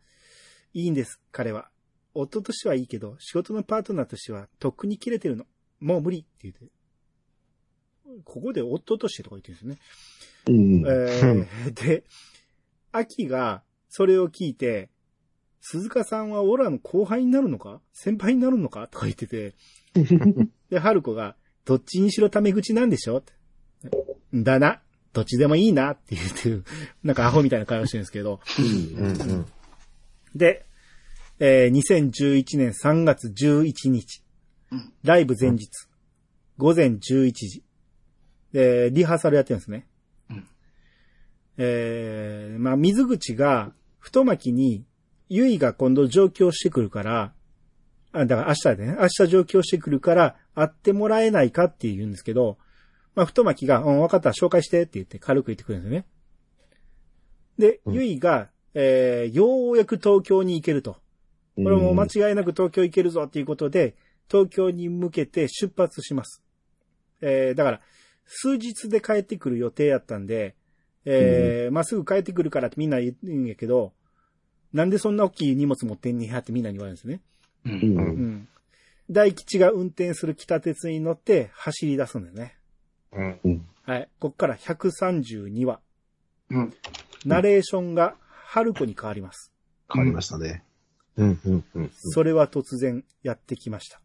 [0.74, 1.70] いいんです、彼は。
[2.14, 5.46] 夫としてはいいけど、仕事のパートナーとしては、とっくに切れてるの。
[5.80, 6.66] もう無理って言って。
[8.24, 9.78] ここで夫としてとか言ってるんですよね。
[10.48, 10.84] うん。
[10.86, 12.04] えー、で、
[12.92, 14.90] 秋がそれを聞いて、
[15.60, 17.80] 鈴鹿さんはオラの後輩になるのか？
[17.92, 18.88] 先輩になるのか？
[18.88, 19.54] とか言ってて、
[20.70, 23.22] で、春子が、どっちにしろタメ口なんでしょ？
[24.32, 24.80] だな。
[25.12, 26.64] どっちでもいいなって言ってる、
[27.02, 28.40] なんかアホみたいな会話してるんですけど、
[28.98, 29.06] うん。
[29.06, 29.46] うん。
[30.34, 30.66] で、
[31.38, 34.22] えー2011年3月11日。
[34.70, 35.70] うん、ライブ前日、
[36.58, 37.64] 午前11時、
[38.52, 39.86] で、リハーサルやってるんですね。
[40.30, 40.48] うん。
[41.58, 44.84] えーまあ、水口が、太巻きに、
[45.28, 47.32] ゆいが今度上京してくるから、
[48.12, 52.58] あ、だから明日でね、明日上京してくるから、会ってもらえないかって言うんですけど、
[53.14, 56.06] まあ、太巻きが、うん、分かった、紹介してって言って軽く言ってくるんですよね。
[57.58, 57.94] で、うん。
[57.94, 60.96] ゆいが、えーようやく東京に行けると。
[61.56, 63.94] これも間違いなく東京行けるぞっていうことで、
[64.30, 66.42] 東京に向けて出発します。
[67.20, 67.80] えーだから、
[68.26, 70.54] 数日で帰ってくる予定やったんで、
[71.04, 73.92] えーまあ、すぐ帰ってくるからってみんな言うんやけど、
[74.72, 77.22] なんでそんな大きい荷物持ってんねやってみんなに言われるんですね。
[77.64, 77.70] う。
[77.70, 77.98] うんん。
[77.98, 78.48] うん。
[79.10, 82.56] 大吉が運転する北鉄に乗って走り出すんだよね。
[83.12, 83.66] うん。
[83.84, 84.08] はい。
[84.20, 85.80] こっから132話。
[86.50, 86.74] うん。
[87.24, 88.14] ナレーションが
[88.50, 89.52] 春子に変わります。
[89.92, 90.64] 変わりましたね。
[91.18, 91.40] うん。
[91.44, 91.64] うん。
[91.74, 91.90] うん。
[91.92, 94.00] それは突然やってきました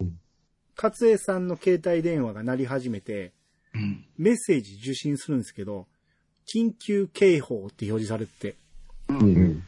[0.00, 0.18] うん。
[0.76, 3.32] 勝江さんの携帯電話が鳴り始めて、
[3.72, 4.04] うん。
[4.18, 5.86] メッセージ受信するんですけど、
[6.52, 8.56] 緊急警報って表示されてて、
[9.10, 9.12] う。
[9.14, 9.62] うんん。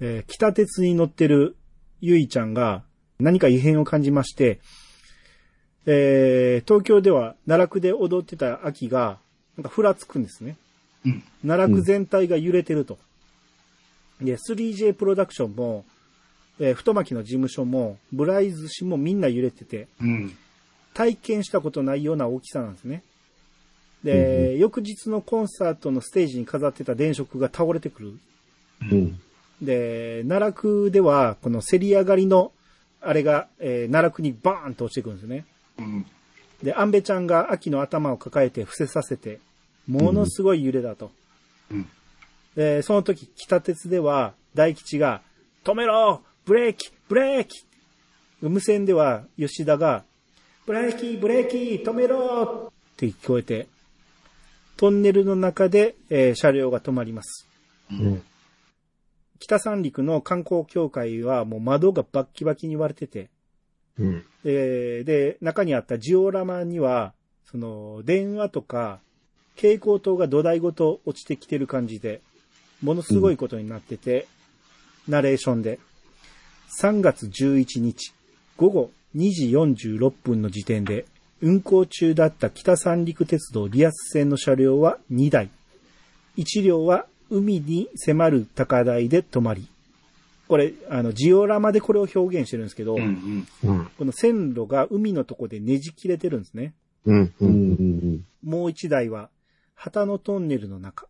[0.00, 1.56] えー北鉄に乗ってる
[2.00, 2.82] ゆいちゃんが
[3.20, 4.58] 何か異変を感じまして、
[5.84, 9.18] えー東京では奈落で踊ってた秋が、
[9.58, 10.56] なんかふらつくんですね。
[11.04, 11.22] うん。
[11.46, 12.98] 奈落全体が揺れてると。
[14.20, 15.84] で、3J プロダクションも、
[16.60, 20.36] えー太巻の事務所も、ブライズ氏もみんな揺れてて、うん。
[20.94, 23.02] 体験したことないような大きさなんですね。
[24.04, 28.12] で、翌日のコンサートのステージに飾ってた電飾が倒れてくる。
[28.90, 29.20] うん。
[29.62, 32.52] で、奈落では、このせり上がりの、
[33.00, 35.46] あれが、えー奈落にバーンと落ちてくるんですね。
[35.78, 36.06] うん。
[36.62, 39.40] で、アンベちゃんが秋の頭を抱えて伏せさせて、
[39.86, 41.10] ものすごい揺れだと。
[41.70, 41.88] うん。
[42.56, 45.22] で、その時、北鉄では、大吉が、
[45.64, 47.64] 止めろブレーキブレーキ
[48.40, 50.04] 無線では、吉田が、
[50.66, 53.66] ブレーキブレーキ止めろって聞こえて、
[54.76, 57.48] トンネルの中で、えー車両が止まります。
[57.90, 58.22] うん。
[59.38, 63.30] 北三陸の観光協会はもう窓がバッキバキに割れてて、
[63.98, 64.24] うん。
[64.44, 67.12] で、で、中にあったジオラマには、
[67.44, 69.00] その、電話とか、
[69.56, 72.20] 蛍光灯が土台ごと落ちてきてる感じで、
[72.82, 74.26] ものすごいことになってて、
[75.08, 75.78] ナレーションで、
[76.80, 78.12] 3月11日、
[78.56, 81.04] 午後2時46分の時点で、
[81.40, 85.50] 運行中だった北三陸鉄道リアス線の車両は2台。
[86.36, 89.66] 1両は海に迫る高台で止まり、
[90.52, 93.46] これ、あの、ジオラマでこれを表現してるんですけど、うん。
[93.64, 93.84] うん。
[93.96, 96.74] この線路が海のとこでねじ切れてるんですね。
[97.06, 97.34] うん。
[97.40, 97.48] うん。
[97.48, 98.24] うん。
[98.44, 99.30] もう一台は、
[99.74, 101.08] 旗のトンネルの中。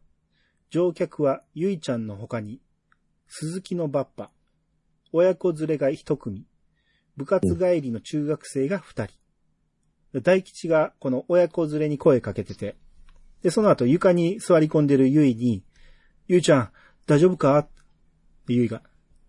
[0.71, 2.61] 乗客はゆいちゃんの他に、
[3.29, 4.31] 鈴木のバッパ、
[5.13, 6.47] 親子連れが一組、
[7.17, 9.15] 部活帰りの中学生が二人。
[10.23, 12.77] 大吉がこの親子連れに声かけてて、
[13.43, 15.63] で、その後床に座り込んでるゆいに、
[16.29, 16.71] ゆいちゃん、
[17.07, 17.59] 大丈夫か？
[17.59, 17.69] っ
[18.47, 18.83] てゆいが、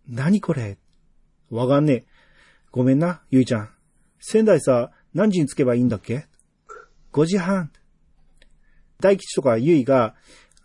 [0.07, 0.77] 何これ？
[1.49, 2.05] わかんねえ。
[2.71, 3.69] ごめんな、ゆいちゃん。
[4.19, 6.27] 仙台さ、何時に着けばいいんだっけ
[7.11, 7.71] ?5 時半。
[8.99, 10.15] 大吉とかゆいが、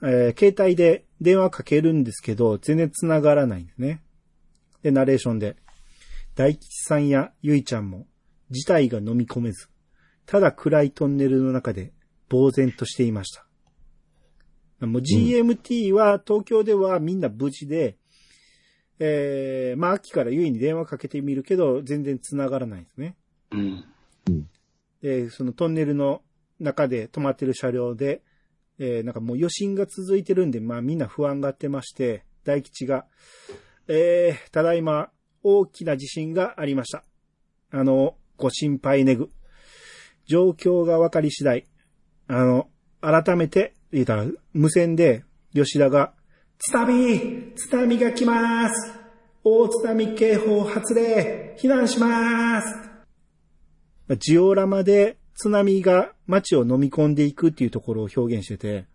[0.03, 4.01] えー携帯で電話かけるんですけど、全然繋がらないんですね。
[4.83, 5.57] で、ナレーションで、
[6.35, 8.07] 大吉さんやゆいちゃんも、
[8.51, 9.69] 事態が飲み込めず、
[10.27, 11.93] ただ暗いトンネルの中で、
[12.31, 13.47] 呆然としていました。
[14.87, 17.97] もう GMT は東京ではみんな無事で、
[19.01, 23.17] えー、まあ秋からゆいに電話かけてみるけど、全然繋がらないんですね。
[23.51, 23.85] うん。
[25.03, 26.23] で、そのトンネルの
[26.61, 28.23] 中で止まってる車両で、
[28.79, 33.07] えー、なんかもう余震が続いてるんで、まあみんな不安がってまして、大吉が、
[33.89, 35.11] えー、ただいま
[35.43, 37.05] 大きな地震がありました。
[37.71, 39.31] あの、ご心配ねぐ。
[40.27, 41.67] 状況が分かり次第、
[42.27, 42.69] あの、
[43.01, 45.25] 改めて、言ったら、無線で、
[45.55, 46.13] 吉田が、
[46.59, 48.93] 津波津波が来ます
[49.45, 58.87] 大津波警報発令避難しますジオラマで津波が街を飲み込んでいくっていうところを表現してて、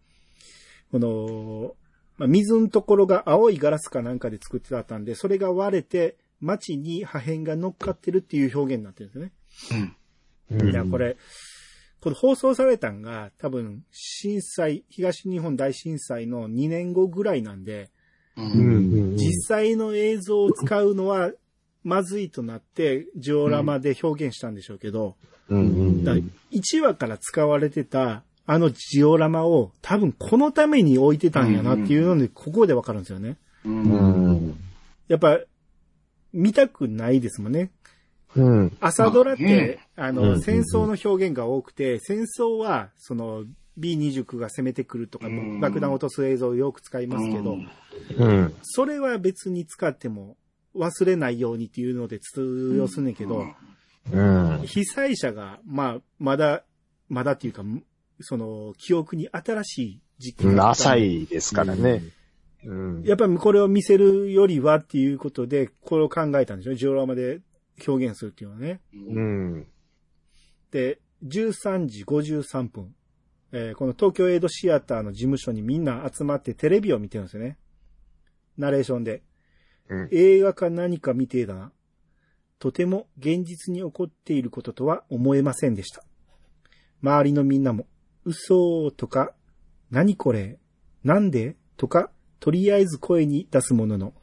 [0.91, 1.75] この、
[2.17, 9.95] まあ、水のところが青いガラスかなんかで作ってあったんで、それが割れて街に破片が乗っかってるっていう表現になってるんですよね。
[10.51, 10.69] うん。
[10.69, 11.15] いや、これ、
[12.01, 17.89] これ放送されたんが多分震災、東日本大震災の2年後ぐらいなんで、
[18.35, 18.41] う。
[18.41, 19.15] うんん。
[19.15, 21.31] 実際の映像を使うのは
[21.83, 25.15] まずいとなって、ジオラマで表現したんでしょうけど、
[25.49, 26.03] うん。
[26.03, 26.15] だ
[26.51, 33.37] 1話から使われてたあのジオラマを多分このために置いてたんやなっていうので、ここでわかるんですよね。
[33.65, 34.57] うん。
[35.07, 35.39] やっぱ、
[36.33, 37.71] 見たくないですもんね。
[38.35, 38.77] うん。
[38.81, 43.45] 朝ドラって、あうの、ん戦争の表現が多くて、戦争は、その、
[43.79, 47.57] B29 が攻めてくるとかうん、爆弾を落とす映像をよく使いますけど、
[48.17, 48.53] うん。
[48.61, 50.35] それは別に使っても
[50.75, 53.45] 忘れないようにっていうので通用すんねんけど、
[54.11, 54.61] うん。
[54.65, 56.63] 被災者が、まあ、まだ、
[57.09, 57.63] まだっていうか、
[58.19, 62.03] その、記憶に新しい時期浅いですからね。
[62.65, 63.03] うん。
[63.03, 66.73] やっぱりこれを見せるよりはっていうことで、これを考えたんでしょ？
[66.75, 67.41] ジオラマで
[67.87, 68.81] 表現するっていうのはね。
[68.93, 69.67] うん。
[70.71, 72.95] で、13時53分。
[73.51, 77.57] えーこの東京エイドシアターの事務所にみんな集まってテレビを見てるんですよね。
[78.57, 79.21] ナレーションで。
[79.89, 81.71] うん映画か何か見てえだな。
[82.59, 86.03] とても現実に起こっていることとは思えませんでした。
[87.01, 87.85] 周りのみんなも、
[88.23, 89.33] 嘘とか、
[89.91, 90.59] 何これ、
[91.03, 92.09] なんでとか、
[92.39, 94.13] とりあえず声に出すものの、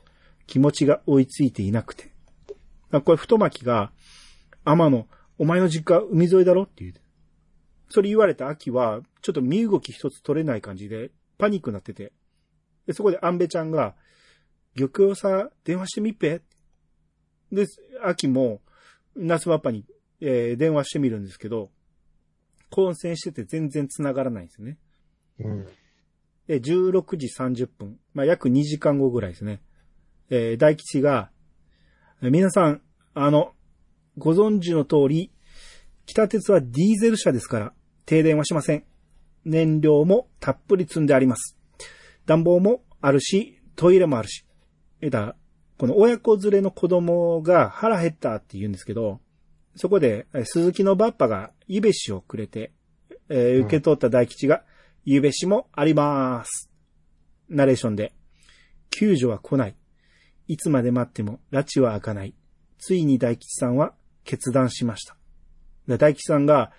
[0.47, 2.13] 気持ちが追いついていなくて。
[3.05, 3.93] これ、太巻きが、
[4.65, 5.07] 天野、
[5.39, 6.95] お前の実家海沿いだろって言う。
[7.89, 12.13] それ言われた秋は、ちょっと身動き一つ取れない感じで、パニックになってて。
[12.87, 13.95] でそこでアンベちゃんが、
[14.77, 16.41] 玉葉さ、電話してみっぺ
[17.53, 17.67] で、
[18.03, 18.61] 秋も、
[19.17, 19.85] 夏バッパに、
[20.21, 21.71] えー電話してみるんですけど、
[22.71, 24.79] 混戦してて全然繋がらないんですよね。
[25.41, 25.67] うん。
[26.47, 27.99] で、16時30分。
[28.15, 29.61] まあ、約2時間後ぐらいですね。
[30.31, 31.31] えー大吉が、
[32.23, 32.83] えー皆さん、
[33.15, 33.53] あの、
[34.19, 35.33] ご存知の通り、
[36.07, 37.73] 北鉄はディーゼル車ですから、
[38.07, 38.85] 停電はしません。
[39.45, 41.57] 燃料もたっぷり積んであります。
[42.27, 44.45] 暖房もあるし、トイレもあるし。
[45.01, 45.37] えーだ、
[45.81, 49.19] この親子連れの子供が腹減ったって言うんですけど、
[49.77, 52.73] そこで、えー鈴木のバッパがゆべしをくれて、
[53.31, 54.63] えー受け取った大吉が、
[55.07, 56.71] ゆべしもあります。
[57.49, 58.13] ナレーションで、
[58.91, 59.77] 救助は来ない。
[60.49, 62.35] いつまで待っても拉致は開かない。
[62.77, 63.95] ついに大吉さんは
[64.25, 65.17] 決断しました。
[65.89, 66.73] で大吉さんが、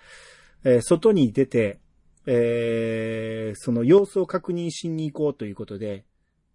[0.62, 1.80] えー外に出て、
[2.26, 6.04] えーその様子を確認しに行こうということで、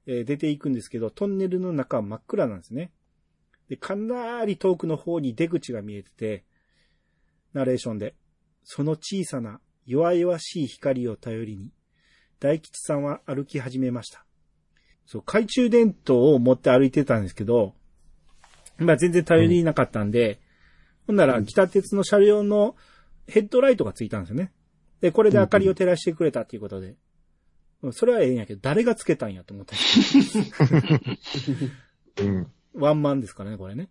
[0.07, 2.91] えー出ていくんですけど、トンネルの中は真っ暗なんですね。
[3.69, 6.45] で、かなり遠くの方に出口が見えてて、
[7.53, 8.15] ナレーションで、
[8.63, 11.71] その小さな弱々しい光を頼りに、
[12.39, 14.25] 大吉さんは歩き始めました。
[15.05, 17.73] そう、懐中電灯を持って歩いてたんですけど、
[18.77, 20.39] まあ全然頼りなかったんで、
[21.07, 22.75] ほんなら北鉄の車両の
[23.27, 24.51] ヘッドライトがついたんですよね。
[25.01, 26.95] で、これで明かりを照らしてくれたっていうことで。
[27.83, 30.39] うんそれはええんやけど、誰がつけたんやと思ったんです
[32.23, 32.47] うん。
[32.73, 33.89] ワンマンですからね、これね。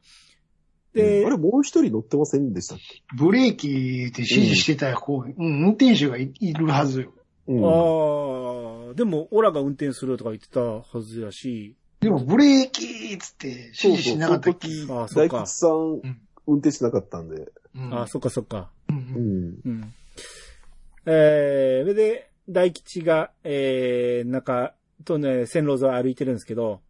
[0.93, 3.03] で、あれ、もう一人乗ってませんでしたっけ？
[3.17, 7.13] ブレーキで指示してた子、うん、運転手がいいるはずよ。
[7.49, 7.65] うん。
[7.65, 12.85] ああ、でも、オラが運転するとか言ってたはずやし、でも、ブレーキ
[13.15, 14.69] っつって指示しなかったっけ？
[14.69, 15.55] そうそうああ、そっか大吉。
[15.59, 15.71] さん、
[16.47, 17.53] 運転してなかったんで。
[17.75, 18.71] うんああ、そっかそっか。
[18.89, 19.61] うんううんん。
[19.65, 19.95] うん。
[21.07, 24.75] えー、それで、大吉が、えー、中、
[25.05, 26.81] とね、線路沿い歩いてるんですけど、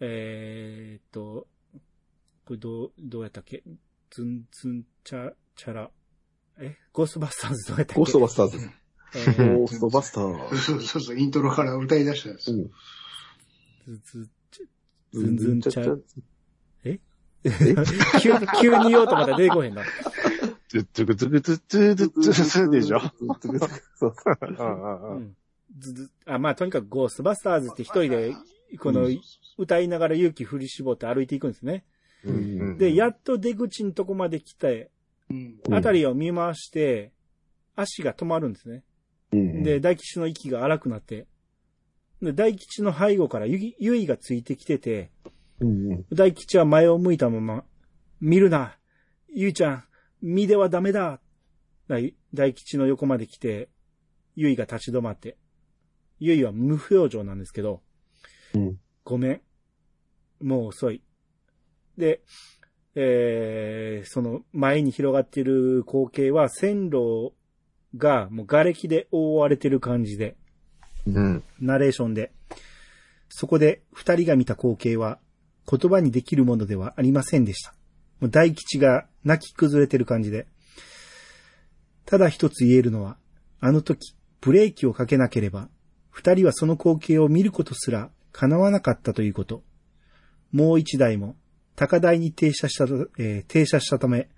[0.00, 1.46] えーっと、
[2.46, 3.62] これどう、どうやったっけ？
[4.10, 5.90] ズンズンチャ、チャラ。
[6.58, 6.76] え？
[6.92, 8.00] ゴーストバスターズどうやったっけ？
[8.00, 8.58] ゴーストバスターズ。
[9.16, 10.54] えーゴーストバスター。
[10.56, 12.50] そうそうそう、イントロから歌い出したんです。
[12.50, 12.70] うん。
[13.86, 14.30] ズズ
[15.12, 16.02] ズンズンチャズン
[18.20, 19.82] 急に、 急に言おうとまた出てこへんな。
[20.74, 23.00] トゥットゥクトゥクトゥトゥトゥトゥトゥでしょ
[23.94, 24.14] そう。
[24.40, 25.36] うんうんうんうん
[25.76, 28.32] ずずあ、まあ、とにかくゴーストバスターズって一人で、
[28.78, 29.08] この、
[29.58, 31.84] 歌いながら勇気振り絞って歩いていくんですね。
[32.78, 34.90] で、やっと出口のとこまで来て、
[35.72, 37.12] あたりを見回して、
[37.74, 38.84] 足が止まるんですね。
[39.32, 41.26] で、大吉の息が荒くなって、
[42.22, 45.10] で、大吉の背後からゆいゆいがついてきてて、
[45.60, 47.64] うんうん大吉は前を向いたまま、
[48.20, 48.76] 見るな
[49.32, 49.84] ゆいちゃん、
[50.24, 51.20] 見ではダメだ
[51.86, 53.68] 大大吉の横まで来て、
[54.34, 55.36] ゆいが立ち止まって、
[56.18, 57.82] ゆいは無表情なんですけど、
[58.54, 59.40] うんごめん。
[60.42, 61.02] もう遅い。
[61.98, 62.22] で、
[62.94, 67.34] えー、その前に広がっている光景は線路
[67.98, 70.36] がもう瓦礫で覆われてる感じで、
[71.06, 71.44] うん。
[71.60, 72.32] ナレーションで。
[73.28, 75.18] そこで二人が見た光景は
[75.70, 77.74] 言葉にできるものではありませんでした。
[78.20, 80.46] もう大吉が泣き崩れてる感じで。
[82.06, 83.16] ただ一つ言えるのは、
[83.60, 85.68] あの時ブレーキをかけなければ、
[86.10, 89.62] 二人はその光景を見ることすら叶わなかったということ。
[90.52, 91.36] もう一台も
[91.76, 92.84] 高台に停車した、
[93.18, 94.28] えー停車したため、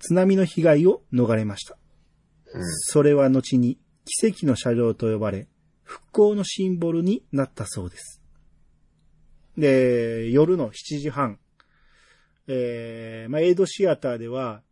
[0.00, 1.78] 津波の被害を逃れました。
[2.90, 5.48] それは後に奇跡の車両と呼ばれ、
[5.82, 8.22] 復興のシンボルになったそうです。
[9.56, 11.38] で、夜の7時半、
[12.48, 14.62] えー、まあ、エイドシアターでは、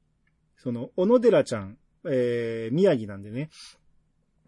[0.56, 3.50] その、小野寺ちゃん、えー、宮城なんでね、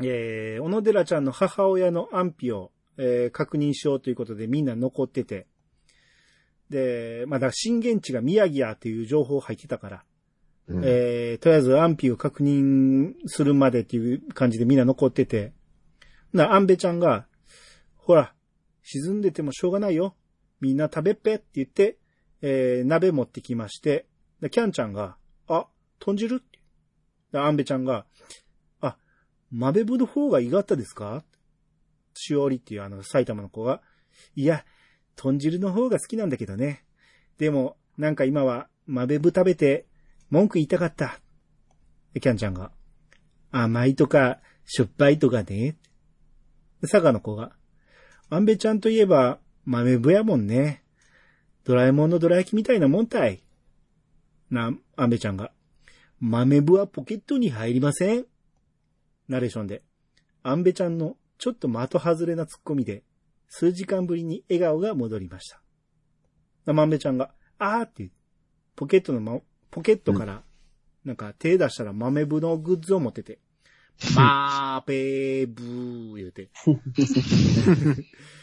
[0.03, 5.47] えー、小野寺ちゃんの母親の安否を、えー確認しようということでみんな残ってて、
[6.71, 10.05] で、まあ、だ震源地が宮城やっていう情報入ってたから、
[10.69, 10.83] うん。
[10.85, 15.53] えーとりあえず安否を確認するまでっていう感じでみんな残ってて、
[16.33, 17.27] な、アンベちゃんが、
[17.97, 18.35] ほら、
[18.83, 20.17] 沈んでてもしょうがないよ。
[20.61, 21.98] みんな食べっぺって言って、
[22.43, 24.07] えー鍋持ってきまして、
[24.41, 25.17] でキャンちゃんが、
[25.49, 25.67] あ、
[25.99, 26.43] 豚汁？
[27.33, 28.07] でアンベちゃんが、
[28.81, 28.97] あ、
[29.51, 31.25] 豆ぶの方がいがったですか？
[32.15, 33.81] しおりっていうあの埼玉の子が、
[34.35, 34.65] いや、
[35.17, 36.85] 豚汁の方が好きなんだけどね。
[37.39, 39.87] でも、なんか今は、豆ぶ食べて、
[40.31, 41.21] 文句言いたかった。
[42.15, 42.73] でキャンちゃんが、
[43.51, 45.77] 甘いとか、しょっぱいとかね。
[46.83, 47.53] 佐賀の子が、
[48.31, 50.83] 安倍ちゃんといえば、豆ぶやもんね。
[51.65, 53.43] ドラえもんのドラ焼きみたいなもんたい。
[54.51, 55.53] な、安倍ちゃんが、
[56.21, 58.27] 豆ぶはポケットに入りません。
[59.29, 59.83] ナレーションで、
[60.43, 63.03] 安倍ちゃんのちょっと的外れなツッコミで、
[63.49, 65.49] 数時間ぶりに笑顔が戻りまし
[66.65, 66.73] た。
[66.73, 68.11] まんべちゃんが、あーって、
[68.75, 69.39] ポケットのま、
[69.71, 70.43] ポケットから、
[71.05, 73.39] なんか手出したら豆ぶのグッズを持ってて、
[74.17, 76.49] まーぺーぶー言うて。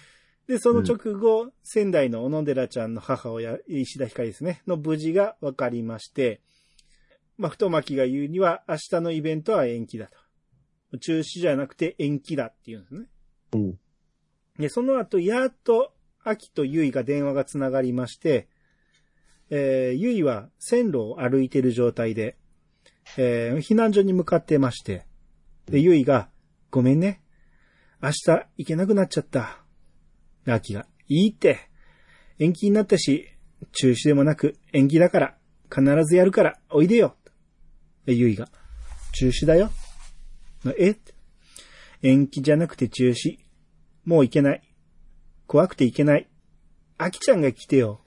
[0.48, 6.42] で、その直後、仙台の小野寺ちゃんの母親、石田ひかりですね、の無事が分かりまして、
[7.38, 10.98] まあ、太巻が言うには、明日のイベントは延期だと。
[11.00, 13.08] 中止じゃなくて延期だっていうんですね。
[13.54, 13.80] うん。
[14.58, 15.94] で、その後、やっと、
[16.24, 18.48] 秋とゆいが電話がつながりまして、
[19.50, 22.36] えー、ゆいは線路を歩いている状態で、
[23.18, 25.06] えー、避難所に向かってまして、
[25.68, 26.30] で、ゆいが、
[26.72, 27.22] ごめんね。
[28.02, 29.65] 明日行けなくなっちゃった。
[30.46, 31.70] で秋が、いいって。
[32.40, 33.28] 延期になったし、
[33.72, 35.38] 中止でもなく延期だから、
[35.74, 37.16] 必ずやるから、おいでよ。
[38.06, 38.50] で、ゆいが、
[39.14, 39.72] 中止だよ。
[40.78, 40.96] え？
[42.02, 43.40] 延期じゃなくて中止。
[44.04, 44.62] もう行けない。
[45.48, 46.30] 怖くて行けない。
[46.98, 48.04] あきちゃんが来てよ。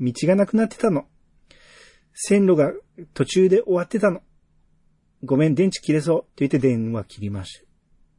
[0.00, 1.06] 道がなくなってたの。
[2.14, 2.72] 線路が
[3.12, 4.22] 途中で終わってたの。
[5.24, 6.20] ごめん、電池切れそう。
[6.22, 7.60] って言って電話切りまし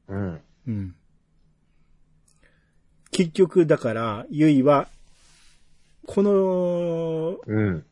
[0.08, 0.14] た。
[0.14, 0.42] うん。
[0.68, 0.96] うん。
[3.12, 4.88] 結局、だから、ゆいは、
[6.06, 7.86] このうん。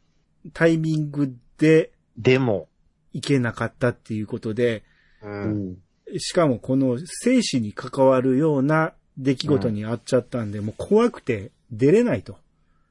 [0.54, 2.70] タイミングででも、
[3.14, 4.84] 行けなかったっていうことで、
[5.22, 5.28] う。
[5.28, 5.78] うんん。
[6.18, 12.38] しかもこの生死に関わるような出来事にあっちゃったんで、もう怖くて出れないと。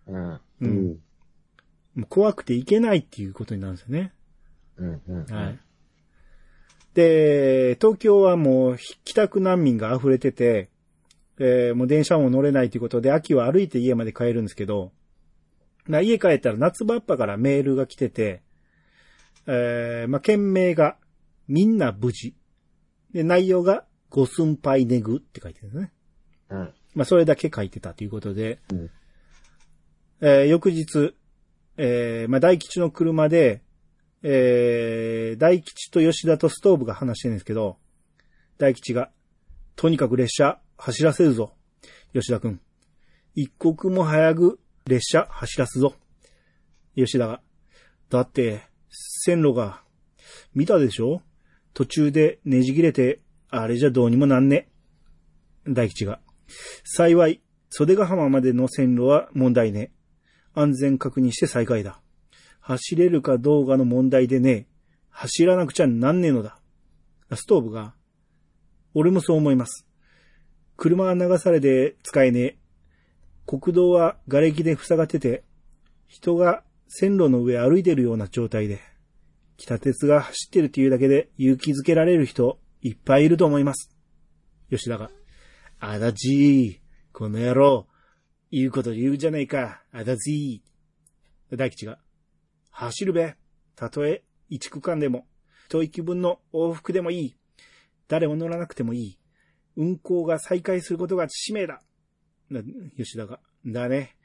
[0.06, 0.32] うん。
[0.32, 0.40] う。
[0.60, 0.86] うんん。
[1.94, 4.12] もう怖くていけないっていうことになるんですよね。
[4.76, 5.02] うん。
[5.08, 5.24] うん。
[5.26, 5.58] はい。
[6.94, 10.68] で、東京はもう帰宅難民が溢れてて、
[11.38, 14.92] えーもう電車も乗れないということで、秋は歩いて家まで帰るんですけど、
[15.86, 18.42] まあ、家帰ったら夏場っぱからメールが来てて、
[19.46, 20.96] えーまあ、件名が、
[21.46, 22.34] みんな無事。
[23.12, 25.92] で、内容が、ご寸配ネグって書いてるんですね。
[26.50, 26.58] うん。
[26.94, 28.90] まあ、それだけ書いてたということで、うん
[30.20, 31.14] えー翌日、
[31.76, 33.62] えーまあ、大吉の車で、
[34.22, 37.76] えー大吉と吉田とストーブが話してるんですけど、
[38.56, 39.10] 大吉が、
[39.76, 41.54] とにかく列車走らせるぞ。
[42.12, 42.60] 吉田くん。
[43.34, 45.94] 一刻も早く列車走らすぞ。
[46.96, 47.40] 吉田が。
[48.10, 49.82] だって、線路が、
[50.54, 51.22] 見たでしょ？
[51.72, 54.68] 途中でねじ切れて、あれじゃどうにもなんね。
[55.66, 56.20] 大吉が。
[56.84, 59.90] 幸い、袖ヶ浜までの線路は問題ね。
[60.54, 62.00] 安全確認して再開だ。
[62.60, 64.68] 走れるかどうかの問題でね、
[65.10, 66.60] 走らなくちゃなんねえのだ。
[67.34, 67.94] ストーブが、
[68.94, 69.83] 俺もそう思います。
[70.76, 72.56] 車は流されで使えねえ。
[73.46, 75.44] 国道は瓦礫で塞がってて、
[76.06, 78.80] 人が線路の上歩いてるような状態で、
[79.56, 83.90] 北鉄が走ってるっていうだけで勇気づけられる人いっぱいいると思います。
[84.70, 85.10] 吉田が、
[85.78, 87.86] あだじー、この野郎、
[88.50, 91.56] 言うこと言うじゃないか、あだじー。
[91.56, 91.98] 大吉が、
[92.70, 93.36] 走るべ。
[93.76, 95.26] たとえ、一区間でも、
[95.66, 97.36] 一息分の往復でもいい。
[98.08, 99.18] 誰も乗らなくてもいい。
[99.76, 101.80] 運行が再開することが使命だ。
[102.50, 102.62] な
[102.96, 104.16] 吉田が、だね。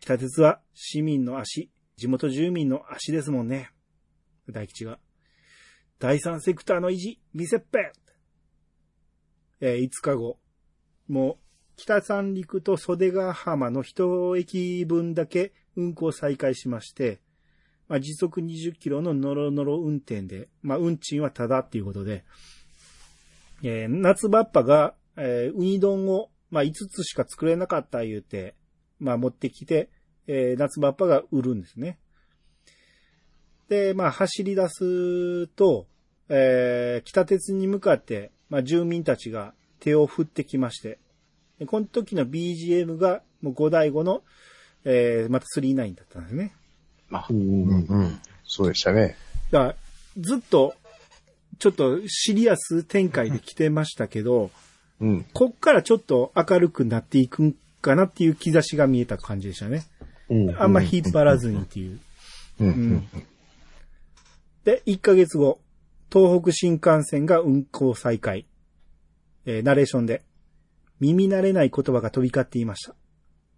[0.00, 3.70] 北鉄は市民の足、地元住民の足ですもんね。
[4.48, 4.98] 大吉が、
[5.98, 7.92] 第三セクターの維持、見せっぺ
[9.60, 10.38] えー5日後、
[11.08, 11.36] もう、
[11.76, 17.20] 北三陸と袖ヶ浜の一駅分だけ運行再開しまして、
[17.88, 22.24] まあ、時速20キロのノロノロ運転で、まあ、運賃はただっていうことで、
[23.62, 28.54] えー夏場っぱが、えーウニ丼を、まあ、5つしか作れなかった言うて、
[29.00, 29.88] まあ、持ってきて、
[30.26, 31.98] えー夏場っぱが売るんですね。
[33.68, 35.86] で、まあ、走り出すと、
[36.28, 40.98] えー北鉄に向かって、まあ、住民たちが手を振ってきまして、
[41.58, 44.22] でこの時の BGM が、もう5対5の、
[44.84, 46.54] えーまた39だったんですね。
[47.10, 47.86] あ、ううんん。
[47.88, 48.20] うん。
[48.44, 49.16] そうでしたね。
[49.50, 49.74] だから、
[50.18, 50.74] ずっと、
[51.58, 54.50] ちょっとシリアス展開で来てましたけど、
[55.00, 55.26] うん。
[55.32, 59.84] こっからちょっと明るくなっていくんかなっていう兆しが見えた感じでしたね。
[60.28, 60.56] うん。
[60.60, 62.00] あんま引っ張らずにっていう。
[62.60, 62.68] うん。
[62.68, 63.08] ううんん。
[64.64, 65.60] で、1ヶ月後、
[66.12, 68.46] 東北新幹線が運行再開。
[69.46, 70.22] えーナレーションで、
[71.00, 72.94] 耳慣れない言葉が飛び交っていました。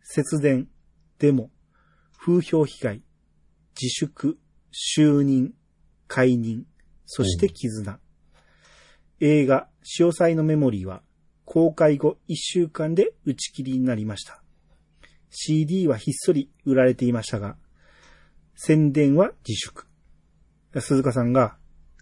[0.02, 0.68] 節電、
[1.18, 1.51] デモ、
[2.18, 3.02] 風評被害、
[3.81, 4.39] 自粛、
[4.72, 5.55] 就任、
[6.06, 6.66] 解任、
[7.12, 7.99] そして絆。
[9.19, 11.03] 映画、潮祭のメモリーは、
[11.45, 14.45] 公開後1週間で打ち切りになりました。
[15.28, 17.57] CD はひっそり売られていましたが、
[18.55, 19.89] 宣伝は自粛。
[20.78, 21.57] 鈴鹿さんが、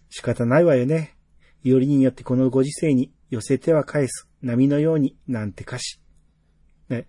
[0.09, 1.17] 仕方ないわよね。
[1.63, 5.99] よりによってこのご時世に寄せては返す波のようになんて歌詞。
[6.87, 7.07] ね。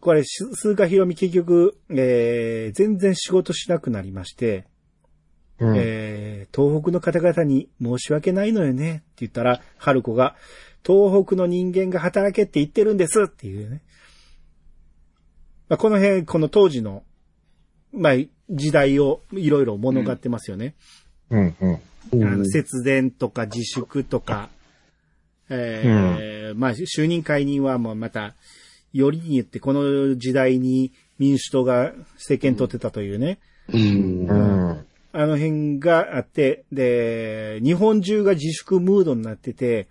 [0.00, 4.66] これ、し鈴鹿ひろみ結局、えー、全然仕事しなくなりまして、
[5.60, 6.24] うんえー
[6.54, 10.36] 東北の方々に申し訳ないのよねって言ったら、春子が、
[10.86, 13.82] 東北の人間が働けって言ってるんですっていうね。
[15.68, 17.02] まあ、この辺、この当時の、
[17.92, 18.12] まあ、
[18.50, 20.74] 時代をいろいろ物語ってますよね。
[21.30, 22.24] うん、うん。
[22.24, 24.50] あの節電とか自粛とか、
[25.48, 28.34] えーまあ、就任解任はもうまた、
[28.92, 33.40] よりに言ってこの時代に民主党が政権取ってたというね、
[33.72, 34.86] うんうん。
[35.16, 39.86] あの辺があって、で、日本中が自粛ムードになってて、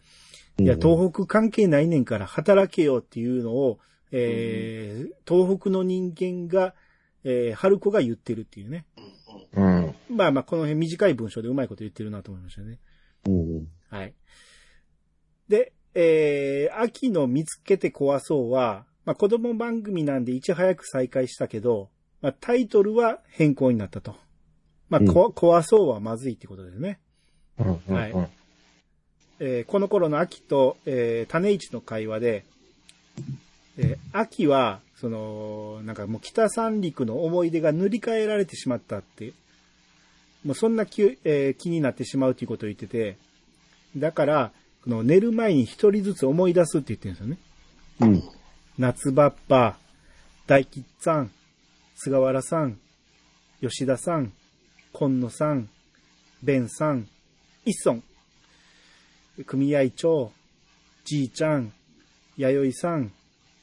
[0.60, 3.80] いや、東北関係ないねんから働けよっていうのを、
[4.12, 6.76] えー東北の人間が、
[7.24, 8.86] えー春子が言ってるっていうね。
[9.54, 9.96] うん。
[10.10, 12.80] まあまあ、この辺短い文章でうまいこと言ってるなと思いましたね。
[13.26, 13.68] うん。
[13.90, 14.14] はい。
[15.48, 21.90] で、えー、秋の見つけて壊そうは、まあ子供番組なんでいち早く再開したけど、
[22.22, 24.16] まあタイトルは変更になったと。
[25.00, 27.00] まあ、こ壊そうはまずいってことですね。
[27.60, 27.94] うん。
[27.94, 28.14] はい
[29.40, 32.46] えーこの頃の秋と、えー種市の会話で、
[33.78, 39.34] えー秋は、その、なんかもう北三陸の思い出が塗り替えられてしまったって、
[40.46, 43.18] もうそんな気,、えー気になってしまうということを言ってて、
[43.98, 44.52] だから、
[44.84, 47.38] この寝る前に一人ずつ思い出すって言ってるんですよね。
[48.02, 48.24] うん。
[48.78, 49.78] 夏バッパ、
[50.46, 51.32] 大吉さん、
[51.96, 52.78] 菅原さん、
[53.62, 54.32] 吉田さん、
[54.94, 55.70] 今野さん、
[56.44, 57.08] ベンさん、
[57.66, 58.04] 一村、
[59.46, 60.32] 組合長、
[61.04, 61.74] じいちゃん、
[62.38, 63.12] 弥生さん、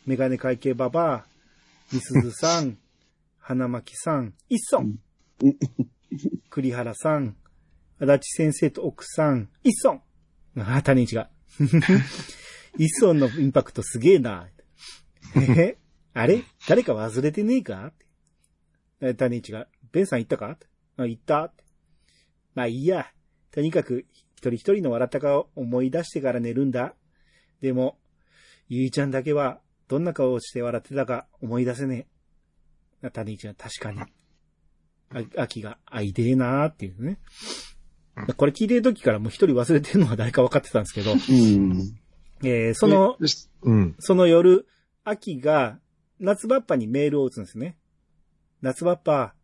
[0.06, 1.24] メガネ会計ババア、
[1.92, 2.76] みすずさん、
[3.38, 4.98] 花巻さん、一村、
[6.50, 7.36] 栗原さん、
[8.00, 10.02] 足立先生と奥さん、一村。
[10.76, 11.30] あ、谷一が。
[12.76, 14.48] 一村のインパクトすげえな。
[15.36, 15.76] え
[16.12, 16.42] あれ？
[16.66, 17.86] 誰か忘れてねえか？
[17.86, 18.06] って
[19.00, 20.58] え谷一が、ベンさん行ったか？
[20.96, 21.52] あ、行った？
[22.54, 23.06] まあいいや。
[23.52, 24.06] とにかく、
[24.36, 26.94] 一人一人の笑った顔を思い出してから寝るんだ。
[27.60, 27.98] でも、
[28.68, 32.06] ゆいちゃんだけは、どんな顔をして笑ってたか思い出せね
[33.02, 33.06] え。
[33.08, 34.00] あ谷一が確かに。
[34.00, 34.06] あ、
[35.42, 37.18] 秋が、あ、いでえなーっていうね。
[38.36, 41.18] これ聞いてる時からもう一人忘れてるのは誰か分かってたんですけど、うん。
[42.44, 43.16] えーその、
[43.62, 43.96] うん。
[43.98, 44.66] その夜、
[45.04, 45.78] 秋が
[46.18, 47.76] 夏バッパにメールを打つんですね。
[48.62, 49.34] 夏バッパ、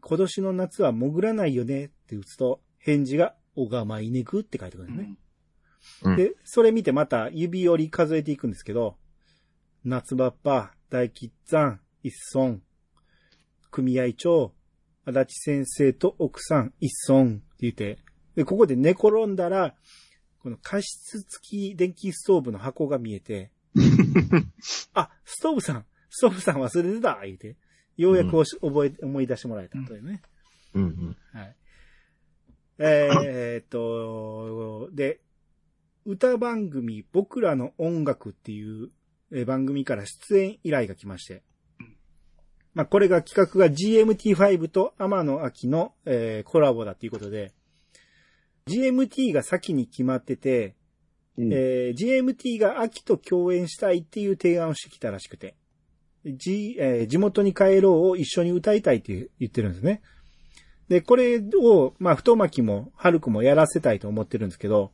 [0.00, 5.14] 今年の夏は潜らないよねって打つと、返事が、おがまいねくって書いてくるんですね。
[6.04, 8.96] うんで、それ見てまた指折り数えていくんですけど、
[9.84, 12.58] 夏バッパ、大吉さん、一村、
[13.70, 14.52] 組合長、
[15.06, 17.98] 足立先生と奥さん、一村って言って、
[18.36, 19.74] で、ここで寝転んだら、
[20.42, 23.50] この加湿付き電気ストーブの箱が見えて、
[24.94, 27.56] あ、ストーブさん、ストーブさん忘れてた言うて、
[28.00, 30.22] ようやくおし覚え、思い出してもらえたというね。
[30.74, 31.16] うん。
[31.32, 31.56] はい。
[32.78, 35.20] えーっと、で、
[36.06, 38.90] 歌番組僕らの音楽っていう
[39.32, 41.42] えー番組から出演依頼が来まして。
[42.72, 47.52] まあ、これが企画が GMT5 と天野明の、えーコラボだっていうことで、
[48.66, 50.76] GMT が先に決まってて、
[51.36, 55.56] うんえー GMT が秋と共演したいっていう提案をしてきたらしくて、
[56.24, 60.02] G えー地元に帰ろうを一緒に歌いたいって言ってるんですね。
[60.88, 64.92] で、これを、まあ、太巻きも春子もやらせたいと思ってるんですけど、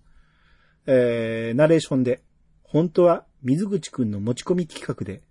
[0.86, 2.22] えーナレーションで、
[2.62, 5.22] 本当は水口くんの持ち込み企画で、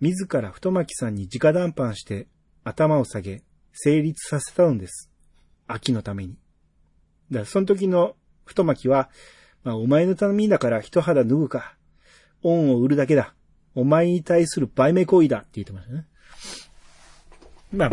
[0.00, 2.26] 自ら太巻きさんに直談判して
[2.64, 3.42] 頭を下げ、
[3.72, 5.10] 成立させたのです。
[5.66, 6.36] 秋のために。
[7.30, 9.10] だその時の太巻きは、
[9.62, 11.76] まあ、お前のためにだから一肌脱ぐか。
[12.42, 13.34] 恩を売るだけだ。
[13.74, 16.06] お前に対する売名行為だって言ってましたね。
[17.72, 17.90] まあ、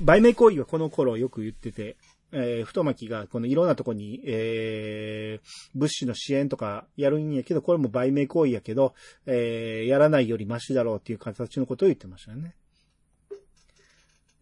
[0.00, 1.96] 売名行為はこの頃よく言ってて、
[2.32, 8.94] えー、太巻がこのいろんなとこに、えー、物資の支援とかやるんやけど、これも売名行為やけど、
[9.26, 12.54] えー、やらないよりマシだろうっていう形のことを言ってましたよね。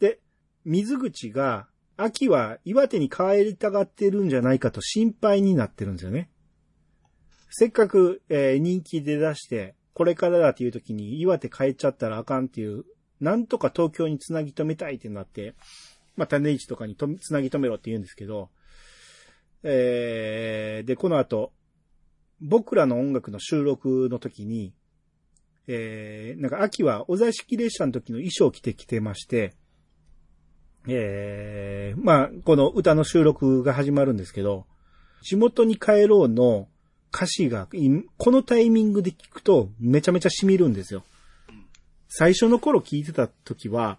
[0.01, 0.21] で、
[0.65, 6.31] 水口が、秋は岩手に帰りたがってるんじゃないかと心配になってるんですよね。
[7.51, 12.85] せっかく、えー人気で出して、これからだっていう時に岩手帰っちゃったらあかんっていう、
[13.21, 15.57] なんとか東京につなぎ止めたいってなって、
[16.15, 18.49] まあ、種市とかにとつなぎ止めろって言うんですけど、
[19.65, 21.51] えー、で、この後、
[22.41, 24.73] 僕らの音楽の収録の時に、
[25.67, 29.57] えー、なんか秋はお座敷列車の時の衣装を着てきてまして、
[30.87, 34.67] えー、まあ、この歌の収録が始まるんですけど、
[35.23, 36.69] 地元に帰ろうの
[37.13, 41.05] 歌詞が、いこのタイミングで聞くとめちゃめちゃ染みるんですよ。
[42.09, 43.99] 最初の頃聞いてた時は、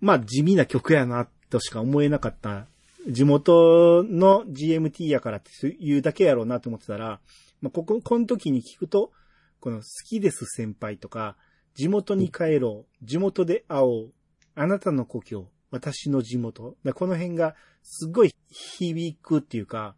[0.00, 2.66] まあ地味な曲やなとしか思えなかった。
[3.08, 7.20] 地元の GMT やからっていうだけやろうなと思ってたら、
[7.60, 9.12] まあここ、この時に聞くと、
[9.60, 11.36] この好きです先輩とか、
[11.74, 14.12] 地元に帰ろう、地元で会おう、
[14.54, 16.76] あなたの故郷、私の地元。
[16.84, 19.96] だこの辺がすごい響くっていうか、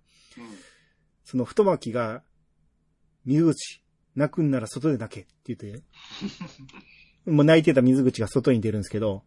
[1.24, 2.22] その太巻きが、
[3.26, 3.82] 水口、
[4.14, 5.22] 泣くんなら外で泣け。
[5.22, 5.82] って言って、
[7.30, 9.24] もう泣いてた水口が外に出るんですけど、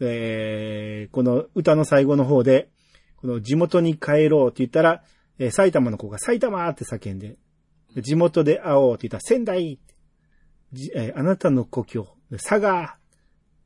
[0.00, 2.70] えー、この歌の最後の方で、
[3.16, 5.04] この地元に帰ろうって言ったら、
[5.38, 7.36] えー埼玉の子が埼玉って叫んで、
[7.96, 9.78] 地元で会おうって言ったら仙台
[10.94, 12.96] えーあなたの故郷、佐賀、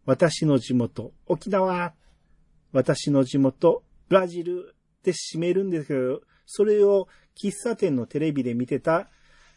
[0.05, 1.94] 私の地元、沖縄、
[2.73, 7.09] 私の地元、ブラジルって締めるんですけど、それを
[7.40, 9.09] 喫茶店のテレビで見てた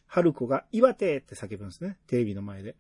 [0.10, 1.98] 春子が岩手って叫ぶんですね。
[2.07, 2.76] テレビの前で。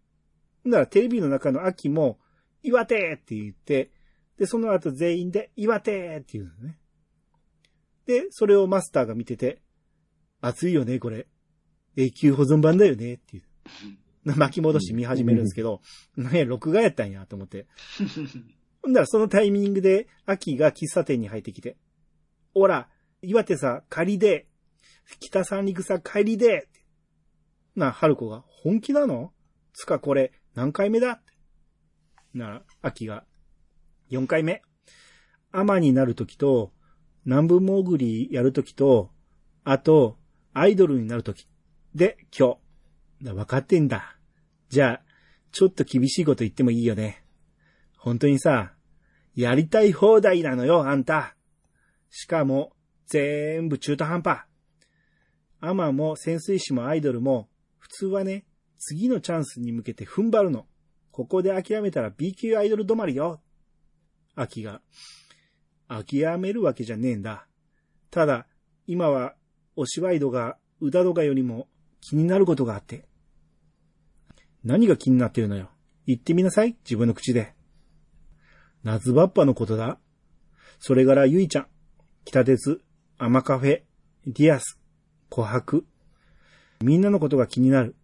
[0.65, 2.19] だからテレビの中の秋も
[2.63, 3.91] 岩手って言って、
[4.37, 6.77] で、その後全員で岩手って言うんですね。
[8.05, 9.61] で、それをマスターが見てて、
[10.41, 11.27] 熱いよね、これ。
[11.95, 13.43] 永久保存版だよねっていう。
[14.35, 15.81] 巻き戻して見始めるんですけど、
[16.15, 17.67] なんや、録画やったんやと思って。
[18.81, 21.77] ほんだらそのタイミングで、秋が喫茶店に入ってきて、
[22.55, 22.89] おら、
[23.21, 24.47] 岩手さ、仮で、
[25.19, 26.68] 北三陸さ、帰りで、
[27.75, 29.31] な、春子が、本気なの？
[29.73, 31.21] つかこれ、何回目だ？
[32.33, 33.25] なら、秋が、
[34.11, 34.61] 4回目。
[35.51, 36.73] アマになるときと、
[37.25, 39.11] 南部潜りやるときと、
[39.63, 40.17] あと、
[40.53, 41.47] アイドルになるとき。
[41.95, 42.57] で、今
[43.21, 43.25] 日。
[43.25, 44.17] だ分かってんだ。
[44.69, 45.01] じゃあ、
[45.51, 47.23] ちょっと厳しいこと言ってもいいよね。
[47.97, 48.73] 本当にさ、
[49.35, 51.35] やりたい放題なのよ、あんた。
[52.09, 52.73] しかも、
[53.07, 54.41] 全部中途半端。
[55.59, 57.49] アマも潜水士もアイドルも、
[57.79, 58.45] 普通はね、
[58.77, 60.67] 次のチャンスに向けて踏ん張るの。
[61.11, 63.41] ここで諦めたら B 級アイドル止まりよ。
[64.35, 64.81] 秋が。
[65.87, 67.47] 諦めるわけじゃねえんだ。
[68.11, 68.47] ただ、
[68.87, 69.35] 今は、
[69.75, 71.67] お芝居度が、歌度がよりも
[71.99, 73.05] 気になることがあって。
[74.63, 75.69] 何が気になってるのよ。
[76.05, 77.53] 言ってみなさい、自分の口で。
[78.83, 79.99] 夏バッパのことだ。
[80.79, 81.67] それからゆいちゃん、
[82.23, 82.81] 北鉄、
[83.17, 83.81] 海女カフェ、
[84.25, 84.79] リアス、
[85.29, 85.83] 琥珀。
[86.81, 87.95] みんなのことが気になる。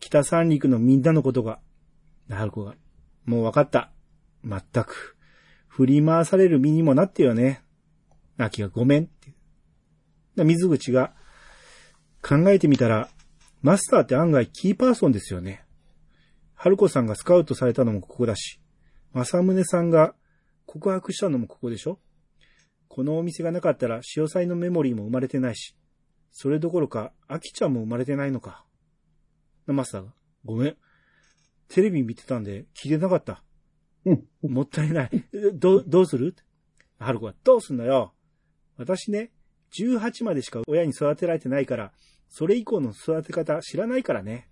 [0.00, 1.60] 北三陸のみんなのことが。
[2.26, 2.74] なる子が。
[3.24, 3.92] もうわかった。
[4.42, 5.16] まったく。
[5.68, 7.62] 振り回される身にもなってよね。
[8.36, 9.34] アキがごめんって。
[10.34, 11.14] だ水口が、
[12.20, 13.08] 考えてみたら、
[13.62, 15.64] マスターって案外キーパーソンですよね。
[16.54, 18.60] 春子さんがスカウトされたのもここだし、
[19.12, 20.14] 正宗さんが
[20.66, 21.98] 告白したのもここでしょ
[22.88, 25.76] このお店がなかったら潮祭のメモリーも生まれてないし、
[26.30, 28.64] それどころか、アキちゃんも生まれてないのか。
[29.66, 30.14] マスターが、
[30.44, 30.76] ごめん。
[31.68, 33.42] テレビ見てたんで聞いてなかった。
[34.04, 34.24] うん。
[34.42, 35.10] もったいない。
[35.12, 36.34] えどう、どうする？
[36.98, 38.14] 春子は、どうすんのよ。
[38.76, 39.32] 私ね、
[39.78, 41.92] 18までしか親に育てられてないから、
[42.28, 44.48] それ以降の育て方知らないからね。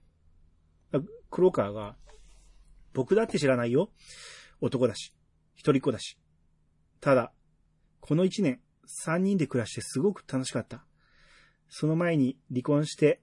[0.92, 1.00] あ
[1.30, 1.96] 黒川が、
[2.92, 3.90] 僕だって知らないよ。
[4.60, 5.14] 男だし、
[5.54, 6.18] 一人っ子だし。
[7.00, 7.32] ただ、
[8.00, 10.84] この一年、三人で暮らしてすごく楽しかった。
[11.68, 13.20] その前に離婚して、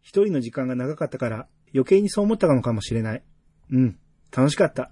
[0.00, 3.22] 一人の時間が長かったから余計にそう思ったのかもしれない。
[3.70, 3.98] うん、
[4.34, 4.90] 楽しかった。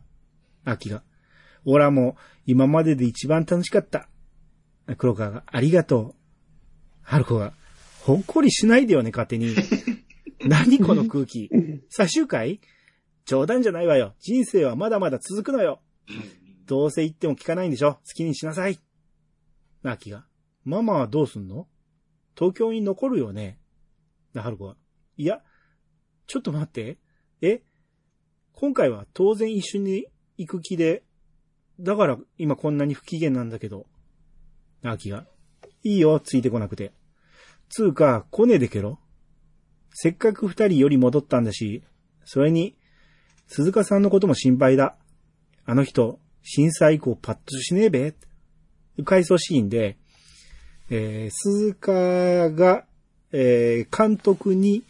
[0.64, 1.02] 秋が。
[1.64, 2.16] オラも
[2.46, 4.08] 今までで一番楽しかった。
[4.98, 6.14] 黒川が、ありがとう。
[7.02, 7.52] 春子が、
[8.02, 9.54] ほっこりしないでよね、勝手に。
[10.46, 11.50] 何この空気。
[11.88, 12.60] 最終回？
[13.24, 14.14] 冗談じゃないわよ。
[14.20, 15.80] 人生はまだまだ続くのよ。
[16.66, 18.78] どうせ言っても聞かないんでしょ好きにしなさい。
[19.82, 20.26] 秋が、
[20.64, 21.66] ママはどうすんの？
[22.36, 23.58] 東京に残るよね？
[24.34, 24.76] な、春子が、
[25.16, 25.42] いや、
[26.26, 26.98] ちょっと待って。
[27.40, 27.62] え？
[28.52, 30.06] 今回は当然一緒に
[30.36, 31.04] 行く気で、
[31.80, 33.86] だから今こんなに不機嫌なんだけど。
[34.82, 35.26] な秋が、
[35.82, 36.92] いいよ、ついてこなくて。
[37.68, 38.98] つうか、来ねえでけろ。
[39.92, 41.82] せっかく二人より戻ったんだし、
[42.24, 42.76] それに、
[43.46, 44.96] 鈴鹿さんのことも心配だ。
[45.64, 48.14] あの人、震災以降パッとしねえべ。
[49.04, 49.98] 回想シーンで、
[50.90, 51.92] えー、鈴鹿
[52.50, 52.84] が、
[53.32, 54.84] えー、監督に、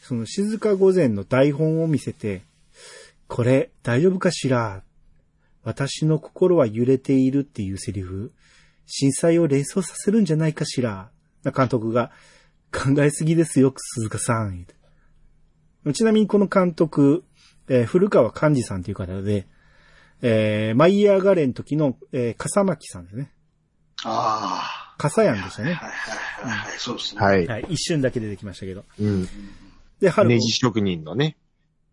[0.00, 2.42] その静か御前の台本を見せて、
[3.26, 4.82] これ大丈夫かしら？
[5.64, 8.32] 私の心は揺れているっていうセリフ、
[8.86, 11.10] 震災を連想させるんじゃないかしら？
[11.54, 12.10] 監督が、
[12.72, 14.66] 考えすぎですよ、鈴鹿さん。
[15.92, 17.24] ちなみにこの監督、
[17.68, 19.46] えー古川寛治さんという方で、
[20.22, 23.30] えー、マイヤーガレン時の、えー、笠巻さんですね。
[24.04, 25.64] ああ笠やんでしたあ。
[25.64, 25.72] ね。
[25.72, 25.94] はいは
[26.46, 26.78] いはいはい。
[26.78, 27.20] そうですね。
[27.22, 27.46] はい。
[27.46, 27.66] はい。
[27.70, 28.84] 一瞬だけ出てきましたけど。
[29.00, 29.28] うん。
[30.00, 30.34] で、春子。
[30.34, 31.38] ネジ職人のね。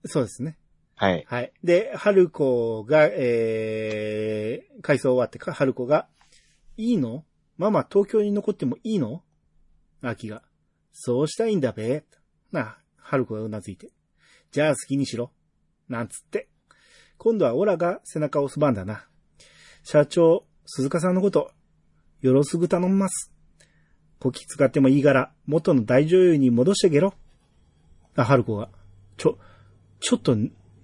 [0.05, 0.57] そうですね。
[0.95, 1.25] はい。
[1.27, 1.53] はい。
[1.63, 6.07] で、春子が、えー、改装終わってか、春子が、
[6.77, 7.23] いいの？
[7.57, 9.23] ママ東京に残ってもいいの？
[10.01, 10.43] 秋が。
[10.91, 12.03] そうしたいんだべ。
[12.51, 13.89] なあ、春子がうなずいて。
[14.51, 15.31] じゃあ好きにしろ。
[15.89, 16.47] なんつって。
[17.17, 19.05] 今度はオラが背中を押す番だな。
[19.83, 21.51] 社長、鈴鹿さんのこと、
[22.25, 23.31] よろすぐ頼みます。
[24.19, 27.13] こき使ってもいいから、元の大女優に戻してげろ。
[28.15, 28.69] あ、春子が。
[29.17, 29.37] ちょ、
[29.99, 30.35] ちょっと、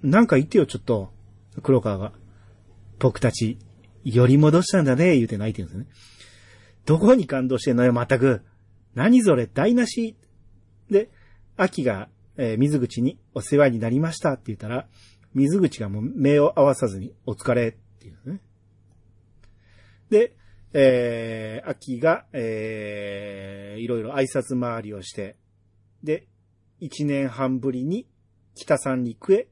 [0.04, 1.12] なんか言ってよ、ちょっと。
[1.64, 2.14] 黒川が。
[3.00, 3.58] 僕たち、
[4.04, 5.88] より戻したんだね、言うて泣いてるんですね。
[6.86, 8.44] どこに感動してんのよ、まったく。
[8.94, 10.16] 何それ、台無し。
[10.92, 11.10] で、
[11.58, 12.08] 秋が、
[12.38, 14.88] えー水口にお世話になりましたって言ったら、
[15.34, 18.42] 水口がもう目を合わさずに、お疲れっていうね。
[20.12, 20.36] で、
[20.74, 25.36] えー、秋が、えー、いろいろ挨拶回りをして、
[26.04, 26.28] で、
[26.80, 28.08] 一年半ぶりに
[28.56, 29.48] 北三陸へ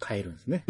[0.00, 0.64] 帰るんですね。